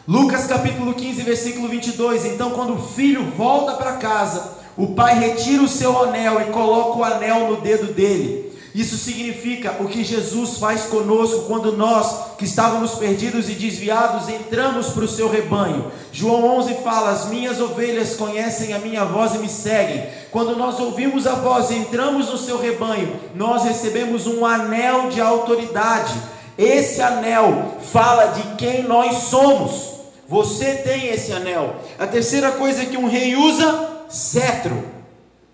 Lucas 0.09 0.48
capítulo 0.48 0.92
15, 0.92 1.22
versículo 1.22 1.68
22. 1.68 2.24
Então, 2.24 2.51
quando 2.51 2.74
o 2.74 2.82
filho 2.82 3.30
volta 3.36 3.74
para 3.74 3.92
casa, 3.92 4.59
o 4.76 4.88
pai 4.88 5.16
retira 5.16 5.62
o 5.62 5.68
seu 5.68 6.03
anel 6.03 6.40
e 6.40 6.51
coloca 6.51 6.98
o 6.98 7.05
anel 7.05 7.48
no 7.48 7.61
dedo 7.61 7.94
dele. 7.94 8.49
Isso 8.75 8.97
significa 8.97 9.77
o 9.81 9.89
que 9.89 10.05
Jesus 10.05 10.59
faz 10.59 10.83
conosco 10.83 11.47
quando 11.49 11.77
nós, 11.77 12.37
que 12.39 12.45
estávamos 12.45 12.93
perdidos 12.93 13.49
e 13.49 13.55
desviados, 13.55 14.29
entramos 14.29 14.91
para 14.91 15.05
o 15.05 15.09
seu 15.09 15.29
rebanho. 15.29 15.91
João 16.12 16.59
11 16.59 16.75
fala: 16.85 17.11
As 17.11 17.27
minhas 17.27 17.61
ovelhas 17.61 18.14
conhecem 18.14 18.73
a 18.73 18.79
minha 18.79 19.05
voz 19.05 19.35
e 19.35 19.39
me 19.39 19.49
seguem. 19.49 20.07
Quando 20.31 20.57
nós 20.57 20.79
ouvimos 20.79 21.27
a 21.27 21.35
voz 21.35 21.71
e 21.71 21.75
entramos 21.75 22.31
no 22.31 22.39
seu 22.39 22.61
rebanho, 22.61 23.18
nós 23.35 23.64
recebemos 23.64 24.29
um 24.29 24.47
anel 24.47 25.09
de 25.09 25.21
autoridade. 25.21 26.14
Esse 26.57 27.03
anel 27.03 27.77
fala 27.91 28.27
de 28.27 28.55
quem 28.57 28.85
nós 28.85 29.25
somos. 29.25 30.01
Você 30.29 30.75
tem 30.75 31.09
esse 31.09 31.33
anel. 31.33 31.75
A 31.99 32.07
terceira 32.07 32.53
coisa 32.53 32.85
que 32.85 32.97
um 32.97 33.09
rei 33.09 33.35
usa 33.35 34.05
cetro. 34.09 34.85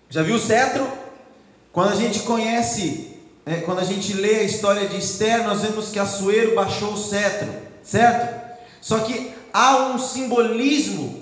Já 0.07 0.21
viu 0.21 0.37
cetro? 0.37 0.85
Quando 1.77 1.91
a 1.91 1.95
gente 1.95 2.21
conhece, 2.21 3.19
é, 3.45 3.57
quando 3.57 3.77
a 3.77 3.83
gente 3.83 4.11
lê 4.13 4.37
a 4.37 4.43
história 4.43 4.87
de 4.87 4.97
Esther, 4.97 5.43
nós 5.43 5.61
vemos 5.61 5.89
que 5.89 5.99
Assuero 5.99 6.55
baixou 6.55 6.93
o 6.93 6.97
cetro, 6.97 7.47
certo? 7.83 8.35
Só 8.81 8.97
que 8.97 9.31
há 9.53 9.91
um 9.91 9.99
simbolismo 9.99 11.21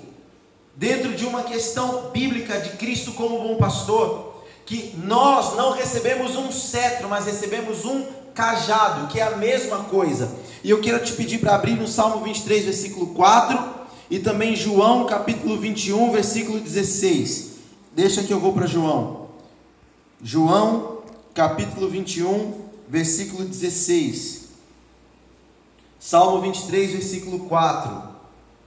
dentro 0.74 1.12
de 1.12 1.26
uma 1.26 1.42
questão 1.42 2.08
bíblica 2.10 2.58
de 2.58 2.70
Cristo 2.78 3.12
como 3.12 3.38
bom 3.38 3.56
pastor, 3.58 4.46
que 4.64 4.94
nós 5.04 5.54
não 5.56 5.72
recebemos 5.72 6.36
um 6.36 6.50
cetro, 6.50 7.06
mas 7.06 7.26
recebemos 7.26 7.84
um 7.84 8.06
cajado, 8.34 9.08
que 9.08 9.20
é 9.20 9.24
a 9.24 9.36
mesma 9.36 9.80
coisa. 9.80 10.32
E 10.64 10.70
eu 10.70 10.80
quero 10.80 11.04
te 11.04 11.12
pedir 11.12 11.36
para 11.36 11.54
abrir 11.54 11.74
no 11.74 11.86
Salmo 11.86 12.24
23, 12.24 12.64
versículo 12.64 13.08
4 13.08 13.62
e 14.10 14.18
também 14.20 14.56
João 14.56 15.04
capítulo 15.04 15.58
21, 15.58 16.12
versículo 16.12 16.58
16. 16.58 17.56
Deixa 17.94 18.22
que 18.22 18.32
eu 18.32 18.40
vou 18.40 18.54
para 18.54 18.64
João. 18.64 19.25
João 20.28 21.02
capítulo 21.32 21.88
21, 21.88 22.52
versículo 22.88 23.44
16. 23.44 24.48
Salmo 26.00 26.40
23, 26.40 26.94
versículo 26.94 27.38
4. 27.48 28.02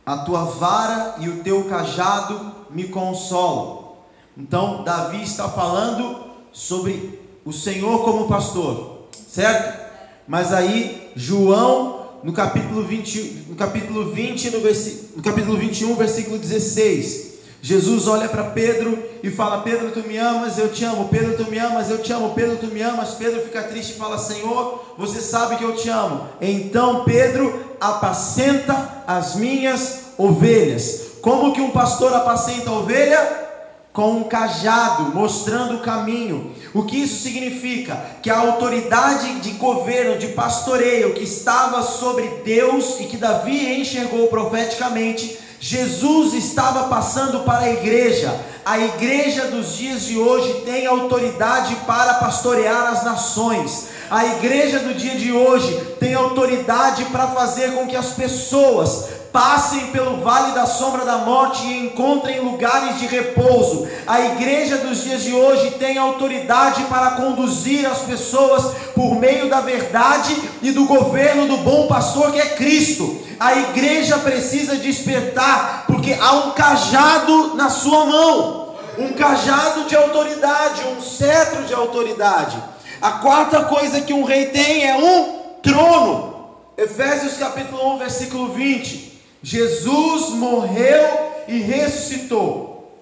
A 0.05 0.19
tua 0.19 0.45
vara 0.45 1.15
e 1.19 1.27
o 1.27 1.43
teu 1.43 1.65
cajado 1.65 2.55
me 2.69 2.85
consolam. 2.85 3.89
Então, 4.37 4.85
Davi 4.85 5.21
está 5.21 5.49
falando 5.49 6.29
sobre 6.53 7.19
o 7.43 7.51
Senhor 7.51 8.05
como 8.05 8.29
pastor, 8.29 9.09
certo? 9.27 9.85
Mas 10.25 10.53
aí, 10.53 11.11
João 11.13 12.21
no 12.23 12.31
capítulo 12.31 12.85
20, 12.85 13.47
no 13.49 13.55
capítulo 13.57 14.13
20, 14.13 14.51
no, 14.51 14.59
no 14.59 15.21
capítulo 15.21 15.57
21, 15.57 15.93
versículo 15.97 16.39
16. 16.39 17.28
Jesus 17.61 18.07
olha 18.07 18.29
para 18.29 18.45
Pedro 18.45 18.97
e 19.21 19.29
fala: 19.29 19.61
Pedro, 19.61 19.91
tu 19.91 20.07
me 20.07 20.17
amas, 20.17 20.57
eu 20.57 20.69
te 20.69 20.85
amo. 20.85 21.09
Pedro, 21.09 21.35
tu 21.35 21.49
me 21.49 21.57
amas, 21.59 21.89
eu 21.89 22.01
te 22.01 22.13
amo. 22.13 22.33
Pedro, 22.33 22.57
tu 22.57 22.67
me 22.67 22.81
amas. 22.81 23.15
Pedro 23.15 23.41
fica 23.41 23.63
triste 23.63 23.91
e 23.91 23.97
fala: 23.97 24.17
Senhor, 24.17 24.95
você 24.97 25.19
sabe 25.19 25.57
que 25.57 25.63
eu 25.63 25.75
te 25.75 25.89
amo. 25.89 26.27
Então 26.39 27.03
Pedro 27.03 27.75
apacenta 27.79 29.03
as 29.05 29.35
minhas 29.35 30.13
ovelhas. 30.17 31.09
Como 31.21 31.53
que 31.53 31.61
um 31.61 31.71
pastor 31.71 32.13
apacenta 32.13 32.69
a 32.69 32.73
ovelha? 32.73 33.49
com 33.91 34.11
um 34.11 34.23
cajado, 34.23 35.13
mostrando 35.15 35.75
o 35.75 35.79
caminho. 35.79 36.53
O 36.73 36.83
que 36.83 36.95
isso 36.95 37.21
significa? 37.21 37.95
Que 38.21 38.29
a 38.29 38.39
autoridade 38.39 39.39
de 39.39 39.51
governo, 39.51 40.17
de 40.17 40.27
pastoreio 40.27 41.13
que 41.13 41.23
estava 41.23 41.81
sobre 41.81 42.25
Deus 42.45 42.99
e 42.99 43.05
que 43.05 43.17
Davi 43.17 43.81
enxergou 43.81 44.27
profeticamente, 44.27 45.37
Jesus 45.59 46.33
estava 46.33 46.87
passando 46.87 47.39
para 47.39 47.65
a 47.65 47.71
igreja. 47.71 48.33
A 48.65 48.79
igreja 48.79 49.47
dos 49.47 49.75
dias 49.75 50.05
de 50.05 50.17
hoje 50.17 50.61
tem 50.65 50.85
autoridade 50.85 51.75
para 51.87 52.15
pastorear 52.15 52.87
as 52.93 53.03
nações. 53.03 53.87
A 54.09 54.25
igreja 54.25 54.79
do 54.79 54.95
dia 54.95 55.13
de 55.15 55.31
hoje 55.31 55.71
tem 55.99 56.15
autoridade 56.15 57.05
para 57.05 57.27
fazer 57.27 57.73
com 57.73 57.85
que 57.85 57.95
as 57.95 58.07
pessoas 58.07 59.07
passem 59.31 59.91
pelo 59.91 60.17
vale 60.21 60.53
da 60.53 60.65
sombra 60.65 61.05
da 61.05 61.19
morte 61.19 61.63
e 61.63 61.85
encontrem 61.85 62.39
lugares 62.39 62.97
de 62.97 63.05
repouso. 63.05 63.87
A 64.07 64.19
igreja 64.21 64.77
dos 64.77 65.03
dias 65.03 65.21
de 65.21 65.31
hoje 65.31 65.71
tem 65.77 65.99
autoridade 65.99 66.85
para 66.85 67.11
conduzir 67.11 67.85
as 67.85 67.99
pessoas 67.99 68.73
por 68.95 69.13
meio 69.15 69.47
da 69.47 69.61
verdade 69.61 70.35
e 70.63 70.71
do 70.71 70.85
governo 70.85 71.47
do 71.47 71.57
bom 71.57 71.85
pastor 71.85 72.31
que 72.31 72.39
é 72.39 72.49
Cristo. 72.55 73.15
A 73.39 73.55
igreja 73.55 74.17
precisa 74.17 74.75
despertar, 74.75 75.83
porque 75.85 76.17
há 76.19 76.31
um 76.31 76.51
cajado 76.51 77.55
na 77.55 77.69
sua 77.69 78.05
mão, 78.05 78.75
um 78.97 79.13
cajado 79.13 79.83
de 79.83 79.95
autoridade, 79.95 80.81
um 80.97 80.99
cetro 80.99 81.63
de 81.65 81.75
autoridade. 81.75 82.57
A 83.01 83.11
quarta 83.13 83.63
coisa 83.63 84.01
que 84.01 84.13
um 84.13 84.25
rei 84.25 84.47
tem 84.47 84.85
é 84.85 84.95
um 84.97 85.59
trono. 85.61 86.49
Efésios 86.77 87.37
capítulo 87.37 87.95
1, 87.95 87.97
versículo 87.99 88.53
20. 88.53 89.19
Jesus 89.41 90.29
morreu 90.31 91.31
e 91.47 91.59
ressuscitou, 91.59 92.93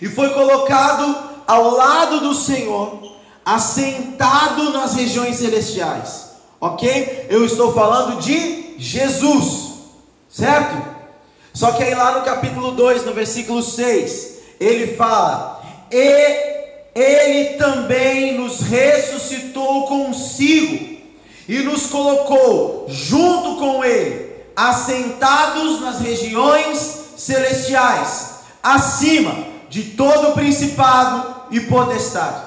e 0.00 0.08
foi 0.08 0.30
colocado 0.30 1.16
ao 1.46 1.70
lado 1.70 2.20
do 2.20 2.34
Senhor, 2.34 3.14
assentado 3.44 4.70
nas 4.72 4.94
regiões 4.94 5.36
celestiais. 5.36 6.30
Ok? 6.58 7.26
Eu 7.28 7.44
estou 7.44 7.74
falando 7.74 8.18
de 8.20 8.74
Jesus, 8.78 9.74
certo? 10.30 10.96
Só 11.52 11.72
que 11.72 11.82
aí 11.82 11.94
lá 11.94 12.18
no 12.18 12.24
capítulo 12.24 12.72
2, 12.72 13.04
no 13.04 13.12
versículo 13.12 13.62
6, 13.62 14.38
ele 14.58 14.96
fala: 14.96 15.62
E 15.90 16.45
ele 16.96 17.56
também 17.56 18.38
nos 18.38 18.60
ressuscitou 18.60 19.86
consigo 19.86 20.96
e 21.46 21.58
nos 21.58 21.86
colocou 21.86 22.86
junto 22.88 23.56
com 23.56 23.84
ele 23.84 24.34
assentados 24.56 25.82
nas 25.82 26.00
regiões 26.00 26.78
celestiais, 27.18 28.36
acima 28.62 29.46
de 29.68 29.82
todo 29.90 30.32
principado 30.32 31.42
e 31.50 31.60
potestade. 31.60 32.46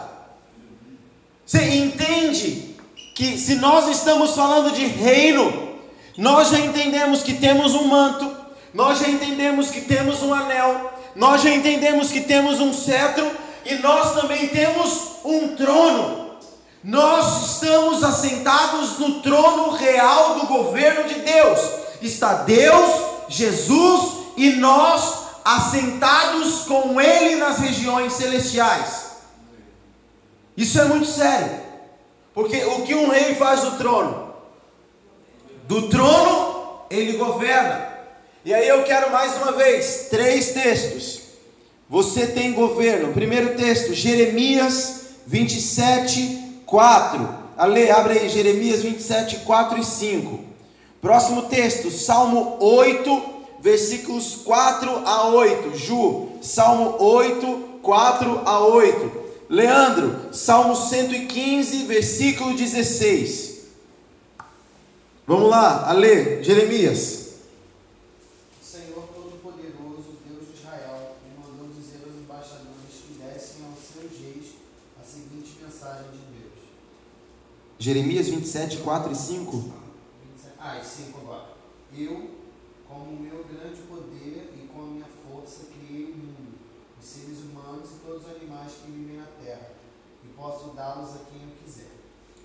Você 1.46 1.62
entende 1.76 2.76
que 3.14 3.38
se 3.38 3.56
nós 3.56 3.88
estamos 3.88 4.34
falando 4.36 4.74
de 4.74 4.86
reino, 4.86 5.70
nós 6.18 6.50
já 6.50 6.60
entendemos 6.60 7.22
que 7.22 7.36
temos 7.36 7.76
um 7.76 7.86
manto, 7.86 8.36
nós 8.74 9.00
já 9.00 9.08
entendemos 9.08 9.70
que 9.70 9.82
temos 9.82 10.24
um 10.24 10.34
anel, 10.34 10.92
nós 11.16 11.44
já 11.44 11.52
entendemos 11.52 12.12
que 12.12 12.22
temos 12.22 12.60
um 12.60 12.74
cetro 12.74 13.30
e 13.70 13.76
nós 13.76 14.14
também 14.14 14.48
temos 14.50 15.18
um 15.24 15.56
trono. 15.56 16.38
Nós 16.84 17.54
estamos 17.54 18.04
assentados 18.04 19.00
no 19.00 19.22
trono 19.22 19.72
real 19.72 20.40
do 20.40 20.48
governo 20.48 21.04
de 21.08 21.16
Deus 21.16 21.80
está 22.02 22.34
Deus, 22.44 22.90
Jesus 23.28 24.14
e 24.38 24.52
nós 24.52 25.30
assentados 25.44 26.62
com 26.62 27.00
Ele 27.00 27.36
nas 27.36 27.60
regiões 27.60 28.14
celestiais. 28.14 29.10
Isso 30.56 30.80
é 30.80 30.86
muito 30.86 31.08
sério, 31.08 31.60
porque 32.34 32.64
o 32.64 32.82
que 32.84 32.94
um 32.94 33.10
rei 33.10 33.36
faz 33.36 33.62
do 33.62 33.78
trono? 33.78 34.34
Do 35.64 35.88
trono 35.90 36.82
ele 36.90 37.18
governa. 37.18 37.88
E 38.44 38.54
aí 38.54 38.68
eu 38.68 38.84
quero 38.84 39.12
mais 39.12 39.38
uma 39.38 39.52
vez, 39.52 40.08
três 40.10 40.52
textos. 40.52 41.29
Você 41.90 42.28
tem 42.28 42.54
governo. 42.54 43.14
Primeiro 43.14 43.56
texto, 43.56 43.94
Jeremias 43.94 45.08
27, 45.26 46.62
4. 46.66 47.30
Ale, 47.58 47.90
abre 47.90 48.20
aí, 48.20 48.30
Jeremias 48.30 48.82
27, 48.82 49.38
4 49.38 49.80
e 49.80 49.84
5. 49.84 50.40
Próximo 51.02 51.44
texto, 51.44 51.90
Salmo 51.90 52.58
8, 52.60 53.24
versículos 53.62 54.36
4 54.46 55.02
a 55.06 55.28
8. 55.30 55.78
Ju, 55.78 56.30
Salmo 56.42 56.96
8, 57.00 57.80
4 57.82 58.42
a 58.46 58.60
8. 58.60 59.12
Leandro, 59.50 60.32
Salmo 60.32 60.76
115, 60.76 61.84
versículo 61.86 62.54
16. 62.56 63.50
Vamos 65.26 65.50
lá, 65.50 65.88
a 65.88 65.92
ler, 65.92 66.44
Jeremias. 66.44 67.36
O 68.60 68.66
Senhor 68.66 69.08
Todo-Poderoso, 69.14 70.18
Deus 70.28 70.48
de 70.48 70.60
Israel, 70.60 71.16
me 71.24 71.38
mandou 71.38 71.68
dizer 71.70 72.02
aos 72.06 72.16
embaixadores 72.16 72.94
que 73.06 73.14
dessem 73.14 73.66
aos 73.66 73.78
seus 73.78 74.20
reis 74.20 74.54
a 75.00 75.04
seguinte 75.04 75.58
mensagem 75.62 76.12
de 76.12 76.18
Deus. 76.18 76.60
Jeremias 77.80 78.28
27, 78.28 78.78
4 78.78 79.12
e 79.12 79.16
5. 79.16 79.52
27 79.58 79.74
Ah, 80.60 80.78
e 80.80 80.86
5 80.86 81.18
agora. 81.20 81.46
Eu, 81.98 82.30
com 82.88 82.96
o 82.96 83.18
meu 83.20 83.44
grande 83.46 83.82
poder 83.84 84.54
e 84.62 84.68
com 84.68 84.82
a 84.82 84.86
minha 84.86 85.06
força, 85.26 85.68
criei 85.74 86.06
o 86.06 86.18
mundo, 86.18 86.58
os 87.02 87.08
seres 87.08 87.40
humanos 87.40 87.90
e 87.92 88.06
todos 88.06 88.24
os 88.24 88.36
animais 88.36 88.72
que 88.84 88.92
vivem 88.92 89.18
na 89.18 89.26
terra, 89.44 89.72
e 90.24 90.28
posso 90.36 90.70
dá-los 90.76 91.10
a 91.12 91.20
quem 91.32 91.42
eu 91.42 91.56
quiser. 91.64 91.88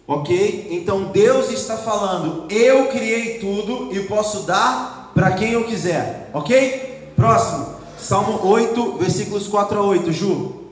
Ok? 0.07 0.68
Então 0.70 1.11
Deus 1.11 1.51
está 1.51 1.76
falando, 1.78 2.51
eu 2.53 2.89
criei 2.89 3.39
tudo 3.41 3.93
e 3.93 4.07
posso 4.07 4.43
dar 4.45 5.11
para 5.14 5.32
quem 5.35 5.53
eu 5.53 5.64
quiser. 5.66 6.30
Ok? 6.32 7.12
Próximo, 7.16 7.74
Salmo 7.99 8.47
8, 8.47 8.99
versículos 8.99 9.49
4 9.49 9.78
a 9.78 9.82
8. 9.82 10.12
Ju. 10.12 10.70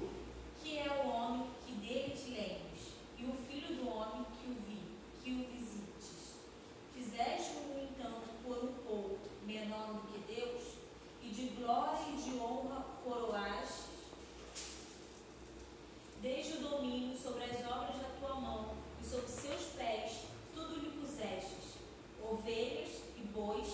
Que 0.63 0.79
é 0.79 1.03
o 1.05 1.09
homem 1.09 1.43
que 1.67 1.73
dele 1.75 2.11
te 2.11 2.29
lembres, 2.31 2.83
e 3.19 3.25
o 3.25 3.33
filho 3.49 3.77
do 3.77 3.89
homem 3.89 4.27
que 4.37 4.51
o 4.51 4.55
vi, 4.69 4.79
que 5.25 5.31
o 5.31 5.37
visites. 5.37 6.35
Fizeste-o, 6.95 7.73
no 7.73 7.83
entanto, 7.85 8.29
por 8.45 8.57
um 8.59 8.73
pouco 8.87 9.17
menor 9.47 9.95
do 9.95 10.01
que 10.13 10.35
Deus, 10.35 10.63
e 11.23 11.29
de 11.29 11.47
glória 11.59 11.99
e 12.13 12.21
de 12.21 12.37
honra 12.39 12.85
coroaste, 13.03 13.83
desde 16.21 16.59
o 16.59 16.61
domínio 16.69 17.17
sobre 17.17 17.45
as 17.45 17.61
obras 17.67 17.97
da 17.97 18.09
tua 18.21 18.41
mão, 18.41 18.67
e 19.03 19.09
sobre 19.09 19.29
seus 19.29 19.63
pés 19.77 20.13
tudo 20.55 20.75
lhe 20.81 20.91
pusestes, 20.91 21.79
ovelhas 22.31 22.89
e 23.17 23.21
bois, 23.35 23.67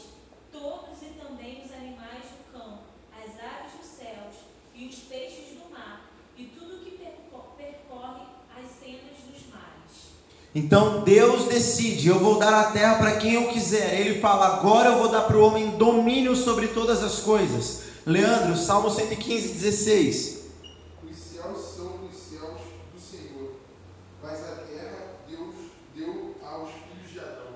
todos 0.53 1.03
e 1.03 1.11
também 1.20 1.62
os 1.64 1.70
animais 1.72 2.24
do 2.24 2.53
campo, 2.53 2.82
as 3.12 3.30
aves 3.39 3.72
dos 3.78 3.86
céus 3.86 4.34
e 4.74 4.86
os 4.86 4.97
peixes 5.01 5.59
do 5.59 5.70
mar, 5.70 6.11
e 6.39 6.45
tudo 6.47 6.82
que 6.84 6.93
perco- 6.93 7.53
percorre 7.57 8.22
as 8.57 8.70
sendas 8.70 9.18
dos 9.30 9.47
mares. 9.53 10.12
Então 10.55 11.05
Deus 11.05 11.53
eu 12.09 12.18
vou 12.18 12.38
dar 12.38 12.54
a 12.54 12.64
terra 12.70 12.96
para 12.96 13.16
quem 13.16 13.34
eu 13.34 13.48
quiser. 13.48 14.00
Ele 14.00 14.20
fala, 14.20 14.46
agora 14.46 14.90
eu 14.90 14.98
vou 14.98 15.09
dar 15.09 15.22
para 15.22 15.36
o 15.36 15.42
homem 15.42 15.70
domínio 15.70 16.34
sobre 16.34 16.68
todas 16.68 17.02
as 17.02 17.20
coisas. 17.20 17.82
Leandro, 18.06 18.56
Salmo 18.56 18.90
115, 18.90 19.48
16. 19.54 20.38
Os 21.09 21.16
céus 21.16 21.59
são 21.76 22.09
os 22.09 22.16
céus 22.16 22.59
do 22.94 23.00
Senhor, 23.00 23.50
mas 24.22 24.40
a 24.40 24.62
terra 24.62 25.16
Deus 25.28 25.54
deu 25.94 26.36
aos 26.42 26.70
filhos 26.70 27.12
de 27.12 27.18
Adão. 27.20 27.52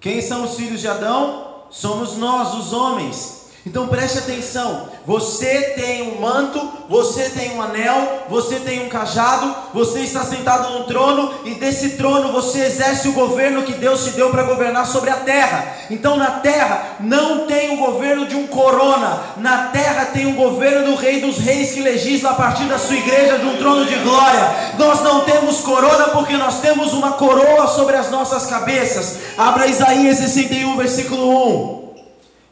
Quem 0.00 0.20
são 0.20 0.44
os 0.44 0.56
filhos 0.56 0.80
de 0.80 0.88
Adão? 0.88 1.64
Somos 1.70 2.16
nós, 2.16 2.54
os 2.54 2.72
homens. 2.72 3.43
Então 3.66 3.88
preste 3.88 4.18
atenção: 4.18 4.88
você 5.06 5.72
tem 5.74 6.02
um 6.02 6.20
manto, 6.20 6.60
você 6.88 7.30
tem 7.30 7.56
um 7.56 7.62
anel, 7.62 8.24
você 8.28 8.56
tem 8.56 8.84
um 8.84 8.90
cajado, 8.90 9.54
você 9.72 10.00
está 10.00 10.22
sentado 10.22 10.70
num 10.70 10.84
trono 10.84 11.32
e 11.46 11.54
desse 11.54 11.90
trono 11.90 12.30
você 12.30 12.60
exerce 12.60 13.08
o 13.08 13.12
governo 13.12 13.62
que 13.62 13.72
Deus 13.72 14.04
te 14.04 14.10
deu 14.10 14.28
para 14.30 14.42
governar 14.42 14.86
sobre 14.86 15.08
a 15.08 15.16
terra. 15.16 15.76
Então 15.90 16.16
na 16.16 16.32
terra 16.32 16.96
não 17.00 17.46
tem 17.46 17.72
o 17.72 17.78
governo 17.78 18.26
de 18.26 18.36
um 18.36 18.46
corona, 18.46 19.20
na 19.38 19.68
terra 19.68 20.06
tem 20.06 20.26
o 20.26 20.34
governo 20.34 20.90
do 20.90 20.96
Rei 20.96 21.22
dos 21.22 21.38
Reis 21.38 21.72
que 21.72 21.80
legisla 21.80 22.30
a 22.30 22.34
partir 22.34 22.64
da 22.64 22.78
sua 22.78 22.96
igreja 22.96 23.38
de 23.38 23.46
um 23.46 23.56
trono 23.56 23.86
de 23.86 23.96
glória. 23.96 24.74
Nós 24.78 25.00
não 25.02 25.20
temos 25.20 25.60
corona 25.60 26.08
porque 26.08 26.36
nós 26.36 26.60
temos 26.60 26.92
uma 26.92 27.12
coroa 27.12 27.66
sobre 27.68 27.96
as 27.96 28.10
nossas 28.10 28.44
cabeças. 28.44 29.20
Abra 29.38 29.66
Isaías 29.66 30.18
61, 30.18 30.76
versículo 30.76 31.80
1. 31.80 31.83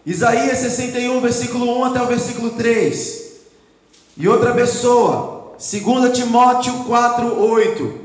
Isaías 0.05 0.59
61, 0.59 1.21
versículo 1.21 1.79
1 1.79 1.85
até 1.85 2.03
o 2.03 2.07
versículo 2.07 2.51
3. 2.51 3.33
E 4.17 4.29
outra 4.29 4.53
pessoa, 4.53 5.55
2 5.59 6.17
Timóteo 6.17 6.85
4, 6.85 7.41
8. 7.41 8.01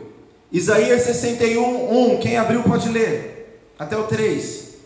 Isaías 0.51 1.01
61, 1.01 2.13
1. 2.13 2.19
Quem 2.19 2.37
abriu 2.37 2.63
pode 2.63 2.87
ler. 2.89 3.37
Até 3.79 3.97
o 3.97 4.07
3. 4.07 4.77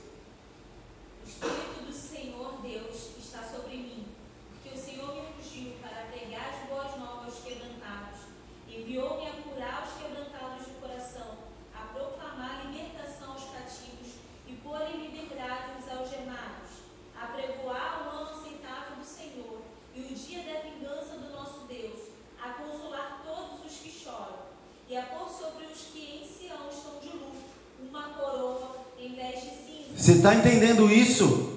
O 1.24 1.30
Espírito 1.30 1.86
do 1.86 1.94
Senhor 1.94 2.54
Deus 2.64 3.12
está 3.20 3.44
sobre 3.44 3.78
mim, 3.78 4.06
porque 4.52 4.78
o 4.78 4.82
Senhor 4.82 5.14
me 5.14 5.22
ungiu 5.38 5.74
para 5.82 6.08
pregar 6.12 6.50
as 6.50 6.68
boas 6.68 7.00
novas 7.00 7.26
aos 7.26 7.44
quebrantados, 7.44 8.20
enviou-me 8.68 9.28
a 9.28 9.34
curar 9.44 9.88
os 9.88 10.02
quebrantados 10.02 10.66
de 10.66 10.74
coração, 10.82 11.38
a 11.74 11.94
proclamar 11.94 12.66
libertação 12.66 13.32
aos 13.32 13.44
cativos 13.52 14.20
e 14.48 14.54
pôr 14.64 14.82
em 14.92 15.08
liberdade 15.08 15.80
os 15.80 15.88
algemados, 15.88 16.84
a 17.16 17.28
pregoar 17.28 18.04
o 18.04 18.10
ano 18.10 18.32
aceitável 18.32 18.98
do 18.98 19.06
Senhor 19.06 19.62
e 19.96 20.02
o 20.02 20.16
dia 20.16 20.44
da 20.44 20.60
vingança 20.68 21.16
do 21.16 21.32
nosso 21.32 21.68
Deus, 21.70 22.12
a 22.44 22.50
consolar 22.60 23.22
todos 23.24 23.64
os 23.72 23.78
que 23.80 23.90
choram 23.90 24.52
e 24.90 24.98
a 24.98 25.04
pôr 25.04 25.30
sobre 25.30 25.68
os 25.72 25.80
que 25.94 26.20
em 26.20 26.28
Sião 26.28 26.68
estão 26.70 27.00
de 27.00 27.16
luto 27.16 27.40
uma 27.80 28.10
coroa 28.10 28.76
em 29.00 29.16
vez 29.16 29.42
de 29.42 29.50
cinza. 29.50 29.91
Você 30.02 30.14
está 30.14 30.34
entendendo 30.34 30.92
isso? 30.92 31.52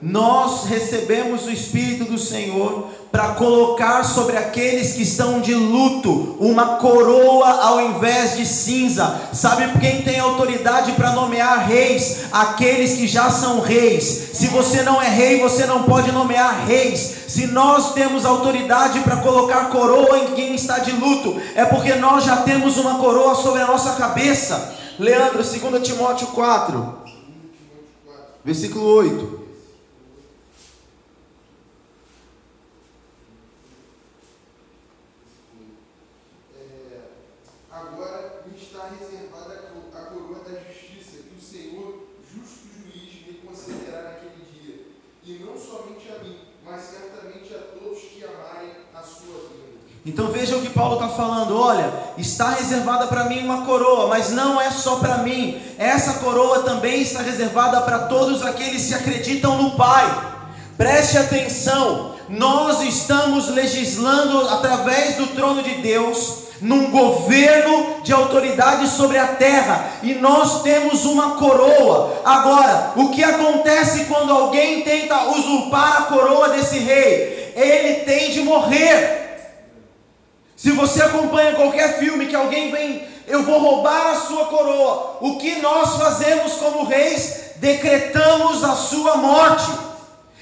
Nós 0.00 0.64
recebemos 0.64 1.44
o 1.44 1.50
Espírito 1.50 2.10
do 2.10 2.16
Senhor 2.16 2.88
para 3.12 3.34
colocar 3.34 4.02
sobre 4.02 4.38
aqueles 4.38 4.94
que 4.94 5.02
estão 5.02 5.42
de 5.42 5.54
luto 5.54 6.38
uma 6.40 6.76
coroa 6.76 7.50
ao 7.50 7.82
invés 7.82 8.38
de 8.38 8.46
cinza. 8.46 9.20
Sabe 9.34 9.78
quem 9.78 10.00
tem 10.00 10.18
autoridade 10.18 10.92
para 10.92 11.12
nomear 11.12 11.68
reis? 11.68 12.20
Aqueles 12.32 12.94
que 12.94 13.06
já 13.06 13.28
são 13.30 13.60
reis. 13.60 14.30
Se 14.32 14.46
você 14.46 14.82
não 14.82 15.00
é 15.00 15.10
rei, 15.10 15.38
você 15.38 15.66
não 15.66 15.82
pode 15.82 16.10
nomear 16.12 16.64
reis. 16.66 16.98
Se 17.28 17.46
nós 17.48 17.92
temos 17.92 18.24
autoridade 18.24 19.00
para 19.00 19.16
colocar 19.16 19.68
coroa 19.68 20.18
em 20.18 20.32
quem 20.34 20.54
está 20.54 20.78
de 20.78 20.92
luto, 20.92 21.38
é 21.54 21.66
porque 21.66 21.94
nós 21.96 22.24
já 22.24 22.38
temos 22.38 22.78
uma 22.78 22.94
coroa 22.94 23.34
sobre 23.34 23.60
a 23.60 23.66
nossa 23.66 23.92
cabeça. 23.96 24.76
Leandro, 24.98 25.42
2 25.44 25.86
Timóteo 25.86 26.28
4. 26.28 27.01
Versículo 28.44 28.84
8. 28.96 29.42
Agora 37.70 38.42
me 38.46 38.56
está 38.60 38.88
reservada 38.98 39.54
a 39.54 39.56
co- 39.72 39.96
a 39.96 40.00
coroa 40.10 40.40
da 40.44 40.60
justiça, 40.60 41.22
que 41.22 41.36
o 41.38 41.42
Senhor, 41.42 42.06
justo 42.30 42.68
juiz, 42.68 43.26
me 43.26 43.34
concederá 43.46 44.02
naquele 44.02 44.44
dia. 44.52 44.86
E 45.24 45.42
não 45.42 45.56
somente 45.56 46.08
a 46.12 46.22
mim, 46.22 46.38
mas 46.64 46.82
certamente 46.82 47.54
a 47.54 47.58
todos 47.58 47.98
que 48.00 48.22
amarem 48.24 48.70
a 48.94 49.00
sua 49.02 49.48
vida. 49.48 49.72
Então 50.04 50.30
veja 50.32 50.56
o 50.56 50.62
que 50.62 50.70
Paulo 50.70 50.94
está 50.96 51.08
falando. 51.08 51.56
Olha, 51.56 52.12
está 52.18 52.60
reservada 52.72 53.06
para 53.06 53.24
mim 53.24 53.44
uma 53.44 53.66
coroa, 53.66 54.06
mas 54.08 54.30
não 54.30 54.58
é 54.58 54.70
só 54.70 54.96
para 54.96 55.18
mim. 55.18 55.60
Essa 55.78 56.14
coroa 56.14 56.62
também 56.62 57.02
está 57.02 57.20
reservada 57.20 57.82
para 57.82 58.00
todos 58.00 58.42
aqueles 58.42 58.86
que 58.86 58.94
acreditam 58.94 59.62
no 59.62 59.72
Pai. 59.72 60.32
Preste 60.78 61.18
atenção. 61.18 62.12
Nós 62.30 62.80
estamos 62.82 63.50
legislando 63.50 64.48
através 64.48 65.16
do 65.16 65.26
trono 65.28 65.62
de 65.62 65.82
Deus 65.82 66.44
num 66.62 66.90
governo 66.90 68.00
de 68.02 68.12
autoridade 68.12 68.88
sobre 68.88 69.18
a 69.18 69.26
terra 69.26 69.84
e 70.02 70.14
nós 70.14 70.62
temos 70.62 71.04
uma 71.04 71.32
coroa. 71.32 72.22
Agora, 72.24 72.92
o 72.96 73.10
que 73.10 73.22
acontece 73.22 74.06
quando 74.06 74.32
alguém 74.32 74.82
tenta 74.82 75.24
usurpar 75.30 75.98
a 75.98 76.02
coroa 76.04 76.48
desse 76.50 76.78
rei? 76.78 77.52
Ele 77.54 78.04
tem 78.04 78.30
de 78.30 78.40
morrer. 78.40 79.21
Se 80.62 80.70
você 80.70 81.02
acompanha 81.02 81.56
qualquer 81.56 81.98
filme 81.98 82.26
que 82.26 82.36
alguém 82.36 82.70
vem, 82.70 83.04
eu 83.26 83.42
vou 83.42 83.58
roubar 83.58 84.12
a 84.12 84.14
sua 84.14 84.44
coroa. 84.44 85.18
O 85.20 85.36
que 85.36 85.56
nós 85.56 85.96
fazemos 85.96 86.52
como 86.52 86.84
reis? 86.84 87.54
Decretamos 87.56 88.62
a 88.62 88.76
sua 88.76 89.16
morte. 89.16 89.68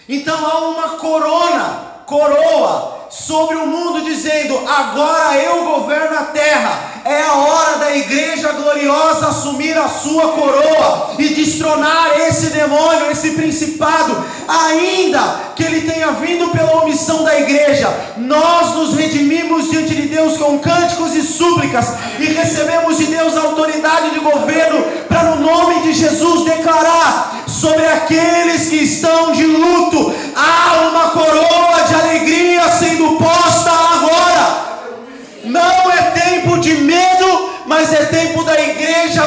Então 0.06 0.36
há 0.46 0.58
uma 0.68 0.88
corona, 0.98 2.02
coroa 2.04 3.06
sobre 3.08 3.56
o 3.56 3.66
mundo 3.66 4.04
dizendo: 4.04 4.58
"Agora 4.68 5.38
eu 5.38 5.64
governo 5.64 6.18
a 6.18 6.24
terra. 6.24 6.89
É 7.04 7.22
a 7.22 7.32
hora 7.34 7.78
da 7.78 7.96
igreja 7.96 8.52
gloriosa 8.52 9.28
assumir 9.28 9.76
a 9.76 9.88
sua 9.88 10.32
coroa 10.32 11.14
e 11.18 11.28
destronar 11.30 12.18
esse 12.28 12.50
demônio, 12.50 13.10
esse 13.10 13.30
principado, 13.32 14.24
ainda 14.46 15.50
que 15.56 15.62
ele 15.62 15.90
tenha 15.90 16.12
vindo 16.12 16.48
pela 16.50 16.82
omissão 16.82 17.24
da 17.24 17.38
igreja. 17.38 17.88
Nós 18.16 18.74
nos 18.74 18.94
redimimos 18.94 19.70
diante 19.70 19.94
de 19.94 20.08
Deus 20.08 20.36
com 20.36 20.58
cânticos 20.58 21.14
e 21.14 21.22
súplicas 21.22 21.86
e 22.18 22.24
recebemos 22.24 22.98
de 22.98 23.06
Deus 23.06 23.36
a 23.36 23.42
autoridade 23.42 24.10
de 24.10 24.20
governo 24.20 24.82
para, 25.08 25.36
no 25.36 25.42
nome 25.42 25.82
de 25.82 25.92
Jesus, 25.92 26.44
declarar 26.44 27.44
sobre 27.46 27.86
aqueles 27.86 28.49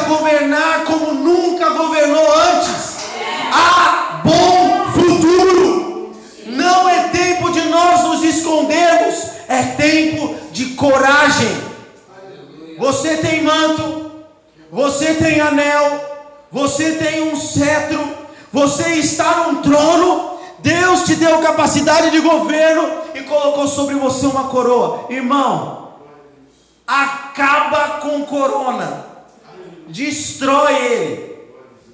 governar 0.04 0.84
como 0.84 1.14
nunca 1.14 1.70
governou 1.70 2.32
antes. 2.34 2.96
Há 3.52 4.20
bom 4.24 4.92
futuro. 4.92 6.12
Não 6.46 6.88
é 6.88 7.08
tempo 7.08 7.50
de 7.50 7.62
nós 7.62 8.04
nos 8.04 8.22
escondermos, 8.22 9.26
é 9.48 9.62
tempo 9.76 10.34
de 10.52 10.74
coragem. 10.74 11.74
Você 12.78 13.16
tem 13.18 13.42
manto, 13.42 14.12
você 14.70 15.14
tem 15.14 15.40
anel, 15.40 16.00
você 16.50 16.92
tem 16.92 17.32
um 17.32 17.36
cetro, 17.36 18.00
você 18.52 18.94
está 18.94 19.46
num 19.46 19.62
trono. 19.62 20.34
Deus 20.58 21.02
te 21.02 21.14
deu 21.16 21.38
capacidade 21.40 22.10
de 22.10 22.20
governo 22.20 22.88
e 23.14 23.20
colocou 23.20 23.68
sobre 23.68 23.94
você 23.96 24.26
uma 24.26 24.44
coroa. 24.44 25.06
Irmão, 25.10 25.84
acaba 26.86 28.00
com 28.00 28.24
corona, 28.24 29.06
destrói 29.88 30.74
ele. 30.74 31.34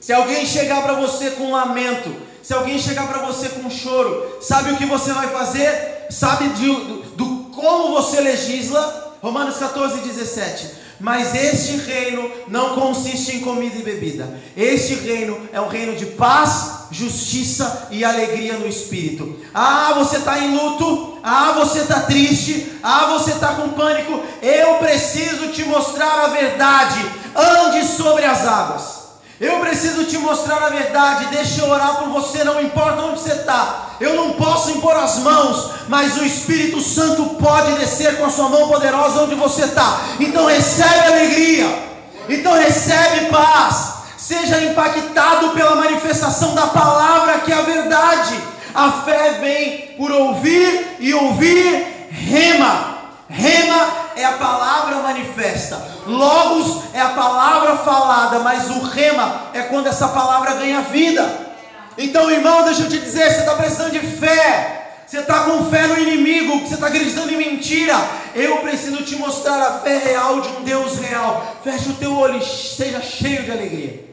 Se 0.01 0.13
alguém 0.13 0.47
chegar 0.47 0.83
para 0.83 0.95
você 0.95 1.31
com 1.33 1.53
lamento, 1.53 2.15
se 2.43 2.55
alguém 2.55 2.79
chegar 2.79 3.07
para 3.07 3.27
você 3.27 3.49
com 3.51 3.71
choro, 3.71 4.39
sabe 4.41 4.73
o 4.73 4.77
que 4.77 4.87
você 4.87 5.13
vai 5.13 5.29
fazer? 5.29 6.07
Sabe 6.11 6.49
de, 6.51 6.67
do, 6.67 7.03
do 7.17 7.27
como 7.55 7.95
você 7.95 8.21
legisla? 8.21 9.19
Romanos 9.23 9.59
14, 9.59 10.01
17. 10.01 10.71
Mas 11.01 11.35
este 11.35 11.77
reino 11.79 12.31
não 12.47 12.75
consiste 12.75 13.37
em 13.37 13.41
comida 13.41 13.77
e 13.79 13.83
bebida. 13.83 14.39
Este 14.55 14.95
reino 14.95 15.41
é 15.51 15.61
um 15.61 15.69
reino 15.69 15.97
de 15.97 16.05
paz, 16.07 16.89
justiça 16.91 17.89
e 17.91 18.05
alegria 18.05 18.59
no 18.59 18.69
espírito. 18.69 19.37
Ah, 19.55 19.95
você 19.97 20.19
está 20.19 20.39
em 20.39 20.55
luto. 20.55 21.19
Ah, 21.23 21.53
você 21.59 21.81
está 21.81 22.01
triste. 22.01 22.73
Ah, 22.83 23.07
você 23.07 23.31
está 23.33 23.55
com 23.55 23.71
pânico. 23.71 24.21
Eu 24.43 24.75
preciso 24.75 25.49
te 25.49 25.65
mostrar 25.65 26.25
a 26.25 26.29
verdade. 26.29 27.01
Ande 27.35 27.87
sobre 27.87 28.27
as 28.27 28.47
águas. 28.47 29.00
Eu 29.41 29.59
preciso 29.61 30.05
te 30.05 30.19
mostrar 30.19 30.63
a 30.65 30.69
verdade. 30.69 31.35
Deixa 31.35 31.63
eu 31.63 31.71
orar 31.71 31.97
por 31.97 32.11
você, 32.11 32.45
não 32.45 32.61
importa 32.61 33.01
onde 33.01 33.21
você 33.21 33.33
está. 33.33 33.97
Eu 33.99 34.15
não 34.15 34.35
posso 34.35 34.71
impor 34.73 34.95
as 34.95 35.19
mãos, 35.21 35.71
mas 35.89 36.19
o 36.19 36.25
Espírito 36.25 36.79
Santo 36.83 37.25
pode 37.37 37.73
descer 37.79 38.19
com 38.19 38.27
a 38.27 38.31
sua 38.31 38.51
mão 38.51 38.69
poderosa 38.69 39.23
onde 39.23 39.35
você 39.35 39.63
está. 39.63 40.01
Então 40.21 40.45
recebe 40.45 41.07
alegria. 41.07 41.91
Então 42.29 42.53
recebe 42.53 43.31
paz. 43.31 43.95
Seja 44.19 44.61
impactado 44.63 45.51
pela 45.51 45.75
manifestação 45.75 46.55
da 46.55 46.67
palavra 46.67 47.39
que 47.39 47.51
é 47.51 47.57
a 47.57 47.63
verdade. 47.63 48.39
A 48.75 48.93
fé 48.93 49.39
vem 49.41 49.97
por 49.97 50.13
ouvir 50.13 50.99
e 51.01 51.15
ouvir 51.15 52.09
rema. 52.11 52.99
Rema 53.27 54.10
é 54.21 54.25
a 54.25 54.33
palavra 54.33 54.97
manifesta. 54.97 55.83
Logos 56.07 56.85
é 56.93 57.01
a 57.01 57.11
palavra 57.11 57.79
falada, 57.79 58.41
mas 58.41 58.69
o 58.71 58.81
rema 58.83 59.49
é 59.53 59.63
quando 59.63 59.87
essa 59.87 60.09
palavra 60.09 60.55
ganha 60.55 60.83
vida. 60.83 61.49
Então, 61.97 62.31
irmão, 62.31 62.65
deixa 62.65 62.83
eu 62.83 62.89
te 62.89 62.99
dizer, 62.99 63.31
você 63.31 63.41
está 63.41 63.55
precisando 63.55 63.93
de 63.93 64.01
fé. 64.01 64.77
Você 65.07 65.19
está 65.19 65.41
com 65.41 65.69
fé 65.69 65.89
no 65.89 65.99
inimigo, 65.99 66.61
você 66.61 66.75
está 66.75 66.87
acreditando 66.87 67.33
em 67.33 67.37
mentira. 67.37 67.97
Eu 68.33 68.59
preciso 68.59 68.99
te 68.99 69.17
mostrar 69.17 69.61
a 69.61 69.81
fé 69.81 69.99
real 69.99 70.41
de 70.41 70.49
um 70.51 70.63
Deus 70.63 70.99
real. 70.99 71.57
Feche 71.65 71.91
o 71.91 71.95
teu 71.95 72.17
olho 72.17 72.39
e 72.39 72.45
seja 72.45 73.01
cheio 73.01 73.43
de 73.43 73.51
alegria. 73.51 74.09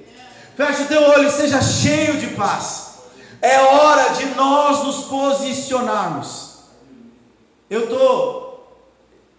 Feche 0.56 0.82
o 0.82 0.88
teu 0.88 1.04
olho 1.04 1.28
e 1.28 1.32
seja 1.32 1.62
cheio 1.62 2.18
de 2.18 2.28
paz. 2.28 2.88
É 3.42 3.60
hora 3.60 4.14
de 4.14 4.26
nós 4.34 4.84
nos 4.84 5.06
posicionarmos. 5.06 6.62
Eu 7.70 7.84
estou 7.84 8.47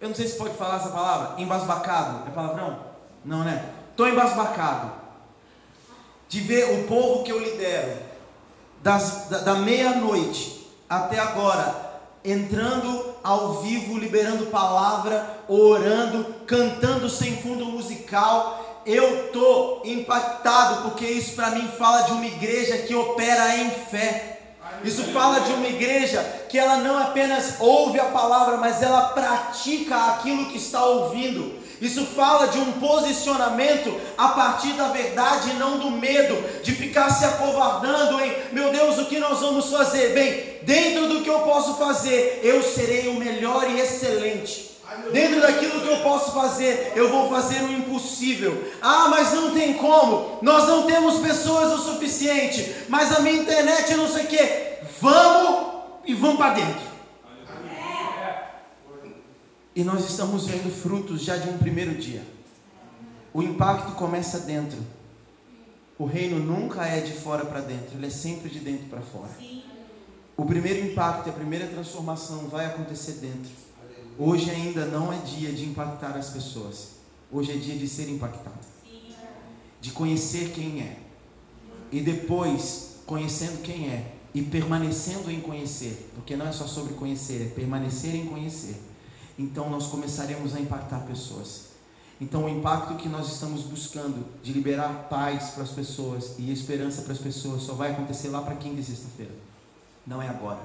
eu 0.01 0.07
não 0.07 0.15
sei 0.15 0.27
se 0.27 0.37
pode 0.37 0.55
falar 0.55 0.77
essa 0.77 0.89
palavra. 0.89 1.41
Embasbacado. 1.41 2.27
É 2.27 2.31
palavrão? 2.31 2.79
Não, 3.23 3.43
né? 3.43 3.69
Estou 3.91 4.07
embasbacado. 4.07 4.91
De 6.27 6.39
ver 6.41 6.79
o 6.79 6.87
povo 6.87 7.23
que 7.23 7.31
eu 7.31 7.39
lidero, 7.39 7.97
das, 8.81 9.27
da, 9.29 9.39
da 9.39 9.55
meia-noite 9.55 10.67
até 10.87 11.19
agora, 11.19 11.89
entrando 12.23 13.15
ao 13.23 13.61
vivo, 13.61 13.97
liberando 13.97 14.45
palavra, 14.45 15.43
orando, 15.47 16.23
cantando 16.45 17.09
sem 17.09 17.37
fundo 17.37 17.65
musical. 17.65 18.83
Eu 18.85 19.25
estou 19.25 19.81
impactado, 19.83 20.83
porque 20.83 21.05
isso 21.05 21.35
para 21.35 21.51
mim 21.51 21.67
fala 21.77 22.03
de 22.03 22.13
uma 22.13 22.25
igreja 22.25 22.77
que 22.77 22.95
opera 22.95 23.57
em 23.57 23.69
fé. 23.69 24.38
Isso 24.83 25.03
fala 25.05 25.41
de 25.41 25.53
uma 25.53 25.67
igreja 25.67 26.21
que 26.49 26.57
ela 26.57 26.77
não 26.77 26.97
apenas 26.97 27.55
ouve 27.59 27.99
a 27.99 28.05
palavra, 28.05 28.57
mas 28.57 28.81
ela 28.81 29.09
pratica 29.09 29.95
aquilo 30.07 30.45
que 30.45 30.57
está 30.57 30.83
ouvindo. 30.83 31.59
Isso 31.81 32.05
fala 32.07 32.47
de 32.47 32.59
um 32.59 32.73
posicionamento 32.73 33.95
a 34.17 34.29
partir 34.29 34.73
da 34.73 34.89
verdade 34.89 35.51
e 35.51 35.53
não 35.53 35.77
do 35.77 35.91
medo, 35.91 36.61
de 36.61 36.73
ficar 36.73 37.09
se 37.09 37.23
acovardando 37.23 38.19
em, 38.19 38.35
meu 38.51 38.69
Deus, 38.71 38.97
o 38.97 39.05
que 39.05 39.17
nós 39.17 39.39
vamos 39.39 39.69
fazer? 39.69 40.13
Bem, 40.13 40.59
dentro 40.63 41.07
do 41.07 41.21
que 41.21 41.29
eu 41.29 41.39
posso 41.39 41.75
fazer, 41.75 42.41
eu 42.43 42.61
serei 42.61 43.07
o 43.07 43.13
melhor 43.13 43.69
e 43.69 43.79
excelente. 43.79 44.69
Dentro 45.13 45.39
daquilo 45.41 45.81
que 45.81 45.87
eu 45.87 45.97
posso 45.99 46.33
fazer, 46.33 46.93
eu 46.95 47.09
vou 47.09 47.29
fazer 47.29 47.61
o 47.63 47.71
impossível. 47.71 48.71
Ah, 48.81 49.07
mas 49.09 49.31
não 49.33 49.51
tem 49.51 49.73
como. 49.73 50.39
Nós 50.41 50.67
não 50.67 50.83
temos 50.83 51.19
pessoas 51.19 51.79
o 51.79 51.91
suficiente. 51.91 52.75
Mas 52.89 53.15
a 53.15 53.21
minha 53.21 53.41
internet 53.41 53.93
não 53.95 54.07
sei 54.07 54.23
o 54.25 54.27
que. 54.27 54.68
Vamos 55.01 56.01
e 56.05 56.13
vamos 56.13 56.37
para 56.37 56.53
dentro. 56.53 56.89
E 59.75 59.83
nós 59.83 60.09
estamos 60.09 60.45
vendo 60.47 60.69
frutos 60.71 61.21
já 61.21 61.37
de 61.37 61.49
um 61.49 61.57
primeiro 61.57 61.95
dia. 61.95 62.23
O 63.33 63.41
impacto 63.41 63.93
começa 63.93 64.39
dentro. 64.41 64.79
O 65.97 66.05
reino 66.05 66.39
nunca 66.39 66.85
é 66.85 67.01
de 67.01 67.11
fora 67.11 67.45
para 67.45 67.61
dentro, 67.61 67.97
ele 67.97 68.07
é 68.07 68.09
sempre 68.09 68.49
de 68.49 68.59
dentro 68.59 68.85
para 68.87 69.01
fora. 69.01 69.31
O 70.35 70.45
primeiro 70.45 70.87
impacto, 70.87 71.29
a 71.29 71.33
primeira 71.33 71.67
transformação 71.67 72.47
vai 72.47 72.65
acontecer 72.65 73.13
dentro. 73.13 73.51
Hoje 74.17 74.49
ainda 74.49 74.85
não 74.85 75.11
é 75.11 75.17
dia 75.17 75.51
de 75.51 75.65
impactar 75.65 76.17
as 76.17 76.29
pessoas. 76.29 76.91
Hoje 77.31 77.51
é 77.51 77.55
dia 77.55 77.77
de 77.77 77.87
ser 77.87 78.09
impactado. 78.09 78.57
De 79.81 79.91
conhecer 79.91 80.51
quem 80.51 80.81
é. 80.81 80.97
E 81.91 82.01
depois, 82.01 82.99
conhecendo 83.05 83.61
quem 83.61 83.89
é, 83.89 84.18
e 84.33 84.41
permanecendo 84.41 85.31
em 85.31 85.41
conhecer, 85.41 86.11
porque 86.15 86.35
não 86.35 86.47
é 86.47 86.51
só 86.51 86.67
sobre 86.67 86.93
conhecer, 86.93 87.47
é 87.47 87.49
permanecer 87.49 88.13
em 88.15 88.25
conhecer. 88.25 88.75
Então 89.37 89.69
nós 89.69 89.87
começaremos 89.87 90.55
a 90.55 90.59
impactar 90.59 90.99
pessoas. 90.99 91.69
Então 92.21 92.45
o 92.45 92.49
impacto 92.49 92.95
que 92.95 93.07
nós 93.07 93.31
estamos 93.31 93.63
buscando 93.63 94.25
de 94.43 94.51
liberar 94.51 95.07
paz 95.09 95.51
para 95.51 95.63
as 95.63 95.71
pessoas 95.71 96.35
e 96.37 96.51
esperança 96.51 97.01
para 97.01 97.13
as 97.13 97.19
pessoas 97.19 97.63
só 97.63 97.73
vai 97.73 97.91
acontecer 97.91 98.27
lá 98.27 98.41
para 98.41 98.55
quinta 98.55 98.81
e 98.81 98.83
sexta-feira. 98.83 99.31
Não 100.05 100.21
é 100.21 100.27
agora, 100.27 100.59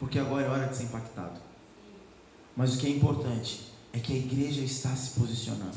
porque 0.00 0.18
agora 0.18 0.46
é 0.46 0.48
hora 0.48 0.66
de 0.66 0.76
ser 0.76 0.84
impactado. 0.84 1.38
Mas 2.56 2.74
o 2.74 2.78
que 2.78 2.86
é 2.86 2.90
importante 2.90 3.72
é 3.92 3.98
que 3.98 4.12
a 4.12 4.16
igreja 4.16 4.62
está 4.62 4.90
se 4.96 5.18
posicionando. 5.18 5.76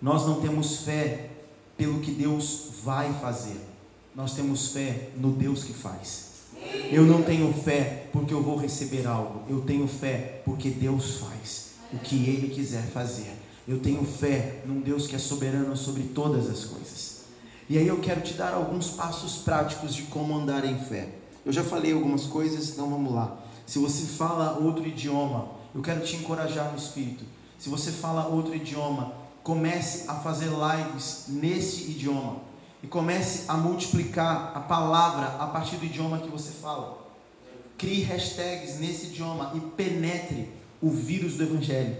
Nós 0.00 0.26
não 0.26 0.40
temos 0.40 0.78
fé 0.78 1.30
pelo 1.76 2.00
que 2.00 2.10
Deus 2.10 2.70
vai 2.82 3.12
fazer 3.20 3.71
nós 4.14 4.34
temos 4.34 4.72
fé 4.72 5.08
no 5.16 5.32
Deus 5.32 5.64
que 5.64 5.72
faz. 5.72 6.32
Eu 6.90 7.04
não 7.04 7.22
tenho 7.22 7.52
fé 7.52 8.08
porque 8.12 8.34
eu 8.34 8.42
vou 8.42 8.56
receber 8.56 9.06
algo. 9.06 9.42
Eu 9.48 9.62
tenho 9.62 9.88
fé 9.88 10.42
porque 10.44 10.70
Deus 10.70 11.18
faz 11.18 11.72
o 11.92 11.98
que 11.98 12.16
Ele 12.28 12.54
quiser 12.54 12.82
fazer. 12.82 13.32
Eu 13.66 13.80
tenho 13.80 14.04
fé 14.04 14.60
num 14.66 14.80
Deus 14.80 15.06
que 15.06 15.16
é 15.16 15.18
soberano 15.18 15.76
sobre 15.76 16.02
todas 16.04 16.48
as 16.48 16.64
coisas. 16.64 17.22
E 17.68 17.78
aí 17.78 17.86
eu 17.86 18.00
quero 18.00 18.20
te 18.20 18.34
dar 18.34 18.52
alguns 18.52 18.90
passos 18.90 19.38
práticos 19.38 19.94
de 19.94 20.02
como 20.02 20.36
andar 20.36 20.64
em 20.64 20.78
fé. 20.78 21.08
Eu 21.44 21.52
já 21.52 21.64
falei 21.64 21.92
algumas 21.92 22.24
coisas, 22.24 22.70
então 22.70 22.90
vamos 22.90 23.12
lá. 23.12 23.38
Se 23.66 23.78
você 23.78 24.04
fala 24.04 24.58
outro 24.58 24.86
idioma, 24.86 25.48
eu 25.74 25.80
quero 25.80 26.00
te 26.00 26.16
encorajar 26.16 26.70
no 26.70 26.78
espírito. 26.78 27.24
Se 27.58 27.68
você 27.68 27.90
fala 27.90 28.26
outro 28.26 28.54
idioma, 28.54 29.12
comece 29.42 30.08
a 30.08 30.16
fazer 30.16 30.50
lives 30.50 31.26
nesse 31.28 31.90
idioma 31.92 32.51
e 32.82 32.86
comece 32.86 33.44
a 33.48 33.56
multiplicar 33.56 34.52
a 34.54 34.60
palavra 34.60 35.36
a 35.38 35.46
partir 35.46 35.76
do 35.76 35.86
idioma 35.86 36.18
que 36.18 36.28
você 36.28 36.50
fala. 36.50 36.98
Crie 37.78 38.02
hashtags 38.02 38.78
nesse 38.80 39.06
idioma 39.06 39.52
e 39.54 39.60
penetre 39.60 40.48
o 40.80 40.90
vírus 40.90 41.34
do 41.34 41.44
Evangelho. 41.44 41.96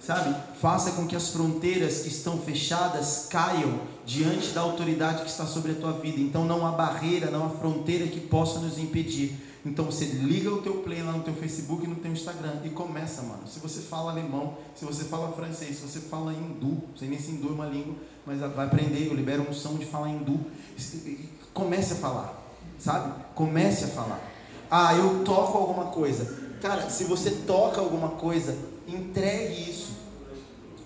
sabe? 0.00 0.34
Faça 0.60 0.92
com 0.92 1.06
que 1.06 1.16
as 1.16 1.30
fronteiras 1.30 2.00
que 2.00 2.08
estão 2.08 2.38
fechadas 2.38 3.26
caiam 3.28 3.80
diante 4.06 4.50
da 4.50 4.60
autoridade 4.60 5.22
que 5.22 5.30
está 5.30 5.44
sobre 5.44 5.72
a 5.72 5.74
tua 5.74 5.92
vida. 5.92 6.20
Então 6.20 6.44
não 6.44 6.66
há 6.66 6.72
barreira, 6.72 7.30
não 7.30 7.46
há 7.46 7.50
fronteira 7.50 8.06
que 8.06 8.20
possa 8.20 8.58
nos 8.60 8.78
impedir. 8.78 9.36
Então 9.68 9.84
você 9.84 10.06
liga 10.06 10.50
o 10.50 10.62
teu 10.62 10.76
play 10.78 11.02
lá 11.02 11.12
no 11.12 11.22
teu 11.22 11.34
Facebook 11.34 11.84
e 11.84 11.86
no 11.86 11.96
teu 11.96 12.10
Instagram 12.10 12.54
e 12.64 12.70
começa, 12.70 13.20
mano. 13.20 13.46
Se 13.46 13.60
você 13.60 13.80
fala 13.80 14.10
alemão, 14.10 14.56
se 14.74 14.84
você 14.84 15.04
fala 15.04 15.30
francês, 15.32 15.76
se 15.76 15.82
você 15.82 16.00
fala 16.00 16.32
hindu, 16.32 16.82
sei 16.98 17.06
nem 17.08 17.18
se 17.18 17.32
hindu 17.32 17.48
é 17.48 17.52
uma 17.52 17.66
língua, 17.66 17.94
mas 18.24 18.40
vai 18.40 18.66
aprender, 18.66 19.06
eu 19.06 19.14
libero 19.14 19.42
um 19.42 19.52
som 19.52 19.74
de 19.74 19.84
falar 19.84 20.08
hindu. 20.08 20.40
Comece 21.52 21.92
a 21.92 21.96
falar, 21.96 22.42
sabe? 22.78 23.12
Comece 23.34 23.84
a 23.84 23.88
falar. 23.88 24.20
Ah, 24.70 24.94
eu 24.94 25.22
toco 25.22 25.58
alguma 25.58 25.86
coisa. 25.86 26.48
Cara, 26.62 26.88
se 26.88 27.04
você 27.04 27.30
toca 27.30 27.78
alguma 27.78 28.10
coisa, 28.10 28.56
entregue 28.86 29.70
isso. 29.70 29.92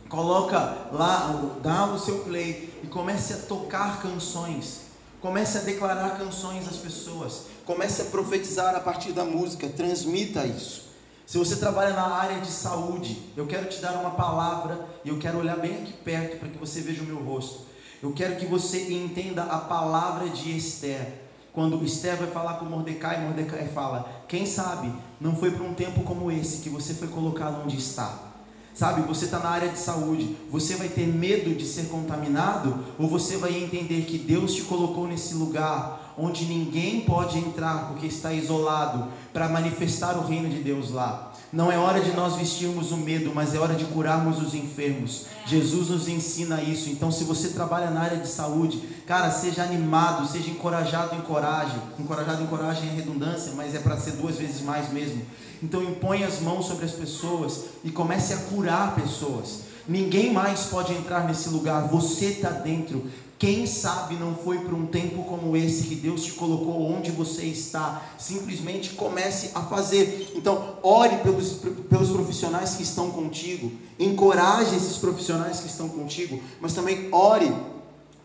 Coloca 0.08 0.58
lá, 0.92 1.56
dá 1.62 1.86
o 1.86 1.98
seu 2.00 2.18
play 2.24 2.80
e 2.82 2.88
comece 2.88 3.32
a 3.32 3.36
tocar 3.36 4.02
canções. 4.02 4.81
Comece 5.22 5.58
a 5.58 5.60
declarar 5.60 6.18
canções 6.18 6.66
às 6.66 6.78
pessoas. 6.78 7.42
Comece 7.64 8.02
a 8.02 8.04
profetizar 8.06 8.74
a 8.74 8.80
partir 8.80 9.12
da 9.12 9.24
música. 9.24 9.68
Transmita 9.68 10.44
isso. 10.44 10.90
Se 11.24 11.38
você 11.38 11.54
trabalha 11.54 11.94
na 11.94 12.08
área 12.08 12.40
de 12.40 12.50
saúde, 12.50 13.22
eu 13.36 13.46
quero 13.46 13.68
te 13.68 13.80
dar 13.80 13.92
uma 13.92 14.10
palavra 14.10 14.84
e 15.04 15.10
eu 15.10 15.18
quero 15.18 15.38
olhar 15.38 15.56
bem 15.56 15.80
aqui 15.80 15.92
perto 15.92 16.38
para 16.38 16.48
que 16.48 16.58
você 16.58 16.80
veja 16.80 17.02
o 17.02 17.06
meu 17.06 17.22
rosto. 17.22 17.60
Eu 18.02 18.12
quero 18.12 18.34
que 18.34 18.46
você 18.46 18.92
entenda 18.92 19.44
a 19.44 19.58
palavra 19.58 20.28
de 20.28 20.56
Esther. 20.56 21.20
Quando 21.52 21.84
Esther 21.84 22.16
vai 22.16 22.26
falar 22.26 22.54
com 22.54 22.64
Mordecai, 22.64 23.20
Mordecai 23.24 23.68
fala: 23.68 24.24
Quem 24.26 24.44
sabe 24.44 24.92
não 25.20 25.36
foi 25.36 25.52
para 25.52 25.62
um 25.62 25.72
tempo 25.72 26.02
como 26.02 26.32
esse 26.32 26.62
que 26.62 26.68
você 26.68 26.94
foi 26.94 27.06
colocado 27.06 27.62
onde 27.62 27.76
está. 27.76 28.31
Sabe, 28.74 29.02
você 29.02 29.26
está 29.26 29.38
na 29.38 29.50
área 29.50 29.68
de 29.68 29.78
saúde, 29.78 30.34
você 30.50 30.76
vai 30.76 30.88
ter 30.88 31.06
medo 31.06 31.54
de 31.54 31.66
ser 31.66 31.88
contaminado 31.88 32.78
ou 32.98 33.06
você 33.06 33.36
vai 33.36 33.54
entender 33.54 34.06
que 34.06 34.16
Deus 34.16 34.54
te 34.54 34.62
colocou 34.62 35.06
nesse 35.06 35.34
lugar 35.34 36.14
onde 36.16 36.46
ninguém 36.46 37.00
pode 37.00 37.38
entrar 37.38 37.88
porque 37.88 38.06
está 38.06 38.32
isolado 38.32 39.08
para 39.32 39.48
manifestar 39.48 40.16
o 40.16 40.26
reino 40.26 40.48
de 40.48 40.62
Deus 40.62 40.90
lá. 40.90 41.32
Não 41.52 41.70
é 41.70 41.76
hora 41.76 42.00
de 42.00 42.12
nós 42.12 42.36
vestirmos 42.36 42.92
o 42.92 42.96
medo, 42.96 43.30
mas 43.34 43.54
é 43.54 43.58
hora 43.58 43.74
de 43.74 43.84
curarmos 43.84 44.40
os 44.40 44.54
enfermos. 44.54 45.26
Jesus 45.44 45.90
nos 45.90 46.08
ensina 46.08 46.62
isso. 46.62 46.88
Então, 46.88 47.12
se 47.12 47.24
você 47.24 47.48
trabalha 47.48 47.90
na 47.90 48.00
área 48.00 48.16
de 48.16 48.28
saúde, 48.28 48.78
cara, 49.06 49.30
seja 49.30 49.62
animado, 49.62 50.26
seja 50.26 50.48
encorajado 50.48 51.14
em 51.14 51.20
coragem. 51.20 51.78
Encorajado 51.98 52.42
em 52.42 52.46
coragem 52.46 52.88
é 52.88 52.92
redundância, 52.92 53.52
mas 53.54 53.74
é 53.74 53.80
para 53.80 53.98
ser 53.98 54.12
duas 54.12 54.36
vezes 54.36 54.62
mais 54.62 54.90
mesmo. 54.90 55.20
Então, 55.62 55.82
impõe 55.82 56.24
as 56.24 56.40
mãos 56.40 56.66
sobre 56.66 56.84
as 56.84 56.92
pessoas 56.92 57.64
e 57.84 57.90
comece 57.90 58.32
a 58.32 58.38
curar 58.38 58.96
pessoas. 58.96 59.60
Ninguém 59.86 60.32
mais 60.32 60.64
pode 60.64 60.92
entrar 60.92 61.26
nesse 61.26 61.48
lugar, 61.48 61.88
você 61.88 62.26
está 62.26 62.50
dentro. 62.50 63.06
Quem 63.38 63.66
sabe 63.66 64.14
não 64.14 64.36
foi 64.36 64.58
para 64.58 64.74
um 64.74 64.86
tempo 64.86 65.24
como 65.24 65.56
esse 65.56 65.88
que 65.88 65.96
Deus 65.96 66.22
te 66.22 66.32
colocou 66.32 66.80
onde 66.80 67.10
você 67.10 67.42
está. 67.42 68.00
Simplesmente 68.16 68.90
comece 68.90 69.50
a 69.52 69.62
fazer. 69.62 70.32
Então, 70.36 70.76
ore 70.80 71.16
pelos, 71.18 71.54
pelos 71.90 72.10
profissionais 72.10 72.74
que 72.74 72.84
estão 72.84 73.10
contigo. 73.10 73.72
Encoraje 73.98 74.76
esses 74.76 74.96
profissionais 74.96 75.58
que 75.58 75.66
estão 75.66 75.88
contigo. 75.88 76.40
Mas 76.60 76.72
também 76.72 77.08
ore 77.10 77.52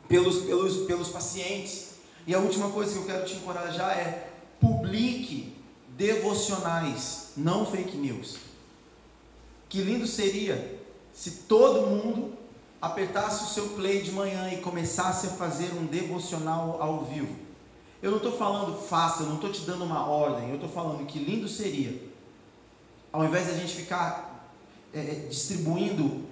pelos, 0.07 0.43
pelos, 0.43 0.85
pelos 0.85 1.09
pacientes. 1.09 1.95
E 2.27 2.35
a 2.35 2.39
última 2.39 2.69
coisa 2.69 2.91
que 2.93 2.99
eu 2.99 3.05
quero 3.05 3.25
te 3.25 3.35
encorajar 3.37 3.97
é 3.97 4.29
publique 4.61 5.56
devocionais, 5.97 7.31
não 7.35 7.65
fake 7.65 7.97
news. 7.97 8.37
Que 9.67 9.81
lindo 9.81 10.05
seria 10.05 10.79
se 11.11 11.31
todo 11.31 11.87
mundo 11.87 12.37
apertasse 12.79 13.43
o 13.43 13.47
seu 13.47 13.69
play 13.69 14.01
de 14.01 14.11
manhã 14.11 14.53
e 14.53 14.57
começasse 14.57 15.27
a 15.27 15.31
fazer 15.31 15.73
um 15.73 15.87
devocional 15.87 16.77
ao 16.79 17.03
vivo. 17.03 17.35
Eu 18.01 18.11
não 18.11 18.17
estou 18.17 18.37
falando 18.37 18.79
faça, 18.79 19.23
eu 19.23 19.27
não 19.27 19.35
estou 19.35 19.51
te 19.51 19.61
dando 19.61 19.83
uma 19.83 20.07
ordem, 20.07 20.49
eu 20.49 20.55
estou 20.55 20.69
falando 20.69 21.03
que 21.07 21.17
lindo 21.17 21.47
seria, 21.47 21.99
ao 23.11 23.25
invés 23.25 23.47
de 23.47 23.53
a 23.53 23.55
gente 23.55 23.73
ficar 23.73 24.53
é, 24.93 24.99
é, 24.99 25.27
distribuindo 25.27 26.23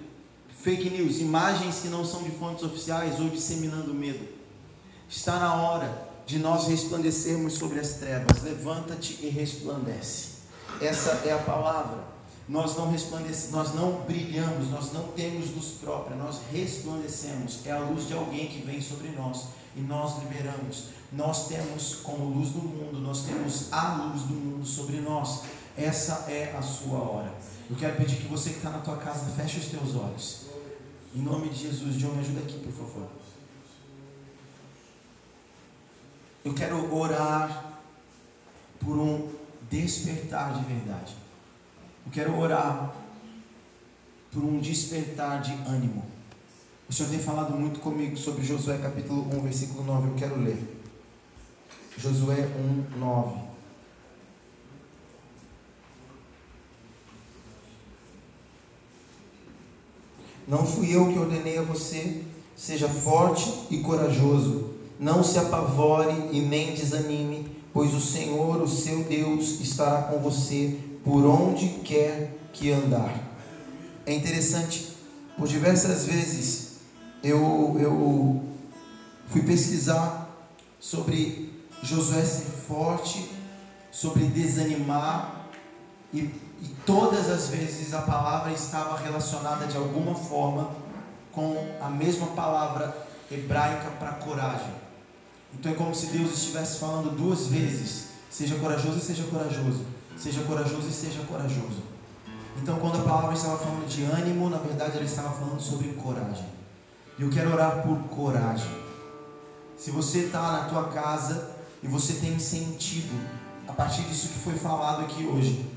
fake 0.62 0.88
news, 0.90 1.18
imagens 1.18 1.80
que 1.80 1.88
não 1.88 2.04
são 2.04 2.22
de 2.22 2.30
fontes 2.30 2.62
oficiais 2.62 3.18
ou 3.18 3.28
disseminando 3.28 3.92
medo, 3.92 4.26
está 5.08 5.40
na 5.40 5.54
hora 5.56 6.06
de 6.26 6.38
nós 6.38 6.66
resplandecermos 6.66 7.54
sobre 7.54 7.80
as 7.80 7.94
trevas. 7.94 8.42
Levanta-te 8.42 9.18
e 9.22 9.28
resplandece. 9.28 10.36
Essa 10.80 11.22
é 11.24 11.32
a 11.32 11.38
palavra 11.38 12.16
nós 12.48 12.76
não 12.76 12.90
resplandecemos, 12.92 13.50
nós 13.50 13.74
não 13.74 14.02
brilhamos, 14.02 14.70
nós 14.70 14.92
não 14.92 15.08
temos 15.08 15.50
luz 15.50 15.78
própria, 15.80 16.16
nós 16.16 16.40
resplandecemos. 16.52 17.66
É 17.66 17.72
a 17.72 17.80
luz 17.80 18.06
de 18.06 18.14
alguém 18.14 18.46
que 18.46 18.64
vem 18.64 18.80
sobre 18.80 19.08
nós 19.08 19.46
e 19.74 19.80
nós 19.80 20.22
liberamos. 20.22 20.90
Nós 21.12 21.48
temos 21.48 21.96
como 21.96 22.26
luz 22.26 22.50
do 22.50 22.60
mundo, 22.60 23.00
nós 23.00 23.22
temos 23.22 23.72
a 23.72 23.94
luz 23.94 24.22
do 24.22 24.34
mundo 24.34 24.64
sobre 24.64 25.00
nós. 25.00 25.42
Essa 25.76 26.30
é 26.30 26.54
a 26.56 26.62
sua 26.62 26.98
hora. 26.98 27.34
Eu 27.68 27.74
quero 27.76 27.96
pedir 27.96 28.16
que 28.16 28.28
você 28.28 28.50
que 28.50 28.56
está 28.58 28.70
na 28.70 28.78
tua 28.78 28.96
casa 28.96 29.26
feche 29.36 29.58
os 29.58 29.66
teus 29.66 29.96
olhos. 29.96 30.46
Em 31.14 31.22
nome 31.22 31.48
de 31.48 31.64
Jesus, 31.64 31.96
John, 31.96 32.12
me 32.12 32.20
ajuda 32.20 32.40
aqui, 32.40 32.60
por 32.60 32.72
favor. 32.72 33.08
Eu 36.46 36.54
quero 36.54 36.94
orar 36.94 37.80
por 38.78 38.96
um 38.96 39.28
despertar 39.68 40.54
de 40.54 40.64
verdade. 40.64 41.16
Eu 42.06 42.12
quero 42.12 42.38
orar 42.38 42.94
por 44.30 44.44
um 44.44 44.60
despertar 44.60 45.42
de 45.42 45.50
ânimo. 45.68 46.04
O 46.88 46.92
Senhor 46.92 47.10
tem 47.10 47.18
falado 47.18 47.52
muito 47.52 47.80
comigo 47.80 48.16
sobre 48.16 48.44
Josué 48.44 48.78
capítulo 48.78 49.26
1, 49.36 49.42
versículo 49.42 49.82
9. 49.82 50.10
Eu 50.10 50.14
quero 50.14 50.40
ler. 50.40 50.80
Josué 51.98 52.48
1, 52.94 52.96
9. 52.96 53.40
Não 60.46 60.64
fui 60.64 60.94
eu 60.94 61.12
que 61.12 61.18
ordenei 61.18 61.58
a 61.58 61.62
você, 61.62 62.22
seja 62.54 62.88
forte 62.88 63.66
e 63.68 63.80
corajoso, 63.80 64.75
não 64.98 65.22
se 65.22 65.38
apavore 65.38 66.30
e 66.32 66.40
nem 66.40 66.74
desanime, 66.74 67.56
pois 67.72 67.92
o 67.94 68.00
Senhor, 68.00 68.62
o 68.62 68.68
seu 68.68 69.04
Deus, 69.04 69.60
estará 69.60 70.02
com 70.02 70.18
você 70.18 70.78
por 71.04 71.24
onde 71.24 71.68
quer 71.84 72.36
que 72.52 72.72
andar. 72.72 73.14
É 74.04 74.14
interessante, 74.14 74.96
por 75.36 75.46
diversas 75.46 76.06
vezes 76.06 76.78
eu, 77.22 77.76
eu 77.78 78.42
fui 79.28 79.42
pesquisar 79.42 80.30
sobre 80.80 81.52
Josué 81.82 82.22
ser 82.22 82.46
forte, 82.66 83.30
sobre 83.90 84.24
desanimar, 84.24 85.48
e, 86.12 86.18
e 86.18 86.74
todas 86.86 87.28
as 87.28 87.48
vezes 87.48 87.92
a 87.92 88.02
palavra 88.02 88.52
estava 88.52 88.96
relacionada 88.98 89.66
de 89.66 89.76
alguma 89.76 90.14
forma 90.14 90.70
com 91.32 91.56
a 91.80 91.90
mesma 91.90 92.28
palavra 92.28 92.96
hebraica 93.30 93.90
para 93.98 94.12
coragem. 94.12 94.85
Então 95.58 95.72
é 95.72 95.74
como 95.74 95.94
se 95.94 96.06
Deus 96.06 96.32
estivesse 96.32 96.78
falando 96.78 97.16
duas 97.16 97.46
vezes: 97.46 98.08
seja 98.30 98.56
corajoso 98.56 98.98
e 98.98 99.00
seja 99.00 99.24
corajoso. 99.24 99.84
Seja 100.16 100.42
corajoso 100.42 100.88
e 100.88 100.92
seja 100.92 101.20
corajoso. 101.24 101.82
Então, 102.62 102.78
quando 102.78 102.96
a 102.96 103.02
palavra 103.02 103.34
estava 103.34 103.58
falando 103.58 103.86
de 103.86 104.02
ânimo, 104.04 104.48
na 104.48 104.56
verdade 104.56 104.96
ela 104.96 105.04
estava 105.04 105.30
falando 105.30 105.60
sobre 105.60 105.88
coragem. 105.92 106.46
E 107.18 107.22
eu 107.22 107.30
quero 107.30 107.52
orar 107.52 107.82
por 107.82 107.98
coragem. 108.08 108.70
Se 109.76 109.90
você 109.90 110.20
está 110.20 110.52
na 110.52 110.64
tua 110.64 110.84
casa 110.88 111.50
e 111.82 111.86
você 111.86 112.14
tem 112.14 112.38
sentido, 112.38 113.14
a 113.68 113.72
partir 113.72 114.02
disso 114.02 114.28
que 114.28 114.38
foi 114.38 114.54
falado 114.54 115.02
aqui 115.02 115.24
hoje, 115.26 115.70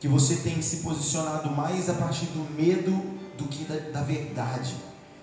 que 0.00 0.08
você 0.08 0.36
tem 0.36 0.60
se 0.62 0.78
posicionado 0.78 1.50
mais 1.50 1.90
a 1.90 1.94
partir 1.94 2.26
do 2.26 2.50
medo 2.54 2.92
do 3.36 3.44
que 3.44 3.64
da, 3.64 3.76
da 3.90 4.02
verdade. 4.02 4.74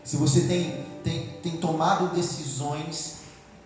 Se 0.04 0.16
você 0.16 0.42
tem, 0.42 0.86
tem, 1.04 1.40
tem 1.42 1.58
tomado 1.58 2.16
decisões 2.16 3.19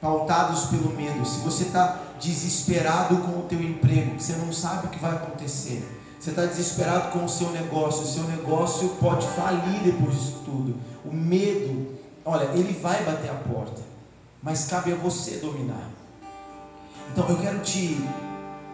pautados 0.03 0.65
pelo 0.65 0.93
medo, 0.93 1.25
se 1.25 1.39
você 1.39 1.63
está 1.63 1.97
desesperado 2.19 3.15
com 3.19 3.39
o 3.39 3.43
teu 3.43 3.61
emprego, 3.61 4.19
você 4.19 4.33
não 4.33 4.51
sabe 4.51 4.87
o 4.87 4.89
que 4.89 4.99
vai 4.99 5.13
acontecer. 5.13 6.01
Você 6.19 6.31
está 6.31 6.45
desesperado 6.45 7.11
com 7.11 7.23
o 7.23 7.29
seu 7.29 7.49
negócio, 7.51 8.03
o 8.03 8.05
seu 8.05 8.23
negócio 8.23 8.89
pode 8.99 9.25
falir 9.29 9.81
depois 9.81 10.13
disso 10.13 10.41
tudo. 10.43 10.75
O 11.05 11.13
medo, 11.13 11.97
olha, 12.25 12.43
ele 12.53 12.73
vai 12.73 13.01
bater 13.03 13.31
a 13.31 13.35
porta, 13.35 13.81
mas 14.41 14.65
cabe 14.65 14.91
a 14.91 14.95
você 14.95 15.37
dominar. 15.37 15.89
Então 17.11 17.27
eu 17.29 17.37
quero 17.37 17.59
te, 17.59 18.05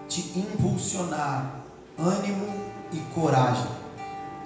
te 0.07 0.33
impulsionar 0.35 1.61
ânimo 1.97 2.47
e 2.91 2.97
coragem. 3.13 3.67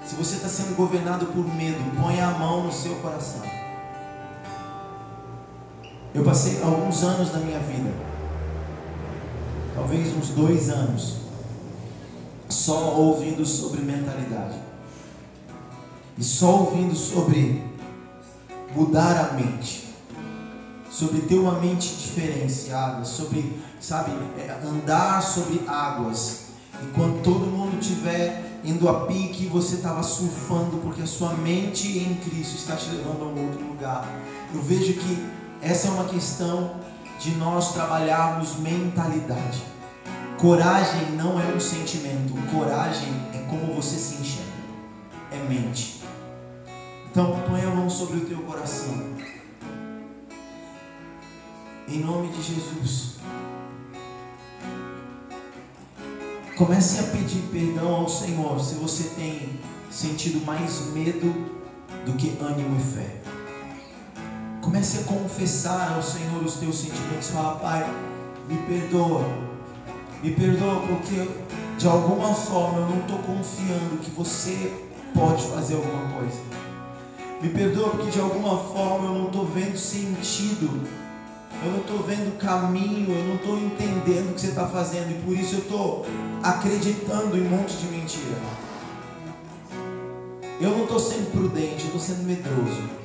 Se 0.05 0.15
você 0.15 0.35
está 0.35 0.49
sendo 0.49 0.75
governado 0.75 1.27
por 1.27 1.45
medo, 1.55 2.01
ponha 2.01 2.27
a 2.27 2.31
mão 2.31 2.65
no 2.65 2.73
seu 2.73 2.95
coração. 2.95 3.62
Eu 6.13 6.23
passei 6.23 6.61
alguns 6.61 7.03
anos 7.03 7.29
da 7.31 7.39
minha 7.39 7.59
vida 7.59 8.13
talvez 9.73 10.15
uns 10.15 10.29
dois 10.29 10.69
anos, 10.69 11.17
só 12.47 12.95
ouvindo 12.95 13.45
sobre 13.45 13.81
mentalidade. 13.81 14.61
e 16.15 16.23
só 16.23 16.59
ouvindo 16.59 16.95
sobre 16.95 17.63
mudar 18.75 19.17
a 19.17 19.33
mente, 19.33 19.87
sobre 20.91 21.21
ter 21.21 21.39
uma 21.39 21.59
mente 21.59 21.95
diferenciada, 21.95 23.03
sobre, 23.03 23.59
sabe, 23.81 24.11
é, 24.37 24.51
andar 24.63 25.23
sobre 25.23 25.61
águas. 25.67 26.49
E 26.83 26.85
quando 26.93 27.23
todo 27.23 27.47
mundo 27.47 27.79
estiver 27.81 28.59
indo 28.63 28.87
a 28.87 29.07
pique, 29.07 29.47
você 29.47 29.77
estava 29.77 30.03
surfando 30.03 30.77
porque 30.83 31.01
a 31.01 31.07
sua 31.07 31.33
mente 31.33 31.97
em 31.97 32.13
Cristo 32.13 32.57
está 32.57 32.75
te 32.75 32.91
levando 32.91 33.23
a 33.23 33.25
um 33.25 33.47
outro 33.47 33.65
lugar. 33.65 34.07
Eu 34.53 34.61
vejo 34.61 34.93
que 34.93 35.42
essa 35.63 35.87
é 35.87 35.91
uma 35.91 36.05
questão 36.05 36.75
de 37.17 37.31
nós 37.35 37.73
trabalharmos 37.73 38.57
mentalidade. 38.57 39.63
Coragem 40.37 41.11
não 41.11 41.39
é 41.39 41.45
um 41.55 41.59
sentimento, 41.59 42.33
coragem 42.51 43.09
é 43.33 43.37
como 43.49 43.73
você 43.73 43.95
se 43.95 44.15
enxerga, 44.15 44.51
é 45.31 45.37
mente. 45.47 46.01
Então, 47.09 47.39
põe 47.47 47.61
a 47.61 47.69
mão 47.69 47.89
sobre 47.89 48.17
o 48.17 48.25
teu 48.25 48.39
coração. 48.39 48.93
Em 51.87 51.99
nome 51.99 52.27
de 52.29 52.41
Jesus. 52.41 53.13
Comece 56.57 56.99
a 56.99 57.03
pedir 57.03 57.41
perdão 57.51 57.95
ao 57.95 58.09
Senhor 58.09 58.59
se 58.59 58.75
você 58.75 59.15
tem 59.15 59.59
sentido 59.89 60.45
mais 60.45 60.87
medo 60.87 61.33
do 62.05 62.13
que 62.17 62.37
ânimo 62.41 62.75
e 62.77 62.83
fé. 62.83 63.22
Comece 64.63 64.99
a 64.99 65.03
confessar 65.03 65.93
ao 65.93 66.01
Senhor 66.01 66.41
os 66.41 66.53
teus 66.55 66.79
sentimentos. 66.79 67.31
Fala, 67.31 67.55
Pai, 67.55 67.85
me 68.47 68.57
perdoa. 68.59 69.27
Me 70.23 70.31
perdoa 70.31 70.81
porque 70.87 71.29
de 71.77 71.85
alguma 71.85 72.33
forma 72.33 72.79
eu 72.79 72.85
não 72.85 72.99
estou 73.01 73.17
confiando 73.19 73.97
que 74.01 74.09
você 74.11 74.71
pode 75.13 75.43
fazer 75.47 75.75
alguma 75.75 76.17
coisa. 76.17 76.39
Me 77.41 77.49
perdoa 77.49 77.89
porque 77.89 78.09
de 78.09 78.21
alguma 78.21 78.57
forma 78.57 79.09
eu 79.09 79.13
não 79.15 79.27
estou 79.27 79.45
vendo 79.47 79.77
sentido. 79.77 80.87
Eu 81.61 81.71
não 81.71 81.79
estou 81.79 81.99
vendo 81.99 82.37
caminho, 82.37 83.13
eu 83.13 83.25
não 83.25 83.35
estou 83.35 83.57
entendendo 83.57 84.31
o 84.31 84.33
que 84.33 84.41
você 84.41 84.47
está 84.47 84.65
fazendo 84.67 85.11
e 85.11 85.21
por 85.25 85.37
isso 85.37 85.55
eu 85.55 85.59
estou 85.59 86.05
acreditando 86.41 87.37
em 87.37 87.45
um 87.45 87.49
monte 87.49 87.75
de 87.75 87.87
mentira. 87.87 88.37
Eu 90.61 90.69
não 90.69 90.83
estou 90.83 90.99
sendo 90.99 91.31
prudente, 91.33 91.81
eu 91.81 91.97
estou 91.97 91.99
sendo 91.99 92.23
medroso. 92.23 93.02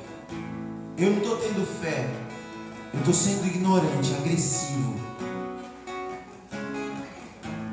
Eu 1.01 1.11
não 1.11 1.19
estou 1.19 1.37
tendo 1.37 1.65
fé, 1.81 2.09
eu 2.93 2.99
estou 2.99 3.13
sendo 3.13 3.47
ignorante, 3.47 4.13
agressivo. 4.19 4.95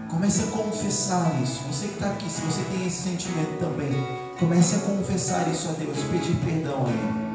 Comece 0.08 0.44
a 0.44 0.46
confessar 0.46 1.34
isso. 1.42 1.64
Você 1.64 1.88
que 1.88 1.94
está 1.94 2.10
aqui, 2.10 2.30
se 2.30 2.40
você 2.42 2.62
tem 2.70 2.86
esse 2.86 3.02
sentimento 3.02 3.58
também, 3.58 3.90
comece 4.38 4.76
a 4.76 4.78
confessar 4.78 5.48
isso 5.48 5.68
a 5.70 5.72
Deus, 5.72 5.98
pedir 6.08 6.36
perdão 6.36 6.86
a 6.86 6.88
Ele. 6.88 7.26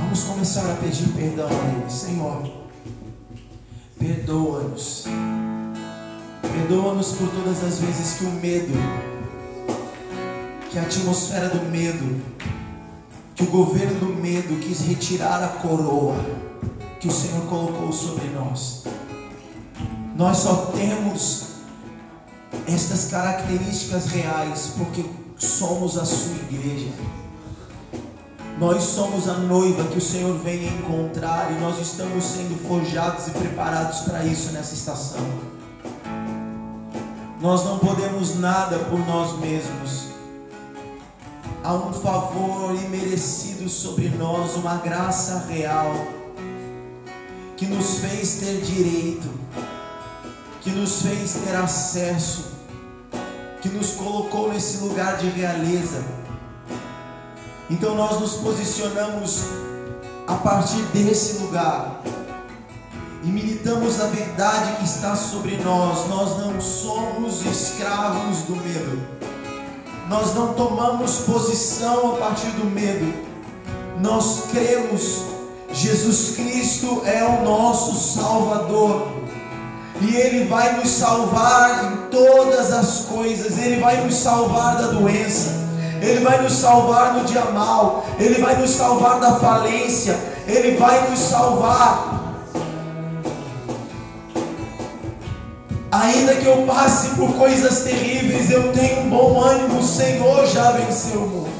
Vamos 0.00 0.22
começar 0.24 0.70
a 0.70 0.74
pedir 0.74 1.08
perdão 1.14 1.48
a 1.48 1.80
Ele. 1.80 1.90
Senhor, 1.90 2.42
perdoa-nos. 3.98 5.06
Perdoa-nos 6.42 7.12
por 7.12 7.28
todas 7.30 7.64
as 7.64 7.78
vezes 7.78 8.18
que 8.18 8.24
o 8.26 8.32
medo, 8.32 8.74
que 10.70 10.78
a 10.78 10.82
atmosfera 10.82 11.48
do 11.48 11.62
medo, 11.70 12.20
que 13.40 13.44
o 13.44 13.50
governo 13.50 14.00
do 14.00 14.14
medo 14.20 14.60
quis 14.60 14.82
retirar 14.82 15.42
a 15.42 15.48
coroa 15.48 16.14
que 17.00 17.08
o 17.08 17.10
Senhor 17.10 17.46
colocou 17.46 17.90
sobre 17.90 18.28
nós. 18.28 18.84
Nós 20.14 20.36
só 20.36 20.66
temos 20.76 21.46
estas 22.66 23.06
características 23.06 24.08
reais 24.08 24.74
porque 24.76 25.06
somos 25.38 25.96
a 25.96 26.04
sua 26.04 26.34
igreja. 26.50 26.90
Nós 28.58 28.82
somos 28.82 29.26
a 29.26 29.38
noiva 29.38 29.84
que 29.84 29.96
o 29.96 30.02
Senhor 30.02 30.36
vem 30.40 30.66
encontrar 30.66 31.50
e 31.50 31.60
nós 31.60 31.80
estamos 31.80 32.22
sendo 32.22 32.62
forjados 32.68 33.28
e 33.28 33.30
preparados 33.30 34.00
para 34.00 34.22
isso 34.22 34.52
nessa 34.52 34.74
estação. 34.74 35.26
Nós 37.40 37.64
não 37.64 37.78
podemos 37.78 38.38
nada 38.38 38.78
por 38.80 38.98
nós 39.06 39.38
mesmos. 39.38 40.09
Há 41.62 41.74
um 41.74 41.92
favor 41.92 42.74
imerecido 42.74 43.68
sobre 43.68 44.08
nós, 44.08 44.54
uma 44.56 44.76
graça 44.76 45.44
real 45.46 45.92
que 47.54 47.66
nos 47.66 47.98
fez 47.98 48.36
ter 48.36 48.62
direito, 48.62 49.28
que 50.62 50.70
nos 50.70 51.02
fez 51.02 51.34
ter 51.44 51.54
acesso, 51.54 52.52
que 53.60 53.68
nos 53.68 53.92
colocou 53.92 54.50
nesse 54.50 54.78
lugar 54.78 55.18
de 55.18 55.28
realeza. 55.28 56.02
Então 57.68 57.94
nós 57.94 58.18
nos 58.18 58.36
posicionamos 58.36 59.44
a 60.26 60.36
partir 60.36 60.82
desse 60.94 61.42
lugar 61.42 62.00
e 63.22 63.26
militamos 63.26 64.00
a 64.00 64.06
verdade 64.06 64.76
que 64.76 64.84
está 64.84 65.14
sobre 65.14 65.58
nós. 65.58 66.08
Nós 66.08 66.38
não 66.38 66.58
somos 66.58 67.44
escravos 67.44 68.38
do 68.44 68.56
medo. 68.56 69.29
Nós 70.10 70.34
não 70.34 70.54
tomamos 70.54 71.18
posição 71.18 72.14
a 72.14 72.16
partir 72.16 72.48
do 72.48 72.64
medo. 72.64 73.14
Nós 74.00 74.46
cremos 74.50 75.22
Jesus 75.72 76.34
Cristo 76.34 77.02
é 77.06 77.22
o 77.22 77.44
nosso 77.44 77.94
Salvador. 77.94 79.06
E 80.00 80.16
Ele 80.16 80.46
vai 80.46 80.76
nos 80.78 80.88
salvar 80.88 81.92
em 81.92 81.96
todas 82.10 82.72
as 82.72 83.02
coisas. 83.02 83.56
Ele 83.56 83.80
vai 83.80 84.04
nos 84.04 84.16
salvar 84.16 84.78
da 84.78 84.88
doença. 84.88 85.52
Ele 86.02 86.24
vai 86.24 86.42
nos 86.42 86.54
salvar 86.54 87.14
no 87.14 87.24
dia 87.24 87.44
mal. 87.44 88.04
Ele 88.18 88.42
vai 88.42 88.56
nos 88.56 88.70
salvar 88.70 89.20
da 89.20 89.36
falência. 89.36 90.18
Ele 90.44 90.76
vai 90.76 91.08
nos 91.08 91.20
salvar 91.20 92.19
Ainda 95.92 96.36
que 96.36 96.46
eu 96.46 96.64
passe 96.66 97.16
por 97.16 97.34
coisas 97.34 97.80
terríveis, 97.80 98.48
eu 98.50 98.72
tenho 98.72 99.00
um 99.00 99.10
bom 99.10 99.40
ânimo, 99.42 99.80
o 99.80 99.86
Senhor 99.86 100.46
já 100.46 100.70
venceu 100.70 101.20
o 101.20 101.28
mundo. 101.28 101.50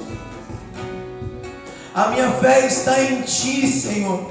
A 1.92 2.08
minha 2.08 2.30
fé 2.32 2.66
está 2.66 3.02
em 3.02 3.22
Ti, 3.22 3.66
Senhor. 3.66 4.30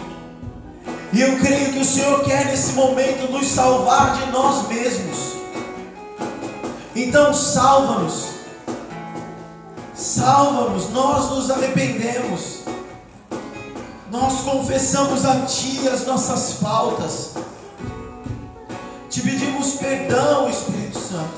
E 1.12 1.22
eu 1.22 1.38
creio 1.40 1.74
que 1.74 1.80
o 1.80 1.86
Senhor 1.86 2.24
quer 2.24 2.46
nesse 2.46 2.74
momento 2.74 3.30
nos 3.30 3.48
salvar 3.48 4.16
de 4.16 4.32
nós 4.32 4.70
mesmos. 4.70 5.34
Então 6.96 7.34
salva-nos. 7.34 8.28
Salva-nos, 9.94 10.90
nós 10.92 11.30
nos 11.32 11.52
arrependemos. 11.52 12.60
Nós 14.10 14.42
confessamos 14.42 15.26
a 15.26 15.42
Ti 15.42 15.90
as 15.90 16.06
nossas 16.06 16.54
faltas. 16.54 17.34
Te 19.10 19.22
pedimos 19.22 19.78
perdão, 19.78 20.48
Espírito 20.48 21.00
Santo. 21.00 21.34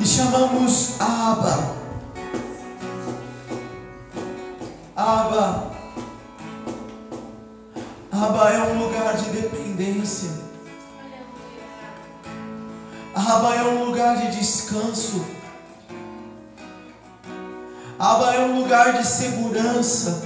E 0.00 0.06
chamamos 0.06 0.98
Abba. 0.98 1.76
Abba. 4.96 5.70
Abba 8.10 8.50
é 8.50 8.62
um 8.62 8.78
lugar 8.78 9.14
de 9.16 9.28
dependência. 9.28 10.30
Abba 13.14 13.54
é 13.54 13.62
um 13.62 13.84
lugar 13.84 14.16
de 14.16 14.38
descanso. 14.38 15.22
Abba 17.98 18.34
é 18.34 18.40
um 18.40 18.58
lugar 18.58 18.94
de 18.94 19.06
segurança. 19.06 20.24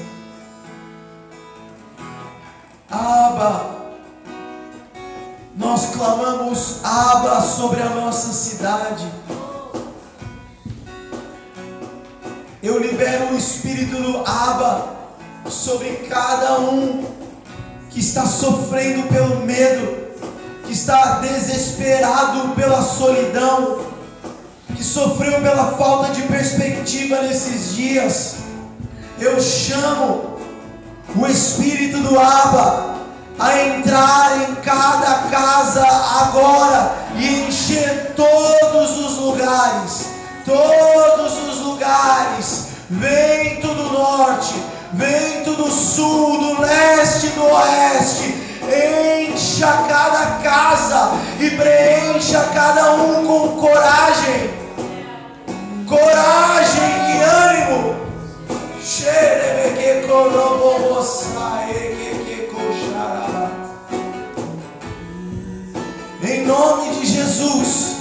Abba 2.88 3.75
nós 5.76 5.90
clamamos 5.94 6.78
Abba 6.82 7.42
sobre 7.42 7.82
a 7.82 7.90
nossa 7.90 8.32
cidade. 8.32 9.06
Eu 12.62 12.78
libero 12.78 13.34
o 13.34 13.36
espírito 13.36 13.94
do 13.96 14.26
Abba 14.26 14.88
sobre 15.50 16.06
cada 16.08 16.60
um 16.60 17.04
que 17.90 18.00
está 18.00 18.24
sofrendo 18.24 19.06
pelo 19.08 19.44
medo, 19.44 20.14
que 20.64 20.72
está 20.72 21.18
desesperado 21.18 22.54
pela 22.54 22.80
solidão, 22.80 23.84
que 24.74 24.82
sofreu 24.82 25.42
pela 25.42 25.72
falta 25.72 26.14
de 26.14 26.22
perspectiva 26.22 27.20
nesses 27.20 27.76
dias. 27.76 28.36
Eu 29.20 29.38
chamo 29.42 30.38
o 31.14 31.26
espírito 31.26 31.98
do 31.98 32.18
Abba 32.18 32.95
a 33.38 33.58
entrar 33.58 34.48
em 34.48 34.54
cada 34.56 35.28
casa 35.30 35.86
agora 35.86 36.92
e 37.16 37.48
encher 37.48 38.14
todos 38.16 38.98
os 38.98 39.18
lugares, 39.18 40.06
todos 40.44 41.38
os 41.48 41.60
lugares. 41.60 42.66
Vento 42.88 43.66
do 43.66 43.92
norte, 43.92 44.54
vento 44.92 45.54
do 45.54 45.70
sul, 45.70 46.38
do 46.38 46.60
leste, 46.60 47.26
do 47.28 47.44
oeste. 47.44 48.46
Encha 48.66 49.66
cada 49.88 50.38
casa 50.42 51.12
e 51.38 51.50
preencha 51.50 52.48
cada 52.54 52.94
um 52.94 53.26
com 53.26 53.60
coragem, 53.60 54.50
coragem 55.86 56.90
e 57.10 57.22
ânimo. 57.22 57.96
Xerebeque 58.82 60.06
corobobossae 60.06 61.96
que 61.96 62.15
Em 66.28 66.44
nome 66.44 66.90
de 66.90 67.06
Jesus. 67.06 67.98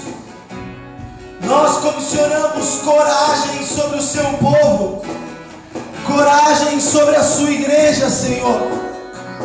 Nós 1.43 1.77
comissionamos 1.77 2.81
coragem 2.83 3.63
sobre 3.63 3.99
o 3.99 4.01
seu 4.01 4.23
povo, 4.39 5.05
coragem 6.07 6.79
sobre 6.79 7.15
a 7.17 7.21
sua 7.21 7.51
igreja, 7.51 8.09
Senhor, 8.09 8.67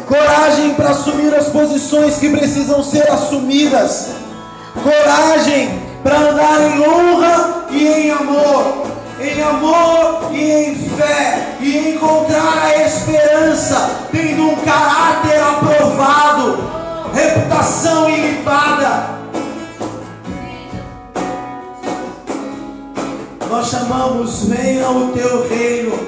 coragem 0.08 0.72
para 0.72 0.90
assumir 0.90 1.34
as 1.34 1.48
posições 1.48 2.16
que 2.16 2.30
precisam 2.30 2.82
ser 2.82 3.06
assumidas, 3.10 4.12
coragem 4.82 5.78
para 6.02 6.16
andar 6.16 6.60
em 6.62 6.80
honra 6.80 7.66
e 7.70 7.86
em 7.86 8.10
amor, 8.10 8.86
em 9.20 9.42
amor 9.42 10.30
e 10.32 10.52
em 10.52 10.74
fé, 10.96 11.56
e 11.60 11.90
encontrar 11.90 12.64
a 12.64 12.82
esperança, 12.86 13.90
tendo 14.10 14.48
um 14.48 14.56
caráter 14.56 15.38
aprovado, 15.38 16.80
reputação 17.12 18.08
ilibada. 18.08 19.20
Nós 23.48 23.68
chamamos, 23.68 24.44
venha 24.44 24.88
o 24.88 25.12
teu 25.12 25.48
reino, 25.48 25.98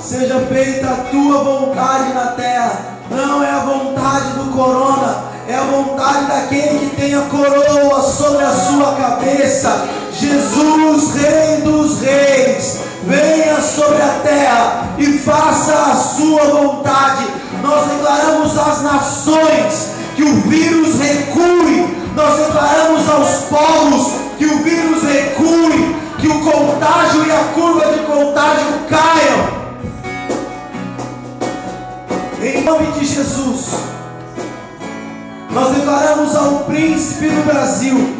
seja 0.00 0.40
feita 0.40 0.88
a 0.88 0.96
tua 1.10 1.44
vontade 1.44 2.12
na 2.12 2.26
terra. 2.32 2.98
Não 3.10 3.44
é 3.44 3.50
a 3.50 3.60
vontade 3.60 4.32
do 4.32 4.52
corona, 4.56 5.24
é 5.48 5.54
a 5.54 5.62
vontade 5.62 6.26
daquele 6.26 6.78
que 6.90 6.96
tem 6.96 7.14
a 7.14 7.22
coroa 7.22 8.02
sobre 8.02 8.44
a 8.44 8.50
sua 8.50 8.94
cabeça. 8.96 9.88
Jesus, 10.12 11.14
Rei 11.14 11.60
dos 11.62 12.00
Reis, 12.00 12.80
venha 13.04 13.60
sobre 13.60 14.02
a 14.02 14.20
terra 14.22 14.94
e 14.98 15.18
faça 15.18 15.74
a 15.74 15.94
sua 15.94 16.44
vontade. 16.44 17.26
Nós 17.62 17.88
declaramos 17.88 18.58
às 18.58 18.82
nações 18.82 19.92
que 20.16 20.22
o 20.24 20.34
vírus 20.42 20.98
recue, 20.98 21.96
nós 22.14 22.38
declaramos 22.38 23.08
aos 23.08 23.30
povos 23.44 24.12
que 24.36 24.44
o 24.46 24.58
vírus 24.58 25.02
recue, 25.04 25.96
que 26.18 26.28
o 26.28 26.40
contágio 26.40 27.24
e 27.24 27.30
a 27.30 27.44
curva 27.54 27.86
de 27.92 28.00
contágio 28.00 28.66
caiam. 28.90 29.62
Em 32.42 32.64
nome 32.64 32.86
de 32.98 33.04
Jesus, 33.04 33.66
nós 35.50 35.74
declaramos 35.76 36.34
ao 36.34 36.64
príncipe 36.64 37.28
do 37.28 37.44
Brasil, 37.44 38.16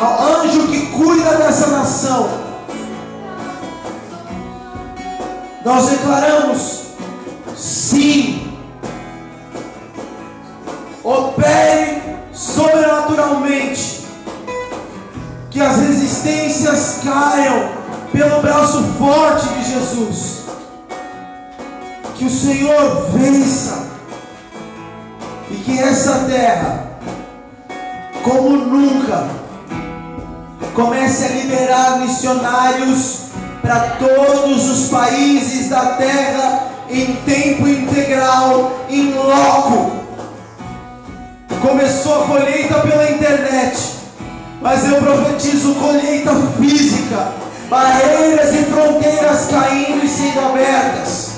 ao 0.00 0.42
anjo 0.42 0.68
que 0.68 0.86
cuida 0.86 1.34
dessa 1.36 1.66
nação, 1.66 2.30
nós 5.64 5.88
declaramos 5.88 6.79
sim, 7.60 8.56
opere 11.04 12.02
sobrenaturalmente. 12.32 14.00
Que 15.50 15.60
as 15.60 15.76
resistências 15.78 17.00
caiam 17.04 17.70
pelo 18.12 18.40
braço 18.40 18.82
forte 18.98 19.48
de 19.48 19.74
Jesus. 19.74 20.44
Que 22.14 22.24
o 22.24 22.30
Senhor 22.30 23.10
vença. 23.10 23.90
E 25.50 25.54
que 25.56 25.78
essa 25.78 26.26
terra, 26.30 26.90
como 28.22 28.50
nunca, 28.56 29.28
comece 30.74 31.24
a 31.24 31.28
liberar 31.28 31.98
missionários 31.98 33.30
para 33.60 33.80
todos 33.98 34.70
os 34.70 34.88
países 34.88 35.68
da 35.68 35.96
terra 35.96 36.69
em 36.90 37.14
tempo 37.24 37.68
integral, 37.68 38.72
em 38.88 39.12
loco. 39.12 40.00
Começou 41.62 42.22
a 42.22 42.26
colheita 42.26 42.80
pela 42.80 43.10
internet 43.10 44.00
mas 44.60 44.86
eu 44.86 44.96
profetizo 44.96 45.74
colheita 45.74 46.32
física, 46.58 47.32
barreiras 47.68 48.54
e 48.54 48.64
fronteiras 48.64 49.48
caindo 49.50 50.04
e 50.04 50.08
sendo 50.08 50.40
abertas. 50.40 51.30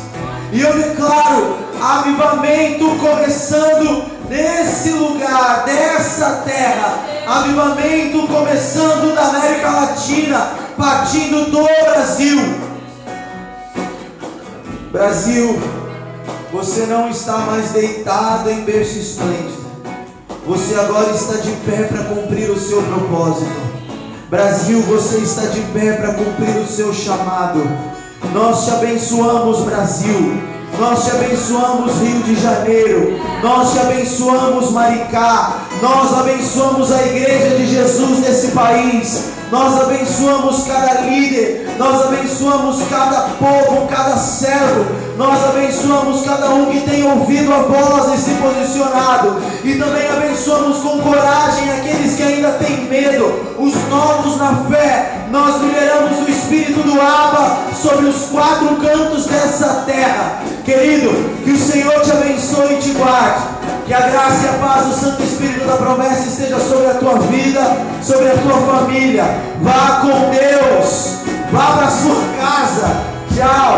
E 0.51 0.61
eu 0.61 0.74
declaro 0.77 1.57
avivamento 1.81 2.85
começando 2.97 4.05
nesse 4.29 4.91
lugar, 4.91 5.62
dessa 5.65 6.43
terra. 6.45 6.99
Avivamento 7.27 8.27
começando 8.27 9.15
da 9.15 9.23
América 9.29 9.70
Latina, 9.70 10.51
partindo 10.77 11.51
do 11.51 11.62
Brasil. 11.62 12.72
Brasil, 14.93 15.59
você 16.52 16.85
não 16.85 17.09
está 17.09 17.39
mais 17.39 17.70
deitado 17.70 18.51
em 18.51 18.60
berço 18.60 18.98
esplêndido. 18.98 19.62
Você 20.47 20.74
agora 20.74 21.12
está 21.12 21.36
de 21.36 21.51
pé 21.64 21.85
para 21.85 22.05
cumprir 22.05 22.51
o 22.51 22.60
seu 22.60 22.82
propósito. 22.82 23.51
Brasil, 24.28 24.82
você 24.82 25.16
está 25.16 25.47
de 25.47 25.62
pé 25.73 25.93
para 25.93 26.12
cumprir 26.12 26.59
o 26.59 26.66
seu 26.66 26.93
chamado. 26.93 27.62
Nós 28.35 28.66
te 28.66 28.70
abençoamos, 28.70 29.60
Brasil. 29.60 30.43
Nós 30.78 31.05
te 31.06 31.10
abençoamos, 31.12 31.94
Rio 31.94 32.23
de 32.24 32.35
Janeiro. 32.39 33.19
Nós 33.43 33.73
te 33.73 33.78
abençoamos, 33.78 34.73
Maricá. 34.73 35.69
Nós 35.81 36.12
abençoamos 36.19 36.93
a 36.93 37.02
igreja 37.06 37.56
de 37.56 37.66
Jesus 37.66 38.19
nesse 38.19 38.48
país. 38.48 39.32
Nós 39.53 39.83
abençoamos 39.83 40.65
cada 40.65 41.03
líder. 41.03 41.74
Nós 41.79 42.07
abençoamos 42.07 42.89
cada 42.89 43.20
povo, 43.39 43.87
cada 43.87 44.16
servo. 44.16 44.87
Nós 45.19 45.45
abençoamos 45.45 46.24
cada 46.24 46.49
um 46.49 46.73
que 46.73 46.81
tem 46.81 47.05
ouvido 47.05 47.53
a 47.53 47.59
voz 47.59 48.15
e 48.15 48.16
se 48.16 48.31
posicionado. 48.37 49.43
E 49.62 49.74
também 49.74 50.09
abençoamos 50.09 50.79
com 50.79 51.03
coragem 51.03 51.70
aqueles 51.70 52.16
que 52.16 52.23
ainda 52.23 52.53
têm 52.53 52.87
medo, 52.87 53.57
os 53.59 53.74
novos 53.91 54.39
na 54.39 54.57
fé. 54.70 55.27
Nós 55.31 55.61
liberamos 55.61 56.27
o 56.27 56.31
Espírito 56.31 56.81
do 56.81 56.99
Abba 56.99 57.59
sobre 57.74 58.07
os 58.07 58.31
quatro 58.31 58.74
cantos 58.77 59.27
dessa 59.27 59.85
terra. 59.85 60.41
Querido, 60.65 61.11
que 61.45 61.51
o 61.51 61.59
Senhor 61.59 62.01
te 62.01 62.11
abençoe 62.11 62.77
e 62.77 62.79
te 62.79 62.91
guarde. 62.93 63.43
Que 63.93 63.97
a 63.97 64.09
graça 64.09 64.47
e 64.47 64.48
a 64.48 64.52
paz 64.55 64.86
do 64.86 64.94
Santo 64.94 65.23
Espírito 65.23 65.66
da 65.66 65.77
promessa 65.77 66.27
esteja 66.27 66.59
sobre 66.59 66.86
a 66.86 66.94
tua 66.94 67.19
vida, 67.19 67.60
sobre 68.02 68.31
a 68.31 68.39
tua 68.39 68.59
família. 68.62 69.23
Vá 69.60 70.01
com 70.01 70.31
Deus. 70.31 71.19
Vá 71.52 71.77
para 71.77 71.90
sua 71.90 72.16
casa. 72.40 73.02
Tchau. 73.35 73.77